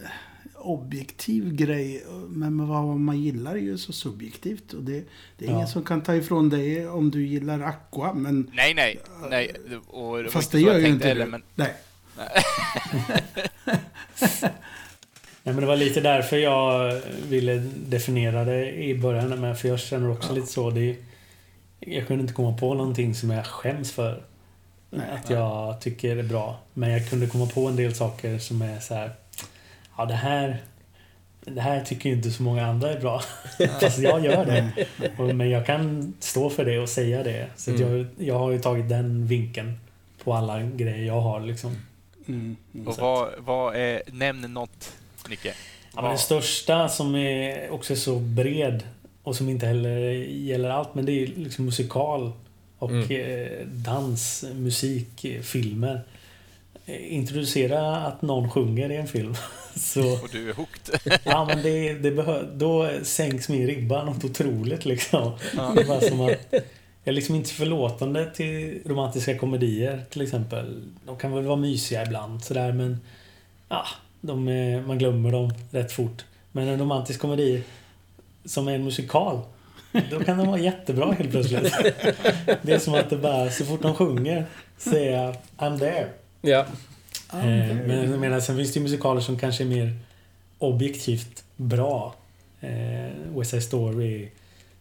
[0.54, 2.04] objektiv grej.
[2.28, 4.72] Men vad man gillar är ju så subjektivt.
[4.72, 5.04] Och det,
[5.38, 5.54] det är Ja.
[5.54, 8.14] ingen som kan ta ifrån dig om du gillar Aqua.
[8.14, 9.00] Men, Nej, nej.
[9.30, 9.54] nej.
[9.86, 11.30] Och det fast det så gör jag ju inte heller, du.
[11.30, 11.74] Men, Nej.
[15.42, 17.56] Nej, men det var lite därför jag ville
[17.88, 19.58] definiera det i början med.
[19.58, 20.70] För jag känner också lite så.
[20.70, 20.96] Det,
[21.90, 24.22] jag kunde inte komma på någonting som jag skäms för.
[25.12, 26.58] att jag tycker är bra.
[26.74, 29.10] Men jag kunde komma på en del saker som är så här.
[29.96, 30.62] Ja, det här...
[31.40, 33.22] Det här tycker inte så många andra är bra.
[33.80, 34.86] Fast jag gör det.
[35.18, 37.48] Och, men jag kan stå för det och säga det.
[37.56, 39.78] Så att jag, jag har ju tagit den vinkeln
[40.24, 41.76] på alla grejer jag har liksom.
[42.28, 42.56] Mm.
[42.86, 44.02] och vad, vad är...
[44.06, 44.92] Nämn något,
[45.28, 45.54] Nicke.
[45.94, 48.82] Ja, men det största som är också så bred
[49.28, 52.32] och som inte heller gäller allt, men det är liksom musikal.
[52.78, 56.00] Och eh, dans, musik, filmer.
[56.86, 59.34] Eh, Introducera att någon sjunger i en film.
[59.76, 61.00] Så, Och du är hooked.
[61.24, 65.32] ja men det, det behö- då sänks min ribba något otroligt liksom.
[65.74, 66.62] Det är bara som att jag
[67.04, 70.82] är liksom inte förlåtande till romantiska komedier till exempel.
[71.06, 73.00] De kan väl vara mysiga ibland sådär men...
[73.68, 73.84] Ja,
[74.20, 76.24] de är, man glömmer dem rätt fort.
[76.52, 77.62] Men en romantisk komedi
[78.44, 79.40] som är en musikal.
[80.10, 81.74] Då kan de vara jättebra helt plötsligt.
[82.62, 84.46] Det är som att det bara, så fort de sjunger
[84.92, 86.08] jag I'm there.
[86.40, 86.66] Ja.
[87.32, 87.44] Eh,
[87.86, 89.92] Men jag menar, sen finns det ju musikaler som kanske är mer
[90.58, 92.14] objektivt bra.
[92.60, 94.28] Eh, West Side Story,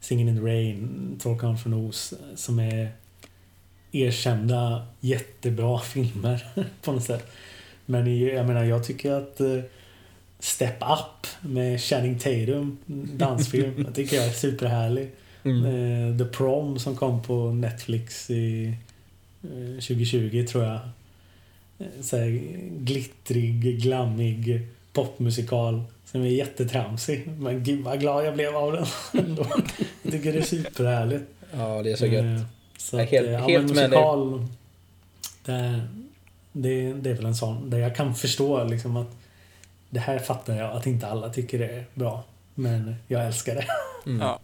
[0.02, 2.14] Singin' in the Rain, Trollkarlen från Oz.
[2.36, 2.90] Som är
[3.92, 6.48] erkända jättebra filmer
[6.82, 7.32] på något sätt.
[7.86, 9.60] Men jag menar, jag tycker att eh,
[10.40, 12.78] Step Up med Channing Tatum,
[13.18, 15.12] dansfilm, jag tycker jag är superhärlig.
[15.44, 18.74] Eh, The Prom som kom på Netflix i
[19.44, 20.80] eh, 2020 tror jag.
[21.80, 22.42] Eh, Så här,
[22.80, 24.62] glittrig, glammig
[24.94, 27.28] popmusikal som är jättetramsig.
[27.40, 28.86] Men gud vad glad jag blev av den.
[30.04, 31.24] Jag tycker det är superhärligt.
[31.58, 32.46] ja, det är så Eh, gött.
[32.78, 33.90] Så att, helt- eh, ja, helt men med dig.
[33.90, 34.48] musikal,
[35.46, 35.82] det,
[36.52, 39.16] det, det är väl en sån där jag kan förstå liksom att
[39.90, 42.24] det här fattar jag att inte alla tycker det är bra.
[42.56, 43.68] Men jag älskar det.
[44.20, 44.40] Ja.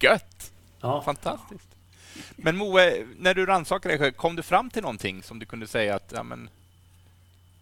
[0.00, 0.52] Gött!
[0.80, 1.02] Ja.
[1.02, 1.68] Fantastiskt.
[2.36, 5.66] Men Moe, när du rannsakade dig själv, kom du fram till någonting som du kunde
[5.66, 6.48] säga att ja, men,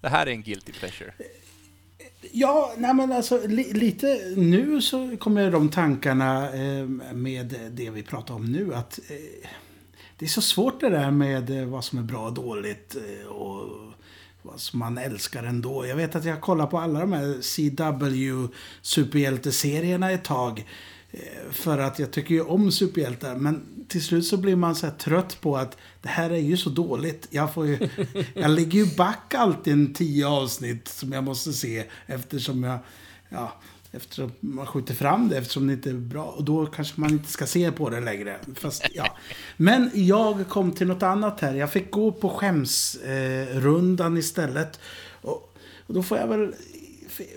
[0.01, 1.13] det här är en guilty pleasure?
[2.33, 8.03] Ja, nej men alltså li, lite nu så kommer de tankarna eh, med det vi
[8.03, 8.75] pratar om nu.
[8.75, 9.49] Att eh,
[10.17, 13.27] det är så svårt det där med eh, vad som är bra och dåligt eh,
[13.27, 13.90] och
[14.57, 15.87] som man älskar ändå.
[15.87, 18.49] Jag vet att jag kollar på alla de här CW
[18.83, 20.67] superhjälteserierna ett tag.
[21.11, 21.19] eh,
[21.53, 23.37] För att jag tycker ju om superhjältar.
[23.37, 26.57] Men till slut så blir man så här trött på att det här är ju
[26.57, 27.27] så dåligt.
[27.31, 27.89] Jag, får ju,
[28.35, 31.85] jag ligger ju back alltid en tio avsnitt som jag måste se.
[32.07, 32.79] Eftersom jag...
[33.29, 33.53] Ja,
[33.93, 36.25] eftersom man skjuter fram det eftersom det inte är bra.
[36.25, 38.39] Och då kanske man inte ska se på det längre.
[38.55, 39.17] Fast, ja.
[39.57, 41.55] Men jag kom till något annat här.
[41.55, 44.81] Jag fick gå på skämsrundan eh, istället.
[45.23, 45.55] Och,
[45.87, 46.55] och då får jag väl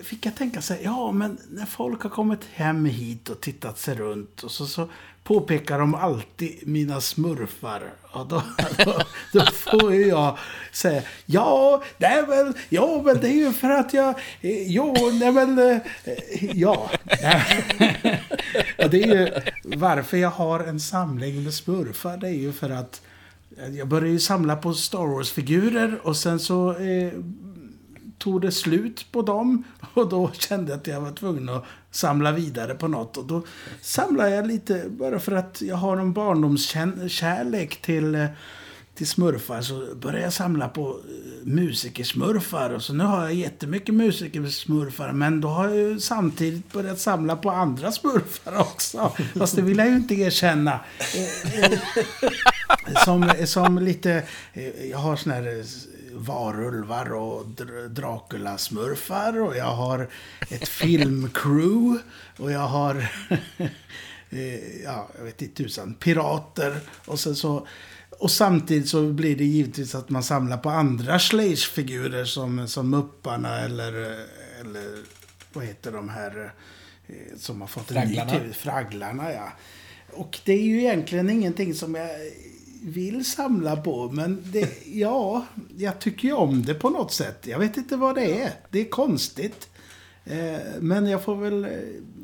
[0.02, 3.78] fick jag tänka så här, ja men när folk har kommit hem hit och tittat
[3.78, 4.88] sig runt och så, så
[5.24, 7.92] påpekar de alltid mina smurfar.
[8.12, 8.42] Och då,
[8.84, 9.00] då,
[9.32, 10.38] då får ju jag
[10.72, 14.14] säga, ja, det är väl, ja men det är ju för att jag,
[14.66, 15.78] jo, nej men, eh,
[16.54, 16.90] ja.
[18.78, 19.30] och det är ju
[19.78, 23.02] varför jag har en samling med smurfar, det är ju för att
[23.78, 27.12] jag började ju samla på Star Wars-figurer och sen så eh,
[28.24, 29.64] tog det slut på dem
[29.94, 33.16] och då kände jag att jag var tvungen att samla vidare på något.
[33.16, 33.42] Och då
[33.80, 38.26] samlade jag lite, bara för att jag har en barndomskärlek till, eh,
[38.94, 42.70] till smurfar så började jag samla på eh, musikersmurfar.
[42.70, 47.36] Och så nu har jag jättemycket musikersmurfar men då har jag ju samtidigt börjat samla
[47.36, 49.12] på andra smurfar också.
[49.38, 50.80] Fast det vill jag ju inte erkänna.
[51.16, 51.78] Eh,
[53.04, 54.22] som, som lite,
[54.90, 55.64] jag har såna här
[56.14, 60.08] varulvar och dr- Dracula-smurfar och jag har
[60.50, 61.98] ett filmcrew
[62.38, 62.94] och jag har,
[64.30, 67.66] eh, ja, jag vet inte tusan, pirater och sen så
[68.18, 73.60] och samtidigt så blir det givetvis att man samlar på andra Schleich-figurer som, som Mupparna
[73.60, 73.92] eller,
[74.60, 74.98] eller
[75.52, 76.52] vad heter de här
[77.06, 78.32] eh, som har fått en Fragglarna.
[78.32, 78.52] ny TV?
[78.52, 79.52] Fragglarna, ja.
[80.12, 82.10] Och det är ju egentligen ingenting som jag
[82.84, 84.10] vill samla på.
[84.12, 85.46] Men det, ja,
[85.76, 87.46] jag tycker ju om det på något sätt.
[87.46, 88.50] Jag vet inte vad det är.
[88.70, 89.68] Det är konstigt.
[90.24, 91.70] Eh, men jag får väl, eh,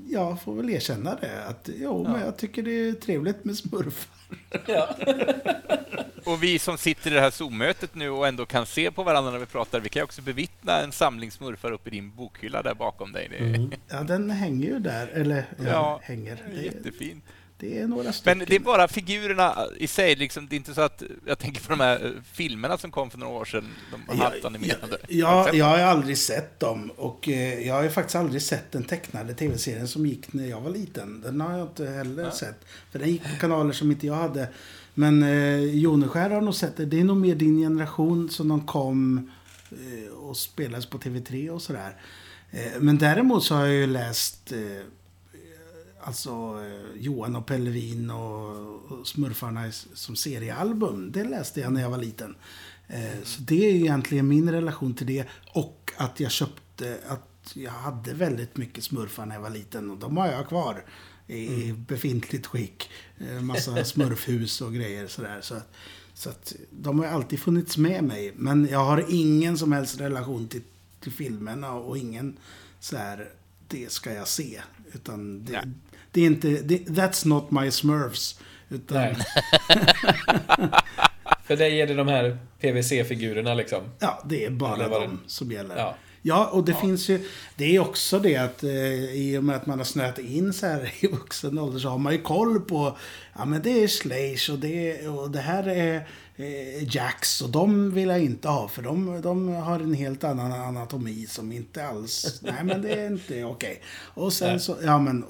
[0.09, 1.45] jag får väl erkänna det.
[1.45, 4.15] Att jo, men jag tycker det är trevligt med smurfar.
[6.25, 9.31] Och vi som sitter i det här Zoom-mötet nu och ändå kan se på varandra
[9.33, 12.75] när vi pratar, vi kan också bevittna en samling smurfar uppe i din bokhylla där
[12.75, 13.29] bakom dig.
[13.39, 15.07] Är, Ja, den hänger ju där.
[15.07, 16.43] Eller ja, Ja, hänger.
[16.47, 17.25] det är Det, jättefint.
[17.61, 18.39] Det är några stycken.
[18.39, 21.61] Men det är bara figurerna i sig, liksom, det är inte så att jag tänker
[21.61, 23.69] på de här eh, filmerna som kom för några år sedan,
[24.09, 24.99] de halvt animerade.
[25.09, 25.61] Ja, jag dem?
[25.61, 26.91] har aldrig sett dem.
[26.97, 30.61] Och eh, jag har ju faktiskt aldrig sett den tecknade tv-serien som gick när jag
[30.61, 31.21] var liten.
[31.21, 32.65] Den har jag inte heller sett.
[32.93, 34.49] För den gick på kanaler som inte jag hade.
[34.95, 36.85] Men eh, Joneskär har nog sett det.
[36.85, 39.31] Det är nog mer din generation som de kom
[39.71, 41.97] eh, och spelades på TV3 och sådär.
[42.51, 44.59] Eh, men däremot så har jag ju läst eh,
[46.03, 51.13] Alltså eh, Johan och Pellevin och, Smurfarna som seriealbum.
[51.13, 52.35] Det läste jag när jag var liten.
[52.89, 55.25] Eh, så det är egentligen min relation till det.
[55.55, 59.91] Och att jag köpte, att jag hade väldigt mycket smurfar när jag var liten.
[59.91, 60.85] Och de har jag kvar.
[61.27, 62.91] i befintligt skick.
[63.19, 65.39] Eh, Massa smurfhus och grejer sådär.
[65.43, 65.73] Så, att-
[66.15, 68.33] så att de har alltid funnits med mig.
[68.37, 70.63] Men jag har ingen som helst relation till,
[71.01, 72.37] till filmerna och ingen
[72.81, 73.29] så här,
[73.69, 74.61] det ska jag se.
[74.93, 75.73] Utan det.
[76.13, 78.41] Det är inte, det, that's not my smurfs.
[78.69, 79.17] Utan, Nej.
[81.45, 83.83] För dig är det de här PVC-figurerna liksom.
[83.99, 85.77] Ja, det är bara de det- som gäller.
[85.77, 85.95] Ja.
[86.23, 86.47] Ja.
[86.53, 87.29] och det finns ju...
[87.57, 88.71] Det är också det att eh,
[89.15, 91.99] i och med att man har snöat in så här i vuxen ålder så har
[91.99, 92.97] man ju koll på...
[93.39, 95.95] Ja, men det är Slash och det, och det här är
[96.37, 100.53] eh, Jax och de vill jag inte ha för de, de har en helt annan
[100.53, 102.41] anatomi som inte alls...
[102.43, 103.83] Nej, men det är inte okej.
[104.15, 104.77] Och sen så...
[104.85, 105.25] Ja, men...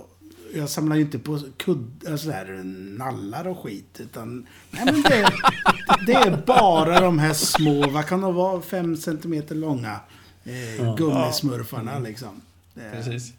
[0.55, 2.63] Jag samlar ju inte på kudd, alltså där,
[2.99, 4.01] nallar och skit.
[4.01, 5.33] Utan, nej men det,
[6.07, 10.01] det är bara de här små, vad kan de vara, fem centimeter långa
[10.45, 12.41] eh, gummismurfarna liksom.
[12.75, 13.33] Det, Precis.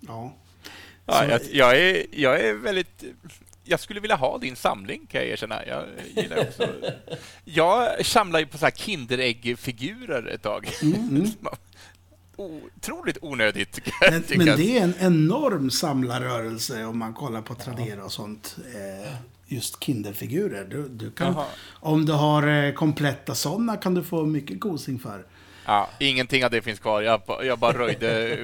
[0.00, 0.34] Ja.
[1.06, 3.04] Ja, jag, jag, är, jag är väldigt...
[3.64, 5.66] Jag skulle vilja ha din samling, kan jag erkänna.
[5.66, 5.84] Jag
[6.16, 6.68] gillar också...
[7.44, 10.68] Jag samlar ju på så här Kinderägg-figurer ett tag.
[12.38, 18.12] Otroligt onödigt, Men, men det är en enorm samlarrörelse om man kollar på Tradera och
[18.12, 18.56] sånt.
[18.74, 19.12] Eh,
[19.46, 20.64] just Kinderfigurer.
[20.64, 21.44] Du, du kan, Jaha.
[21.80, 25.26] om du har eh, kompletta sådana kan du få mycket gosing för.
[25.68, 27.02] Ja, ingenting av det finns kvar.
[27.02, 28.36] Jag, jag bara röjde,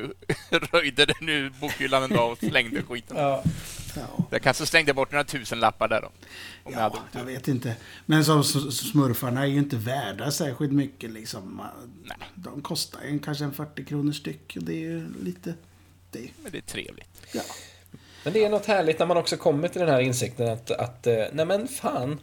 [0.72, 3.16] röjde den ur bokhyllan en dag och slängde skiten.
[3.16, 3.42] Ja.
[3.96, 4.26] Ja.
[4.30, 6.10] Jag kanske slängde bort några tusen lappar där då.
[6.62, 7.76] Om jag hade Ja, jag vet inte.
[8.06, 11.62] Men som smurfarna är ju inte värda särskilt mycket liksom.
[12.04, 12.16] Nej.
[12.34, 14.56] De kostar en, kanske en 40 kronor styck.
[14.56, 15.54] Och det är ju lite...
[16.10, 17.22] Det, Men det är trevligt.
[17.32, 17.42] ja.
[18.24, 21.06] Men det är något härligt när man också kommer till den här insikten att, att
[21.06, 22.20] eh, nej men fan.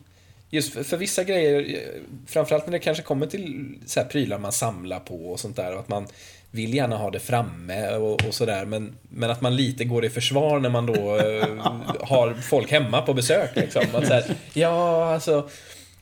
[0.53, 4.39] Just för, för vissa grejer, eh, framförallt när det kanske kommer till så här prylar
[4.39, 5.73] man samlar på och sånt där.
[5.73, 6.07] Och att man
[6.51, 8.65] vill gärna ha det framme och, och sådär.
[8.65, 11.55] Men, men att man lite går i försvar när man då eh,
[12.01, 13.55] har folk hemma på besök.
[13.55, 13.83] Liksom.
[13.93, 15.49] Att så här, ja, alltså...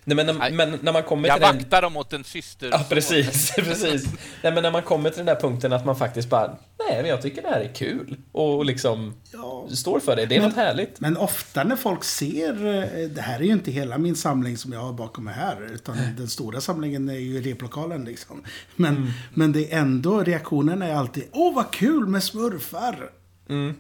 [0.04, 1.58] Nej, men, när, men när man kommer Jag till den...
[1.58, 2.70] vaktar dem åt en syster.
[2.72, 3.52] Ja, precis.
[3.56, 4.06] precis.
[4.44, 7.06] Nej, men när man kommer till den där punkten att man faktiskt bara, nej, men
[7.06, 8.18] jag tycker det här är kul.
[8.32, 9.68] Och liksom Ja.
[9.70, 10.26] står för det.
[10.26, 11.00] Det är något härligt.
[11.00, 14.74] Men ofta när folk ser, eh, det här är ju inte hela min samling som
[14.74, 18.44] jag har bakom mig här, utan den stora samlingen är ju i replokalen liksom.
[18.76, 23.10] Men, men det är ändå, reaktionen är alltid, åh vad kul med smurfar!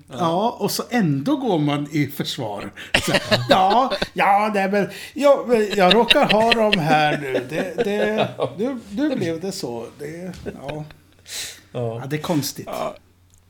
[0.08, 0.58] Ja.
[0.60, 2.72] och så ändå går man i försvar.
[3.06, 3.14] Så,
[3.50, 7.34] ja, ja, nej, men jag, jag råkar ha dem här nu.
[7.50, 9.86] Det, det, nu, nu blev det så.
[10.00, 10.52] Det, ja.
[11.72, 12.00] Ja.
[12.02, 12.68] ja, det är konstigt.
[12.72, 12.96] Ja,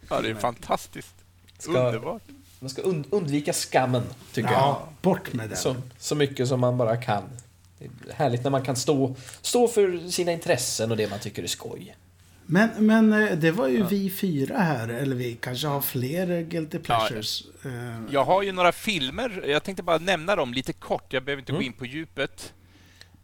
[0.09, 1.13] ja, det är fantastiskt.
[1.59, 2.21] Ska- Underbart.
[2.59, 5.49] Man ska und undvika skammen, tycker Ja, bort med jag.
[5.49, 5.57] den.
[5.57, 7.23] Så, så mycket som man bara kan.
[7.79, 11.43] Det är härligt när man kan stå, stå för sina intressen och det man tycker
[11.43, 11.95] är skoj.
[12.51, 16.79] Men, men eh, det var ju vi fyra här, eller vi kanske har fler Guilty
[16.79, 17.43] Pleasures.
[17.65, 17.71] Eh,
[18.11, 19.43] Jag har ju några filmer.
[19.47, 21.13] Jag tänkte bara nämna dem lite kort.
[21.13, 21.59] Jag behöver inte Mm.
[21.61, 22.53] gå in på djupet.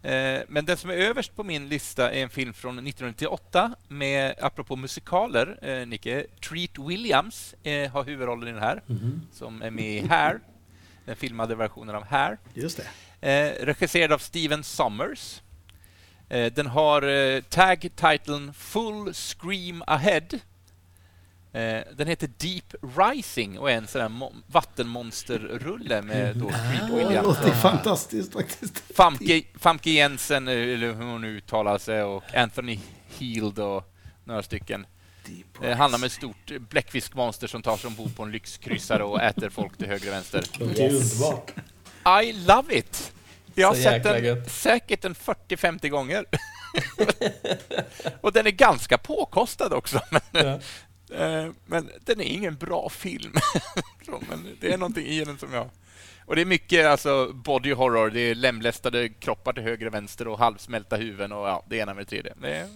[0.02, 4.36] Eh, Men den som är överst på min lista är en film från 1998 med,
[4.42, 9.22] apropå musikaler, eh, Nicke, Treat Williams eh, har huvudrollen i den här, Mhm.
[9.34, 10.40] som är med i Hair,
[11.06, 12.38] den filmade versionen av Hair.
[12.54, 12.88] just det.
[13.30, 15.42] Eh, regisserad av Steven Sommers.
[16.30, 20.22] Eh, den har eh, tag-titeln Full Scream Ahead.
[21.54, 26.88] Eh, den heter Deep Rising och är en sån där mo- vattenmonsterrulle med då Treat
[26.90, 27.28] Det Williams.
[27.28, 28.84] låter fantastiskt faktiskt.
[28.96, 32.80] Famke, Famke Jensen, eller hur hon nu uttalar sig, och Anthony
[33.20, 33.94] Heald och
[34.24, 34.86] några stycken.
[35.62, 39.50] Det handlar om ett stort bläckfiskmonster som tar sig ombord på en lyxkryssare och äter
[39.50, 40.44] folk till höger och vänster.
[40.76, 41.52] Det är underbart.
[42.24, 43.12] I love it!
[43.56, 44.52] Jag har sett den gött.
[44.52, 46.26] säkert en 40-50 gånger.
[48.22, 50.00] och den är ganska påkostad också.
[50.12, 50.60] Men, Ja.
[51.26, 53.34] eh, men den är ingen bra film.
[54.30, 55.70] Men det är någonting i den som jag...
[56.28, 58.10] Och det är mycket alltså, body horror.
[58.10, 61.94] Det är lemlästade kroppar till höger och vänster och halvsmälta huvuden och ja, det ena
[61.94, 62.34] med det tredje.
[62.42, 62.68] Det är,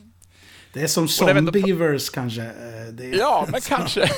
[0.73, 2.41] Det är som Zombievers kanske.
[2.41, 4.09] eh, Det är, Ja, men kanske.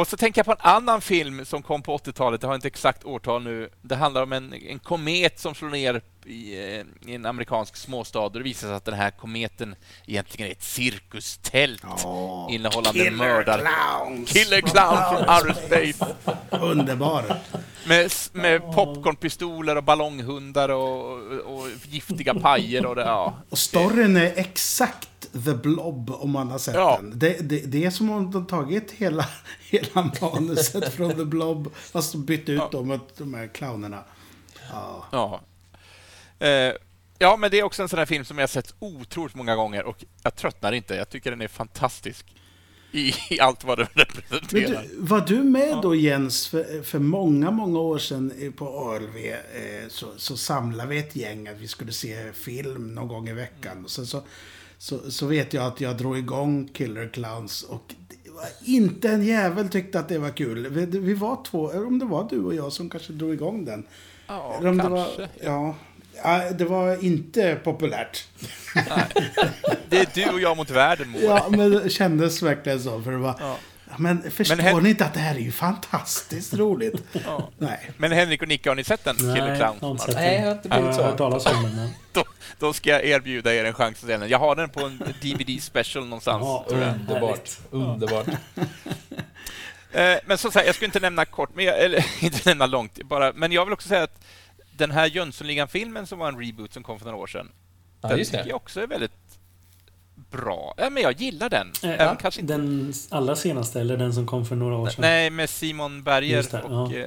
[0.00, 2.68] Och så tänker jag på en annan film som kom på 80-talet, jag har inte
[2.68, 3.70] exakt årtal nu.
[3.82, 8.20] Det handlar om en, en komet som slår ner i, eh, i en amerikansk småstad
[8.20, 9.74] och det visar sig att den här kometen
[10.06, 13.58] egentligen är ett cirkustält Ja, innehållande Killer mördar...
[13.58, 14.32] Clowns!
[14.32, 16.14] Killer Clowns from outer space!
[16.50, 17.24] Underbar.
[17.86, 23.34] Med, med popcornpistoler och ballonghundar och, och, och giftiga pajer och det, ja.
[23.50, 25.09] Och storyn är exakt
[25.44, 26.96] The Blob om man har sett Ja.
[27.02, 27.18] den.
[27.18, 29.26] Det, det, det är som om de tagit hela,
[29.70, 34.04] hela manuset från The Blob fast bytt ut dem mot de här clownerna.
[34.70, 35.04] Ja.
[35.12, 35.40] Ja.
[36.46, 36.72] Eh,
[37.18, 39.56] ja, men det är också en sån här film som jag har sett otroligt många
[39.56, 40.94] gånger och jag tröttnar inte.
[40.94, 42.26] Jag tycker den är fantastisk.
[42.92, 44.82] i, i allt vad det Men representerar.
[44.82, 49.88] du, var du med då Jens för, för många, många år sedan på ALV eh,
[49.88, 53.84] så, så samlade vi ett gäng att vi skulle se film någon gång i veckan.
[53.84, 54.22] Och sen så,
[54.80, 57.82] så, så vet jag att jag drog igång Killer Clowns och
[58.24, 60.68] det var inte en jävel tyckte att det var kul.
[60.68, 63.64] Vi, vi var två, eller om det var du och jag som kanske drog igång
[63.64, 63.86] den.
[64.26, 64.88] Ja, om det kanske.
[64.88, 65.74] var, ja.
[66.24, 68.24] Ja, det var inte populärt.
[69.88, 71.20] Det är du och jag mot världen, Moa.
[71.22, 73.02] Ja, men det kändes verkligen så.
[73.02, 73.56] För det var, Ja.
[73.96, 76.94] Men förstår Men Hen- ni inte att det här är ju fantastiskt roligt?
[77.58, 77.90] Nej.
[77.96, 79.16] Men Henrik och Nicke, har ni sett den?
[79.16, 80.08] Killer Nej, jag har Clowns?
[80.14, 81.16] Nej, jag har inte blivit har hört så.
[81.18, 81.76] talas om den.
[81.76, 81.88] Men...
[82.58, 84.28] Då, ska jag erbjuda er en chans att se den.
[84.28, 86.42] Jag har den på en DVD special någonstans.
[86.44, 86.64] Ja.
[86.68, 87.50] Underbart.
[87.70, 88.26] Underbart.
[89.92, 93.02] Eh, Men så säga, jag skulle inte nämna kort, men jag, eller inte nämna långt,
[93.04, 94.24] bara, men jag vill också säga att
[94.76, 97.52] den här Jönssonligan-filmen som var en reboot som kom för några år sedan,
[98.00, 98.48] Ja, den tycker det.
[98.48, 99.12] jag också är väldigt
[100.30, 100.74] bra.
[100.76, 101.72] Ja, men jag gillar den.
[101.82, 104.88] Eh, Även ja, kanske inte, Den allra senaste, eller den som kom för några år
[104.88, 105.00] sedan?
[105.00, 107.06] nej, med Simon Berger och ja.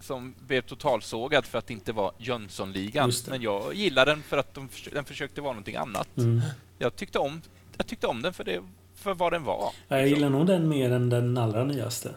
[0.00, 3.12] Som blev totalsågad för att det inte var Jönssonligan.
[3.28, 6.16] Men jag gillar den för att de, förs- den försökte vara någonting annat.
[6.16, 6.40] Mm.
[6.78, 7.42] Jag tyckte om,
[7.76, 8.60] jag tyckte om den för, det,
[8.94, 9.72] för vad den var.
[9.88, 12.14] Ja, Jag gillar nog den mer än den allra nyaste.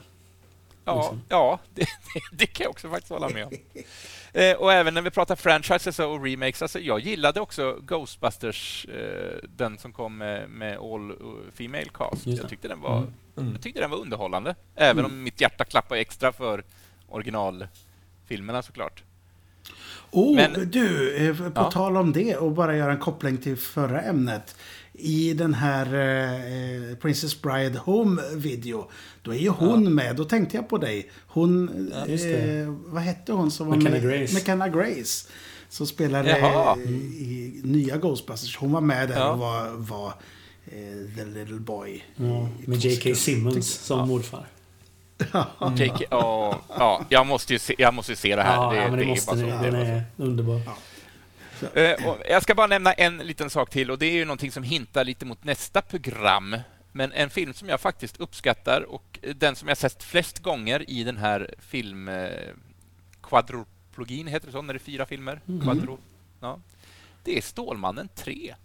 [0.85, 1.21] Ja, Liksom.
[1.29, 1.85] ja det,
[2.31, 3.51] det, kan jag också faktiskt hålla med om.
[4.35, 9.37] Eh, och även när vi pratar franchises och remakes, alltså jag gillade också Ghostbusters, eh,
[9.57, 11.17] den som kom med, med all uh,
[11.53, 12.25] female cast.
[12.27, 12.97] Jag tyckte den var,
[13.37, 13.51] Mm.
[13.53, 14.55] jag tyckte den var underhållande.
[14.75, 15.11] Även Mm.
[15.11, 16.63] om mitt hjärta klappar extra för
[17.13, 19.03] originalfilmerna såklart.
[20.11, 21.71] Oh, Men- du, eh, på Ja.
[21.71, 24.55] tal om det och bara göra en koppling till förra ämnet.
[24.93, 28.89] I den här eh, Princess Bride Home-video,
[29.21, 30.15] då är ju hon med.
[30.15, 31.11] Då tänkte jag på dig.
[31.27, 31.65] Hon,
[32.07, 32.59] det.
[32.59, 34.19] eh, vad hette hon som var McKenna med?
[34.19, 34.33] Grace.
[34.35, 35.29] McKenna Grace.
[35.69, 36.77] Som spelade eh,
[37.21, 38.57] i nya Ghostbusters.
[38.57, 39.31] Hon var med där Ja.
[39.31, 40.07] och var, var
[40.65, 42.03] eh, the little boy.
[42.15, 43.15] Ja, i med J.K.
[43.15, 44.47] Simmons som morfar.
[45.77, 46.05] J.K.
[46.09, 48.55] Ja, ja, jag måste ju se, jag måste ju se det här.
[48.55, 49.51] Ja, det, ja, men det, det måste är ni.
[49.51, 50.61] Den är underbar.
[51.73, 54.51] Eh, och jag ska bara nämna en liten sak till och det är ju någonting
[54.51, 56.57] som hintar lite mot nästa program.
[56.91, 61.03] Men en film som jag faktiskt uppskattar och den som jag sett flest gånger i
[61.03, 62.07] den här film...
[62.07, 62.29] Eh,
[63.23, 64.61] quadroplogin, heter det så?
[64.61, 65.41] När det är fyra filmer?
[65.63, 65.97] Quadro,
[66.39, 66.59] ja.
[67.23, 68.55] Det är Stålmannen 3.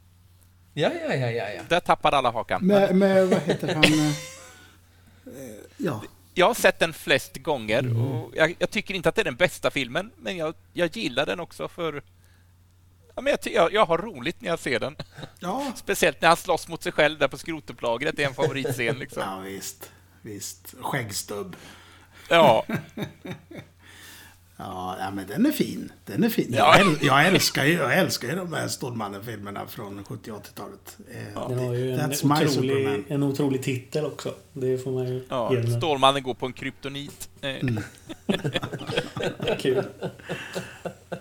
[0.75, 1.63] Ja, ja, ja, ja, ja.
[1.69, 2.67] Där tappar alla hakan.
[2.67, 3.85] Med, med, vad heter han?
[3.85, 6.03] eh, ja.
[6.39, 9.37] Jag har sett den flest gånger och jag, jag tycker inte att det är den
[9.37, 12.03] bästa filmen, men jag, jag gillar den också för...
[13.15, 14.97] Ja, men jag, jag, jag har roligt när jag ser den.
[15.41, 15.73] Ja.
[15.77, 18.17] Speciellt när han slåss mot sig själv där på skrotupplagret.
[18.17, 18.99] Det är en favoritscen.
[18.99, 19.23] Liksom.
[19.23, 19.91] ja, visst.
[20.23, 20.75] Visst.
[20.81, 21.57] Skäggstubb.
[22.29, 22.65] Ja,
[24.61, 25.93] Ja, ja, men den är fin.
[26.05, 26.47] Den är fin.
[26.51, 26.79] Ja.
[26.79, 30.97] Jag, äl- jag, älskar ju, jag älskar ju de här Stålmannen-filmerna från 70 80-talet.
[31.35, 34.35] Eh, Den har ju en That's my otrolig, en otrolig titel också.
[34.53, 35.53] Det får man ju ja.
[35.79, 37.29] Stålmannen går på en kryptonit.
[37.41, 37.57] Eh,
[39.59, 39.85] Kul.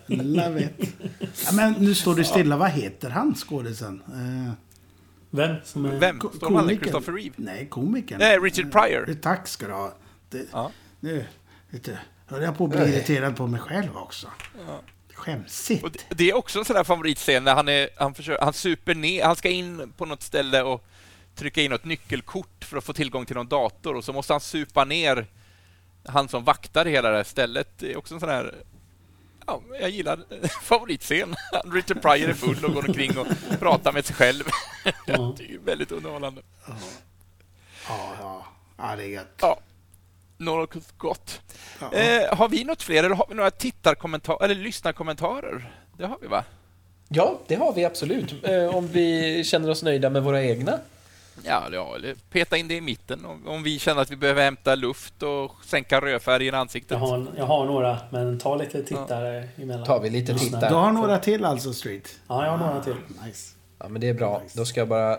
[0.08, 0.96] Love it.
[1.46, 2.58] Ja, men nu står det stilla.
[2.58, 4.02] Vad heter han, skådisen?
[4.08, 4.54] Eh,
[5.30, 6.00] Vem som är...
[6.00, 6.20] Vem?
[6.36, 6.78] Stålmannen?
[6.78, 7.34] Christopher Reeve?
[7.36, 8.20] Nej, komikern.
[8.20, 9.10] Nej, Richard Pryor.
[9.10, 9.94] Eh, Tack ska du ha.
[10.30, 10.72] Det, Ja.
[11.00, 11.26] Nu,
[11.70, 11.98] vet du,
[12.28, 14.28] höll jag på att bli irriterad på mig själv också.
[15.14, 15.84] Skämsigt.
[15.84, 18.54] Och det, det är också en sån där favoritscen när han, är, han, försöker, han
[18.54, 20.86] super ner, han ska in på något ställe och
[21.36, 24.42] trycka in något nyckelkort för att få tillgång till någon dator och så måste han
[24.42, 25.28] supa ner
[26.06, 27.68] han som vaktar hela det här stället.
[27.78, 28.56] Det är också en sån här
[29.48, 30.20] Ja, jag gillar
[30.62, 31.36] favoritscen.
[31.74, 33.28] Richard Pryor är full och går omkring och
[33.60, 34.44] pratar med sig själv.
[35.06, 35.36] Ja.
[35.38, 36.42] Det är väldigt underhållande.
[37.88, 38.46] Ja, ja.
[38.78, 39.36] ja, det är gött.
[39.42, 39.60] Ja,
[40.38, 41.42] något gott.
[41.80, 41.94] Ja.
[41.94, 45.72] Eh, har vi något fler eller har vi några tittarkommentarer eller lyssnarkommentarer?
[45.98, 46.44] Det har vi va?
[47.10, 48.36] Ja, det har vi absolut.
[48.44, 50.80] Eh, om vi känner oss nöjda med våra egna.
[51.44, 54.44] Ja, ja, eller peta in det i mitten om, om vi känner att vi behöver
[54.44, 56.92] hämta luft och sänka rödfärgen i ansiktet.
[56.92, 59.86] Jag har, jag har några, men ta lite tittare emellan.
[59.86, 60.70] Tar vi lite tittare.
[60.70, 62.20] Du har några till alltså, Street?
[62.28, 62.96] Ja, jag har några till.
[63.26, 63.54] Nice.
[63.80, 64.42] Ja, men det är bra.
[64.54, 65.18] Då ska jag bara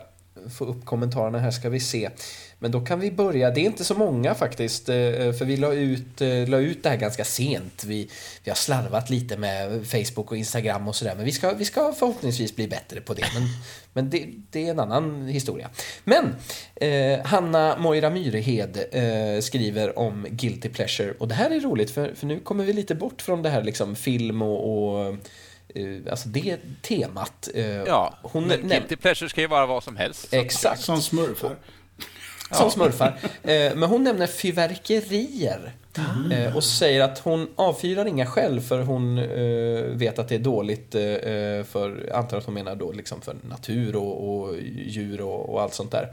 [0.59, 2.11] få upp kommentarerna här ska vi se.
[2.59, 3.51] Men då kan vi börja.
[3.51, 4.95] Det är inte så många faktiskt, eh,
[5.33, 7.85] för vi la ut, eh, la ut det här ganska sent.
[7.85, 8.11] Vi,
[8.45, 11.93] vi har slarvat lite med Facebook och Instagram och sådär, men vi ska, vi ska
[11.93, 13.25] förhoppningsvis bli bättre på det.
[13.35, 13.43] Men,
[13.93, 15.71] men det, det är en annan historia.
[16.05, 16.35] Men
[16.77, 22.15] eh, Hanna Moira Myrehed eh, skriver om Guilty Pleasure och det här är roligt för,
[22.15, 25.17] för nu kommer vi lite bort från det här liksom film och, och
[25.75, 27.49] eh, alltså det temat.
[27.55, 30.33] Eh, Ja, hon men Guilty Pleasure ska ju vara vad som helst.
[30.35, 30.81] Exakt.
[30.81, 31.57] Som smurfar.
[32.51, 33.19] Som smurfar.
[33.43, 35.73] Eh, men hon nämner fyrverkerier.
[36.33, 40.39] Eh, och säger att hon avfyrar inga själv för hon eh, vet att det är
[40.39, 40.93] dåligt
[41.69, 44.55] för, antar att hon menar då liksom för natur och, och
[44.87, 46.11] djur och, och allt sånt där.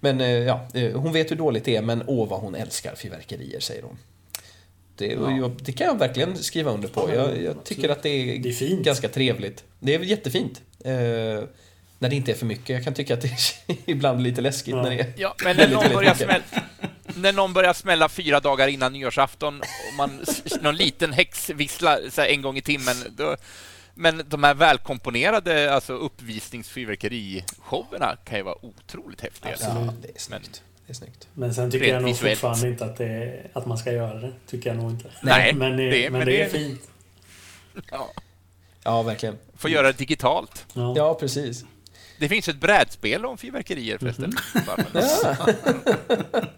[0.00, 3.82] Men ja, hon vet hur dåligt det är men åh vad hon älskar fyrverkerier säger
[3.82, 3.98] hon.
[4.96, 7.10] Det, jag, det kan jag verkligen skriva under på.
[7.14, 9.64] Jag, jag tycker att det är, Det är ganska trevligt.
[9.80, 10.62] Det är jättefint.
[11.98, 12.68] När det inte är för mycket.
[12.68, 13.38] Jag kan tycka att det är
[13.86, 16.42] ibland lite läskigt när det är Ja, men när någon, börjar smälla,
[17.14, 20.20] när någon börjar smälla fyra dagar innan nyårsafton och man,
[20.60, 22.96] någon liten häxvissla så här, en gång i timmen.
[23.10, 23.36] Då,
[23.94, 29.54] men de här välkomponerade alltså uppvisningsfyrverkerishowerna kan ju vara otroligt häftiga.
[29.60, 30.62] Ja, det är snyggt.
[30.86, 31.28] Det är snyggt.
[31.34, 32.38] Men sen tycker Rent jag nog visuellt.
[32.40, 34.32] fortfarande inte att, det, att man ska göra det.
[34.46, 35.08] Tycker jag nog inte.
[35.22, 36.80] Nej, men, det, det- men, men det det- är fint.
[37.90, 38.10] Ja,
[38.82, 39.38] Ja, verkligen.
[39.56, 40.66] får göra det digitalt.
[40.74, 40.92] Ja.
[40.96, 41.64] Ja, precis.
[42.18, 44.32] Det finns ett brädspel om fyrverkerier förresten.
[44.94, 45.36] Ja.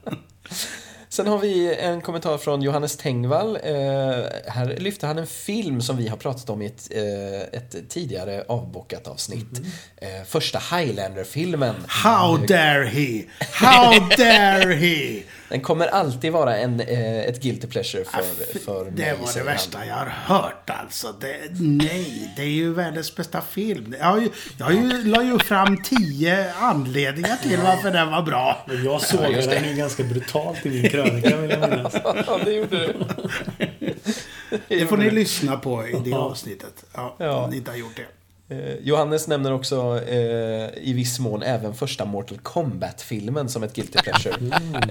[1.12, 3.57] Sen har vi en kommentar från Johannes Tengvall.
[3.57, 3.73] Eh,
[4.47, 8.45] här lyfter han en film som vi har pratat om i ett, eh, ett tidigare
[8.49, 9.61] avbockat avsnitt.
[9.97, 11.74] Eh, första Highlander-filmen.
[11.87, 13.23] How dare he?
[13.53, 15.23] How dare he?
[15.51, 19.32] Den kommer alltid vara en, eh, ett guilty pleasure för, för mig, Det var det
[19.32, 19.55] säger han.
[19.55, 21.12] värsta jag har hört alltså.
[21.20, 23.94] Det, nej, det är ju världens bästa film.
[23.98, 28.22] Jag, har ju, jag har ju, la ju fram tio anledningar till varför den var
[28.22, 28.64] bra.
[28.68, 29.68] Men jag såg just den det.
[29.68, 31.94] ju ganska brutalt i min krönika vill jag minnas.
[32.27, 32.94] Ja, det gjorde du.
[34.68, 36.85] Det får ni lyssna på i det avsnittet.
[36.94, 37.44] Ja, Ja.
[37.44, 38.06] Om ni inte har gjort det.
[38.51, 43.98] Eh, Johannes nämner också eh, i viss mån även första Mortal Kombat-filmen som ett guilty
[43.98, 44.35] pleasure.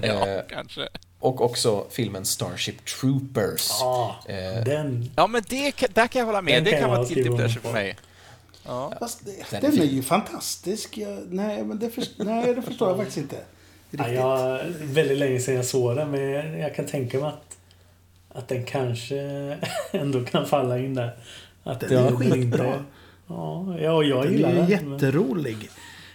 [0.02, 0.88] eh, Kanske.
[1.18, 3.68] och också filmen Starship Troopers.
[3.80, 5.10] Ja, Eh, den.
[5.16, 6.54] Ja, men det, där kan jag hålla med.
[6.54, 7.96] Den Det kan kan vara ett guilty pleasure för mig.
[8.66, 8.92] Ja.
[9.00, 9.30] Fast det,
[9.60, 10.98] Den är den är ju fantastisk.
[10.98, 13.36] Jag, nej, men det, först, nej, det förstår jag faktiskt inte.
[13.90, 14.16] Ja, Riktigt.
[14.20, 14.60] jag,
[14.94, 17.56] väldigt länge sedan jag såg den, men jag kan tänka mig att,
[18.28, 19.16] att den kanske
[19.92, 21.16] ändå kan falla in där.
[21.64, 22.84] Att Den är jag skitbra.
[23.30, 24.68] Ja, ja, och jag Den gillar är den.
[24.70, 25.70] ju men- jätterolig.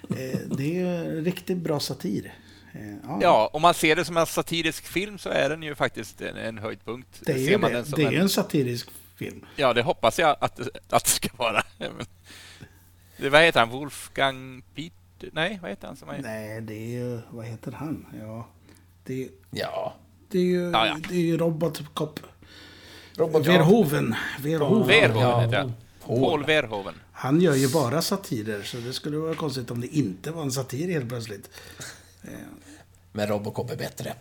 [0.09, 2.33] Eh, Det är ju riktigt bra satir.
[2.73, 6.21] Eh, ja, om man ser det som en satirisk film så är den ju faktiskt
[6.21, 7.21] en, en höjdpunkt.
[7.25, 7.77] det är ser ju man det.
[7.77, 9.45] den som Det är en, en satirisk film.
[9.55, 10.59] Ja, det hoppas jag att,
[10.89, 11.63] att det ska vara.
[13.17, 13.69] Det, vad heter han?
[13.69, 15.29] Wolfgang Peter?
[15.33, 16.21] Nej, vad heter han som är...
[16.21, 17.19] Nej, det är ju...
[17.29, 18.05] Vad heter han?
[18.19, 18.47] Ja,
[19.03, 19.93] det är, ja.
[20.31, 20.97] det är ju, Ja, ja.
[21.09, 22.19] Det är ju Robotcop.
[23.17, 24.15] Robot, Verhoeven.
[24.39, 24.87] Verhoeven.
[24.87, 25.71] Verhoeven Ja.
[26.05, 26.93] Paul Verhoeven.
[27.17, 30.51] Han gör ju bara satirer, så det skulle vara konstigt om det inte var en
[30.51, 31.49] satir helt plötsligt.
[33.11, 34.13] Men Robocop är bättre.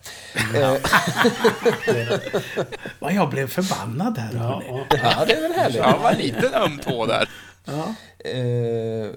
[2.99, 4.33] Vad jag blev förbannad här.
[4.35, 5.25] Ja, ja.
[5.27, 5.77] Det är väl härligt.
[5.77, 7.29] Ja, var lite öm tå där.
[7.65, 7.95] Ja.
[8.29, 9.09] Eh,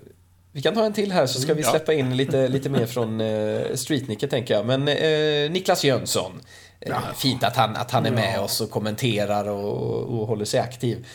[0.53, 1.71] vi kan ta en till här så ska vi Ja.
[1.71, 4.67] släppa in lite, lite mer från eh, Streetnicke tänker jag.
[4.67, 6.41] Men eh, Niklas Jönsson.
[6.81, 10.61] Eh, fint att han, att han är med oss och kommenterar och, och håller sig
[10.61, 11.07] aktiv.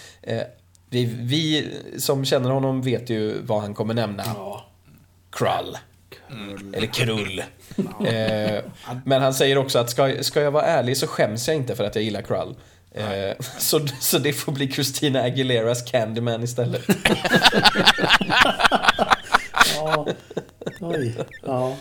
[0.93, 4.23] Vi, vi som känner honom vet ju vad han kommer nämna.
[4.25, 4.65] ja.
[5.31, 5.77] Krull.
[6.73, 7.43] Eller Krull.
[8.07, 8.63] Eh,
[9.05, 11.83] men han säger också att ska, ska jag vara ärlig så skäms jag inte för
[11.83, 12.55] att jag gillar Krull.
[12.91, 16.81] Eh, så, så det får bli Christina Aguileras Candyman istället.
[19.75, 20.07] ja.
[20.79, 21.17] Oj.
[21.43, 21.75] Ja.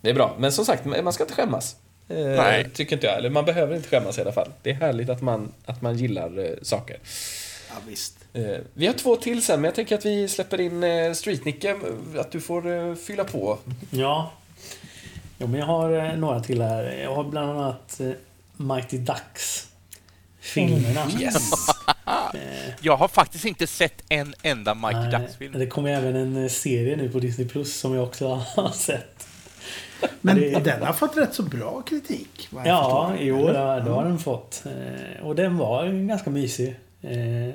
[0.00, 1.76] Det är bra, men som sagt, man ska inte skämmas.
[2.08, 2.70] Eh, Nej.
[2.74, 3.16] Tycker inte jag.
[3.16, 4.48] Eller man behöver inte skämmas i alla fall.
[4.62, 6.96] Det är härligt att man, att man gillar eh, saker.
[7.74, 8.16] Ja, visst.
[8.32, 8.42] Eh,
[8.74, 11.76] vi har två till sen, men jag tänker att vi släpper in eh, Streetnicke.
[12.18, 13.58] Att du får eh, fylla på.
[13.90, 14.32] Ja.
[15.38, 16.82] Jo, men jag har några till här.
[17.02, 18.00] Jag har bland annat
[18.56, 19.68] Mighty Ducks.
[20.40, 21.06] Filmerna.
[21.20, 21.50] Yes!
[22.80, 25.52] Jag har faktiskt inte sett en enda Nej, Ducks-film.
[25.58, 29.26] Det kommer även en serie nu på Disney Plus som jag också har sett.
[30.20, 32.48] Men Det- den har fått rätt så bra kritik.
[32.64, 34.62] Ja, jo, det, det har den fått.
[35.22, 36.76] Och den var ganska mysig.
[37.04, 37.54] Eh,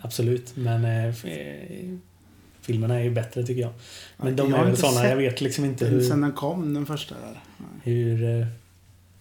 [0.00, 1.88] Absolut, men eh, eh,
[2.60, 3.72] filmerna är ju bättre tycker jag.
[4.16, 6.22] Men Ja, de jag är väl inte sådana, jag vet liksom inte Den, sen hur,
[6.22, 7.40] den kom, den första där.
[7.82, 8.46] hur, eh,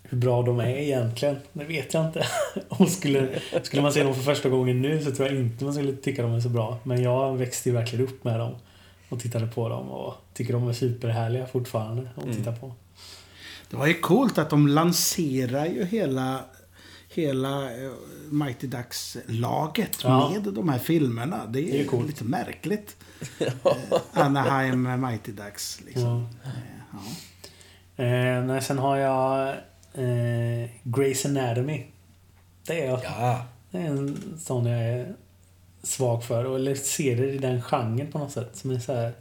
[0.04, 1.36] hur bra de är egentligen.
[1.54, 2.28] Det vet jag inte.
[2.68, 3.30] Och skulle,
[3.64, 6.22] skulle man se dem för första gången nu så tror jag inte man skulle tycka
[6.22, 6.80] de är så bra.
[6.84, 8.56] Men jag växte ju verkligen upp med dem.
[9.10, 12.74] Och tittade på dem och tycker de är superhärliga fortfarande att titta på.
[13.70, 16.40] Det var ju coolt att de lanserar ju hela,
[17.10, 17.92] hela eh,
[18.32, 20.30] Mighty Ducks-laget Ja.
[20.30, 21.46] med de här filmerna.
[21.46, 22.08] Det är, Det är ju coolt.
[22.08, 22.96] lite märkligt.
[23.40, 25.82] Eh, Anaheim Mighty Ducks.
[25.86, 26.28] Liksom.
[26.44, 26.50] Ja.
[28.04, 28.56] Eh, Ja.
[28.56, 29.50] Eh, sen har jag
[29.94, 31.86] eh, Grey's Anatomy.
[32.68, 33.46] Det är, Ja.
[33.72, 35.14] det är en sån jag är
[35.84, 36.46] svag för.
[36.46, 38.50] Och- Eller ser det i den genren på något sätt.
[38.56, 39.12] Som är så här...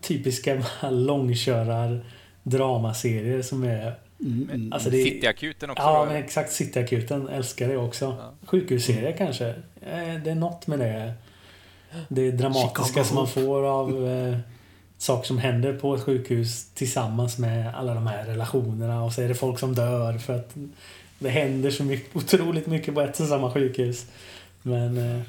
[0.00, 2.04] typiska långkörar
[2.42, 3.98] dramaserier som är...
[4.24, 5.82] Mm, Alltså det, Cityakuten också.
[5.82, 6.04] Ja, då.
[6.12, 6.52] men exakt.
[6.52, 8.32] Cityakuten älskar det också.
[8.46, 9.48] Sjukhusserier kanske.
[9.80, 11.12] Eh, Det är något med det.
[12.08, 14.38] Det dramatiska Chicago som man får av eh,
[14.98, 19.28] saker som händer på ett sjukhus tillsammans med alla de här relationerna och så är
[19.28, 20.54] det folk som dör för att
[21.18, 24.06] det händer så mycket, otroligt mycket på ett och samma sjukhus.
[24.62, 25.20] Men eh,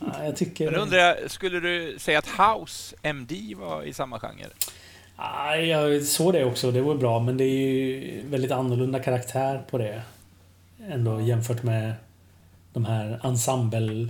[0.00, 0.70] ja, jag tycker...
[0.70, 4.46] Men undrar jag, skulle du säga att House MD var i samma genre?
[5.16, 6.70] Ja, jag såg det också.
[6.70, 7.18] Det var bra.
[7.20, 10.02] Men det är ju väldigt annorlunda karaktär på det.
[10.88, 11.92] Ändå jämfört med
[12.72, 14.08] de här ensemble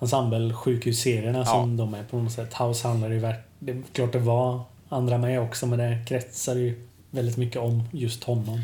[0.00, 2.54] ensemble sjukhusserierna som de är på något sätt.
[2.60, 6.54] House handlar ju verk- Det är klart det var andra med också men det kretsar
[6.56, 8.62] ju väldigt mycket om just honom.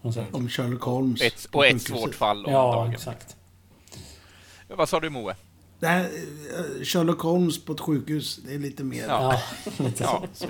[0.00, 0.26] På något sätt.
[0.32, 1.22] Om Sherlock Holmes.
[1.22, 2.92] Ett, på och ett svårt fall om Ja, dagen.
[2.92, 3.36] exakt.
[4.68, 5.34] Vad sa du Moe?
[5.80, 9.04] Det här, eh, Sherlock Holmes på ett sjukhus, det är lite mer...
[9.08, 9.40] Ja.
[9.78, 10.46] Ja, lite så.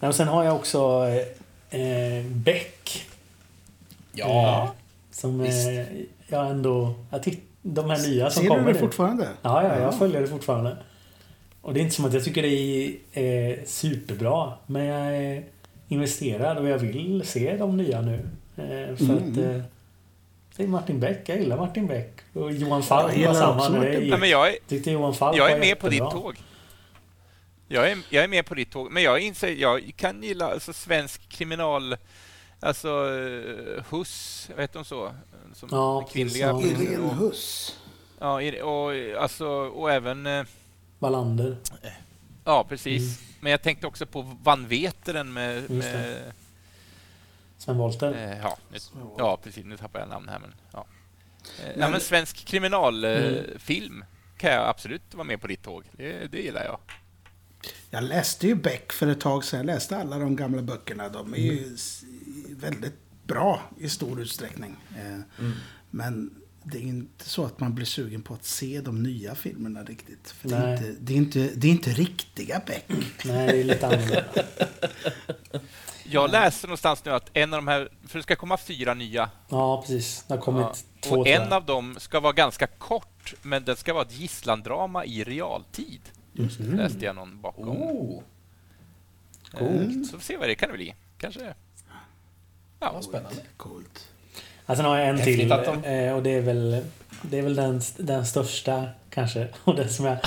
[0.00, 1.04] Ja, och sen har jag också
[1.70, 3.06] eh, eh, Beck.
[4.12, 4.62] Ja.
[4.62, 4.70] Eh,
[5.10, 5.50] som eh,
[6.28, 6.94] jag ändå...
[7.10, 8.78] Jag titt, de här nya som Ser kommer du det nu.
[8.86, 9.28] fortfarande?
[9.42, 10.76] Ja, ja, jag följer det fortfarande.
[11.60, 14.52] Och det är inte som att jag tycker det är eh, superbra.
[14.66, 15.44] Men jag är
[15.88, 18.14] investerad och jag vill se de nya nu.
[18.56, 19.32] Eh, för Mm.
[19.32, 19.62] att...
[20.58, 21.28] Det är Martin Beck.
[21.28, 22.10] Jag gillar Martin Beck.
[22.32, 23.86] Och Johan Falk var samma.
[23.88, 26.36] Ja, men jag, är, tyckte Johan Falk jag är med på ditt tåg.
[27.68, 30.72] Jag är, jag är med på ditt tåg, men jag inser, jag kan gilla alltså,
[30.72, 31.96] svensk kriminal...
[32.60, 32.88] Alltså
[33.90, 35.12] Huss, vet de så?
[35.54, 36.46] Som Ja, kvinnliga.
[36.46, 36.62] ja.
[36.62, 37.76] Irene Huss.
[38.18, 40.26] ja, och, alltså, och även...
[40.26, 40.44] eh,
[40.98, 41.56] Wallander.
[42.44, 43.20] Ja, precis.
[43.40, 45.70] Men jag tänkte också på Van Veteren med...
[45.70, 46.32] Med
[47.58, 48.12] Sven Wollter.
[48.14, 48.78] eh, ja, nu,
[49.18, 49.64] ja, precis.
[49.64, 50.54] Nu tappar jag namn här, men...
[50.72, 50.86] Ja,
[51.64, 54.04] eh, ja men svensk kriminalfilm
[54.36, 55.84] kan jag absolut vara med på ditt tåg.
[55.92, 56.78] Det, det gillar jag.
[57.90, 59.58] Jag läste ju Beck för ett tag sedan.
[59.58, 61.08] Jag läste alla de gamla böckerna.
[61.08, 62.02] De är ju s-
[62.50, 62.94] väldigt
[63.26, 64.76] bra i stor utsträckning.
[64.96, 65.44] Eh,
[65.90, 69.82] Men det är inte så att man blir sugen på att se de nya filmerna
[69.84, 70.30] riktigt.
[70.30, 72.84] För det, är inte, det, är inte, det är inte riktiga Beck.
[73.24, 74.24] Nej, det är lite annorlunda.
[76.10, 77.88] Jag läste någonstans nu att en av de här...
[78.06, 79.30] För det ska komma fyra nya.
[79.48, 80.24] Ja, precis.
[80.28, 80.66] Det har kommit
[81.00, 81.08] Ja.
[81.08, 85.04] två Och en av dem ska vara ganska kort, men den ska vara ett gisslandrama
[85.04, 86.00] i realtid.
[86.58, 87.68] Läste jag någon bakom.
[87.68, 88.22] Oh,
[89.52, 90.06] Eh, coolt.
[90.06, 90.94] Så får vi se vad det kan bli.
[91.18, 91.54] Kanske...
[92.80, 93.40] Ja, vad spännande.
[93.56, 94.08] Coolt.
[94.66, 96.84] Ja, sen har jag en Häftigt till de- eh, och det är väl,
[97.22, 99.48] det är väl den, den största kanske.
[99.64, 100.18] Och den som jag,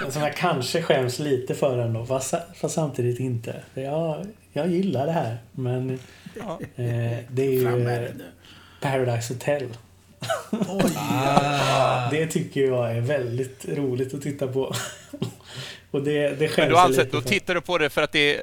[0.00, 2.06] den som jag kanske skäms lite för ändå.
[2.06, 3.62] Fast, fast samtidigt inte.
[3.74, 5.38] För jag, jag gillar det här.
[5.52, 5.98] Men
[6.38, 6.60] Ja.
[6.76, 8.10] eh, det är ju eh.
[8.80, 9.68] Paradise Hotel.
[10.50, 10.92] Oj,
[12.10, 14.74] Det tycker jag är väldigt roligt att titta på.
[15.90, 18.12] och det, det skäms Men du alltså, lite då tittar du på det för att
[18.12, 18.38] det är...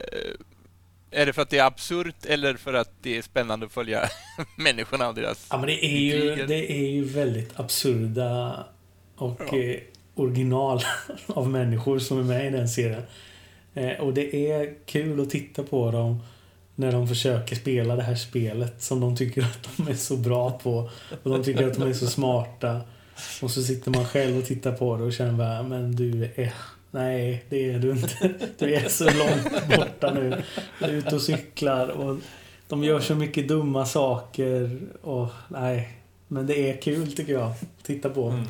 [1.11, 3.71] eh, Är det för att det är absurt eller för att det är spännande att
[3.71, 4.09] följa
[4.57, 5.47] människorna och deras...
[5.51, 8.65] Ja, men det är ju, det är ju väldigt absurda
[9.17, 9.79] och eh,
[10.15, 10.81] original
[11.27, 13.03] av människor som är med i den serien.
[13.77, 16.19] Eh, och det är kul att titta på dem
[16.75, 20.51] när de försöker spela det här spelet som de tycker att de är så bra
[20.51, 20.89] på.
[21.23, 22.81] Och de tycker att de är så smarta.
[23.41, 26.53] Och så sitter man själv och tittar på det och känner bara, men du är...
[26.91, 28.33] Nej, det är du inte.
[28.57, 30.43] Du är så långt borta nu.
[30.79, 32.17] Du är ute och cyklar och
[32.67, 34.79] de gör så mycket dumma saker.
[35.01, 35.97] Och nej,
[36.27, 37.43] men det är kul tycker jag.
[37.51, 38.27] att Titta på.
[38.29, 38.41] Mm.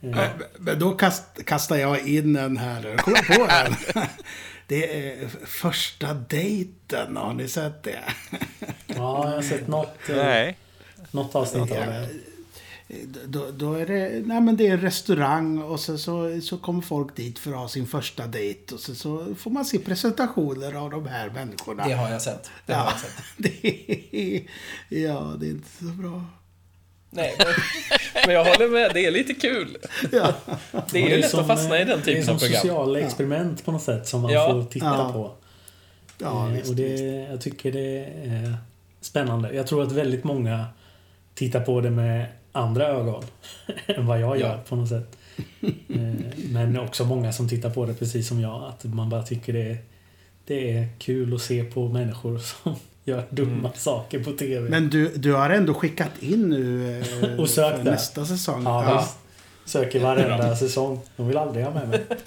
[0.00, 0.28] Eh, Men-
[0.58, 2.96] Men då kast, kastar jag in en här.
[2.96, 3.74] Kom på en.
[4.66, 7.16] Det är första dejten.
[7.16, 8.04] Har ni sett det?
[8.86, 10.58] Ja, jag har sett något, eh, Nej.
[11.10, 12.08] något avsnitt av det.
[13.26, 16.82] Då, då är det, nej men det är en restaurang och så, så, så kommer
[16.82, 18.74] folk dit för att ha sin första dejt.
[18.74, 21.88] Och så, så får man se presentationer av de här människorna.
[21.88, 22.50] det har jag sett.
[22.66, 23.24] Det har ja, jag sett.
[23.36, 23.66] det
[24.12, 24.42] är,
[24.88, 26.24] ja, det är inte så bra.
[27.14, 27.46] Nej, men,
[28.26, 28.90] men jag håller med.
[28.94, 29.76] Det är lite kul.
[30.12, 30.32] Ja.
[30.92, 32.60] Det är ju lätt att fastna i den Det är typen som av program.
[32.60, 34.50] sociala experiment på något sätt som man Ja.
[34.52, 35.10] får titta Ja.
[35.12, 35.32] på.
[36.18, 37.30] Ja, Eh, visst, och det, visst.
[37.30, 38.54] jag tycker det är
[39.00, 39.54] spännande.
[39.54, 40.64] Jag tror att väldigt många
[41.34, 43.24] tittar på det med andra ögon
[43.86, 44.58] än vad jag gör Ja.
[44.68, 45.16] på något sätt.
[45.88, 48.62] Eh, Men också många som tittar på det precis som jag.
[48.68, 49.78] Att man bara tycker det är,
[50.46, 53.72] det är kul att se på människor som gör dumma Mm.
[53.74, 54.68] saker på TV.
[54.70, 58.62] Men du, du har ändå skickat in nu eh, Och sökt nästa säsong.
[58.64, 59.18] ja, visst.
[59.72, 61.00] Söker varenda säsong.
[61.16, 62.06] De vill aldrig ha med mig.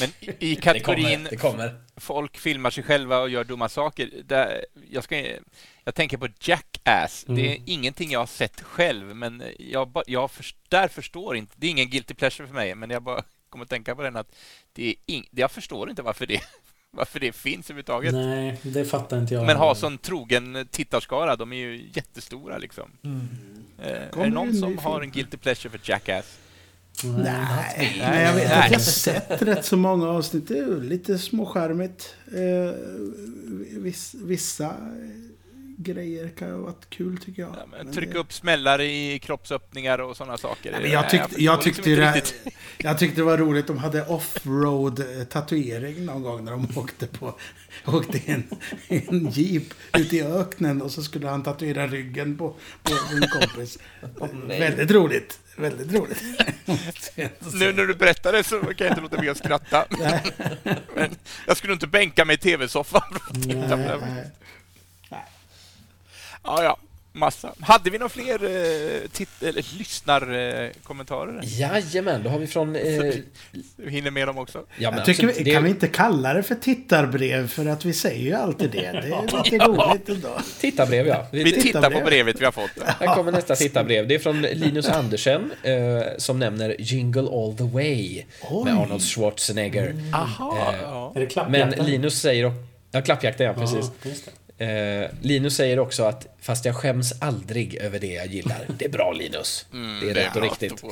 [0.00, 1.30] Men i- i Det kategorin kommer.
[1.30, 1.74] Det kommer.
[1.96, 4.10] folk filmar sig själva och gör dumma saker.
[4.24, 5.24] Där, jag, ska,
[5.84, 7.24] jag tänker på Jackass.
[7.28, 7.62] Det är Mm.
[7.66, 11.52] ingenting jag har sett själv, men jag, jag för, där förstår inte.
[11.56, 14.16] Det är ingen guilty pleasure för mig, men jag bara kom att tänka på den
[14.16, 14.34] att
[14.72, 16.40] det är ing- jag förstår inte varför det,
[16.96, 18.14] varför det finns överhuvudtaget.
[18.14, 19.46] Nej, det fattar inte jag.
[19.46, 22.90] Men ha sån trogen tittarskara, de är ju jättestora liksom.
[23.02, 23.28] Mm.
[23.82, 26.38] Eh, är det någon som har en guilty pleasure för Jackass?
[27.04, 30.48] Nej, Nej, jag vet att jag har sett rätt så många avsnitt.
[30.48, 32.16] Det är lite småskärmigt.
[32.26, 32.74] Eh,
[33.80, 34.76] viss, vissa
[35.78, 37.50] grejer kan ha varit kul tycker jag.
[37.50, 40.72] Ja, men Men trycka det- upp smällare i kroppsöppningar och sådana saker.
[40.82, 42.12] Men jag, tyckte, förstår jag, liksom tyckte inte
[42.44, 43.66] det, jag tyckte det var roligt.
[43.66, 47.34] De hade offroad eh, tatuering någon gång när de åkte på
[47.86, 48.42] åkte i en,
[48.88, 53.28] i en jeep ute i öknen och så skulle han tatuera ryggen på, på sin
[53.40, 53.78] kompis.
[54.48, 55.40] Väldigt roligt.
[55.56, 56.22] Väldigt roligt.
[57.54, 59.86] Nu när du berättar det så kan jag inte låta bli att skratta.
[60.94, 61.14] men
[61.46, 63.02] jag skulle inte bänka mig i tv-soffan.
[63.10, 64.30] för att titta på det.
[66.44, 66.76] Ja, ja.
[67.16, 67.54] Massa.
[67.60, 71.40] Hade vi några fler eh, titt- eller lyssnarkommentarer?
[71.44, 72.76] Jajamän, då har vi från...
[72.76, 72.82] Eh,
[73.76, 74.64] Vi hinner med dem också.
[74.78, 77.48] ja, men tycker absolut, vi, det kan vi inte kalla det för tittarbrev?
[77.48, 78.78] För att vi säger ju alltid det.
[78.80, 80.28] Det är lite roligt ändå.
[80.60, 81.26] Titarbrev, ja.
[81.30, 82.70] Vi tittar på brevet vi har fått.
[83.00, 84.08] Här kommer nästa tittarbrev.
[84.08, 85.72] Det är från Linus Andersen eh,
[86.18, 88.64] som nämner Jingle All The Way Oj.
[88.64, 89.94] med Arnold Schwarzenegger.
[90.14, 91.12] Aha, ja.
[91.16, 91.70] Är det Men?
[91.86, 92.46] Linus säger...
[92.46, 92.52] och-
[92.90, 93.90] Ja, klappjakten, ja, precis.
[94.02, 94.30] Ja, just det.
[94.58, 98.66] Eh, Linus säger också att fast jag skäms aldrig över det jag gillar.
[98.78, 99.66] Det är bra Linus.
[100.02, 100.84] det är rätt och riktigt.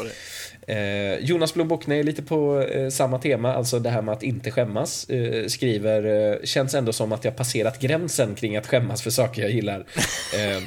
[0.67, 4.23] Eh, Jonas Blom Bockne är lite på eh, samma tema, alltså det här med att
[4.23, 5.11] inte skämmas.
[5.11, 9.43] Eh, skriver, eh, känns ändå som att jag passerat gränsen kring att skämmas för saker
[9.43, 9.87] jag gillar.
[10.37, 10.63] Eh,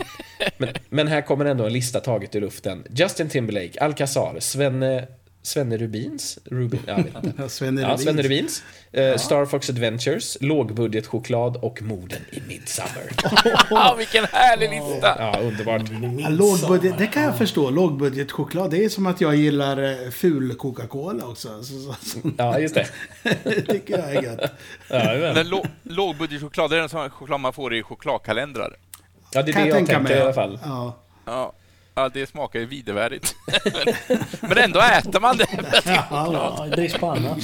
[0.57, 2.83] men, men här kommer ändå en lista taget ur luften.
[2.89, 5.07] Justin Timberlake, Alcazar, Svenne,
[5.45, 6.39] Svenne Rubins?
[6.45, 7.49] Rubin, jag vet inte.
[7.49, 7.97] Svenne Ja.
[7.97, 8.63] Svenne Rubins.
[8.91, 13.11] Eh, Star Fox Adventures, lågbudgetchoklad och morden i Midsummer.
[13.69, 15.15] Ja, vilken härlig lista!
[15.19, 15.81] Ja, underbart.
[16.19, 17.69] Ja, lågbudget, det kan jag förstå.
[17.69, 18.71] Lågbudgetchoklad.
[18.71, 21.63] Det är som att jag gillar eh, ful Coca-Cola också.
[21.63, 22.87] Så, så, så, Ja, just det.
[23.43, 24.51] det tycker jag är gött.
[24.89, 25.03] Ja,
[25.33, 28.75] Men lå- lågbudgetchoklad, det är den sån här choklad man får i chokladkalendrar.
[29.31, 30.17] ja det är Kan det jag jag mig.
[30.17, 30.59] i alla fall.
[30.63, 30.97] Ja.
[31.25, 31.53] Ja,
[31.95, 33.35] ja det smakar ju vidervärdigt.
[34.41, 35.47] Men ändå äter man det.
[36.09, 37.37] Ja, brist på annat.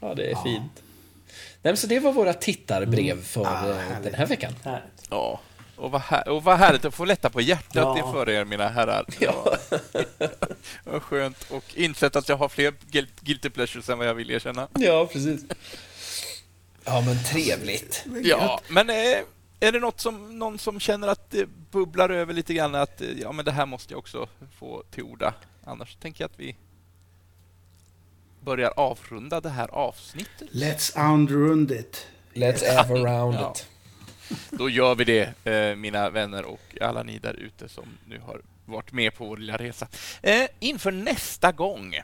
[0.00, 0.72] Ja, det är fint.
[1.62, 4.52] Nej, men så det var våra tittarbrev för eh, den här veckan.
[4.64, 5.06] Härligt.
[5.10, 5.40] Ja,
[5.76, 7.98] och vad, här, och vad härligt att få lätta på hjärtat Ja.
[7.98, 9.04] inför er, mina herrar.
[9.18, 9.56] Ja.
[10.84, 11.46] vad skönt.
[11.50, 14.68] Och insett att jag har fler guil- guilty pleasures än vad jag vill erkänna.
[14.78, 15.40] Ja, precis.
[16.84, 18.04] Ja, men trevligt.
[18.24, 18.96] Ja, men eh,
[19.60, 23.10] är det något som, någon som känner att det bubblar över lite grann att eh,
[23.20, 24.28] ja, men det här måste jag också
[24.58, 25.34] få till orda.
[25.64, 26.56] Annars tänker jag att vi
[28.40, 30.48] börjar avrunda det här avsnittet.
[30.52, 32.06] Let's unrund it.
[32.34, 33.52] Let's have around Ja.
[33.56, 33.66] it.
[34.50, 38.40] Då gör vi det, eh, mina vänner och alla ni där ute som nu har
[38.64, 39.88] varit med på vår lilla resa.
[40.22, 41.94] Eh, inför nästa gång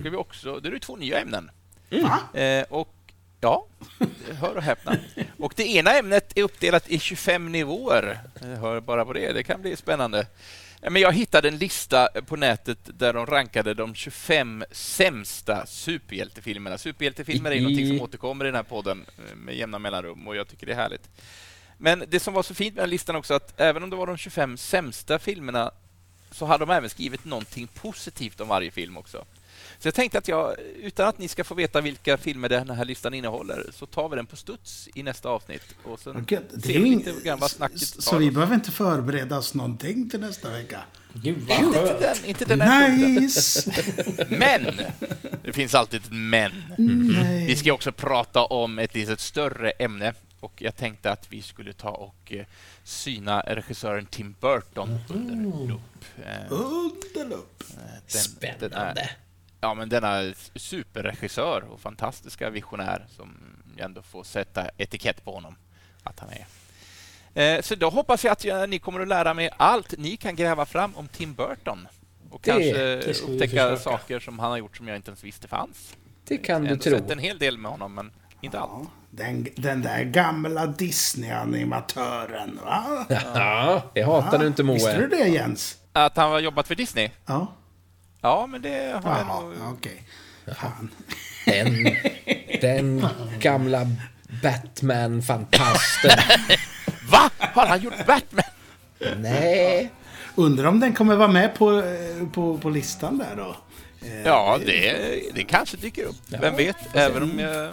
[0.00, 0.60] ska vi också...
[0.60, 1.50] Det är två nya ämnen.
[2.34, 2.94] Eh, och
[3.40, 3.66] Ja,
[4.40, 4.96] hör och häpna.
[5.38, 8.18] Och det ena ämnet är uppdelat i 25 nivåer.
[8.40, 10.26] Jag hör bara på det, det kan bli spännande.
[10.82, 16.78] Eh, Men jag hittade en lista på nätet där de rankade de 25 sämsta superhjältefilmerna.
[16.78, 20.48] Superhjältefilmer är någonting som återkommer i den här podden eh, med jämna mellanrum och jag
[20.48, 21.08] tycker det är härligt.
[21.78, 24.06] Men det som var så fint med den listan också att även om det var
[24.06, 25.70] de 25 sämsta filmerna
[26.30, 29.24] så hade de även skrivit någonting positivt om varje film också.
[29.80, 32.84] Så jag tänkte att jag, utan att ni ska få veta vilka filmer den här
[32.84, 35.62] listan innehåller, så tar vi den på studs i nästa avsnitt.
[35.84, 38.54] Och sen Okej, det ser vi lite grann vad snacket så, tar så vi behöver
[38.54, 40.80] inte förbereda oss någonting till nästa vecka.
[41.12, 42.00] Gud vad Inte skönt.
[42.00, 43.14] den, inte den här punkten.
[43.14, 43.72] Nice!
[44.28, 44.80] Men!
[45.44, 46.52] Det finns alltid ett men.
[46.78, 47.46] Nej.
[47.46, 51.72] Vi ska också prata om ett litet större ämne och jag tänkte att vi skulle
[51.72, 52.46] ta och eh,
[52.84, 55.80] syna regissören Tim Burton under lupp.
[56.26, 57.64] Eh, Underlupp.
[58.12, 58.68] den- Spännande.
[58.68, 59.16] Den är,
[59.60, 63.36] ja, men denna superregissör och fantastiska visionär som
[63.78, 65.56] ändå får sätta etikett på honom
[66.02, 66.46] att han är.
[67.56, 70.36] Eh, Så då hoppas jag att jag, ni kommer att lära mig allt ni kan
[70.36, 71.88] gräva fram om Tim Burton.
[72.30, 75.48] Och Det- kanske det upptäcka saker som han har gjort som jag inte ens visste
[75.48, 75.96] fanns.
[76.24, 76.98] Det kan Jag du har ändå tro.
[76.98, 78.70] sett en hel del med honom, men inte allt.
[78.74, 83.06] Ja, den, den där gamla Disney-animatören, va?
[83.34, 85.16] Ja, det hatar du inte Visste du Moe.
[85.16, 85.78] det, Jens?
[85.92, 87.10] Att han har jobbat för Disney?
[87.26, 87.46] Ja.
[88.20, 89.52] Ja, men det har jag Jaha, nog...
[89.72, 90.02] okej.
[90.60, 90.90] Fan.
[91.46, 91.96] Den,
[92.60, 93.06] den
[93.40, 93.86] gamla
[94.42, 96.10] Batman-fantasten.
[97.10, 97.30] Va?
[97.38, 98.44] Har han gjort Batman?
[99.16, 99.90] Nej.
[100.34, 103.56] Undrar om den kommer vara med på, eh, på, på listan där då?
[104.06, 104.96] Eh, Ja, det,
[105.34, 106.16] det kanske dyker upp.
[106.28, 106.76] Vem vet?
[106.94, 107.72] Även om jag...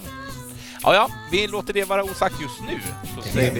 [0.83, 2.79] Ja, ja, vi låter det vara osagt just nu.
[3.15, 3.59] Så säger vi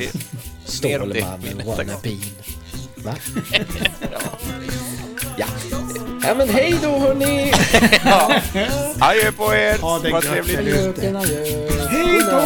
[0.89, 2.21] mer om det Stålmannen wannabeen.
[2.95, 3.15] Va?
[4.11, 4.19] Ja.
[5.37, 7.53] Ja men hej då hörni!
[8.99, 9.77] Adjö på er!
[9.77, 10.97] Ha det Vad gött trevligt.
[11.89, 12.41] Hej då!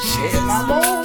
[0.00, 1.04] Tjena!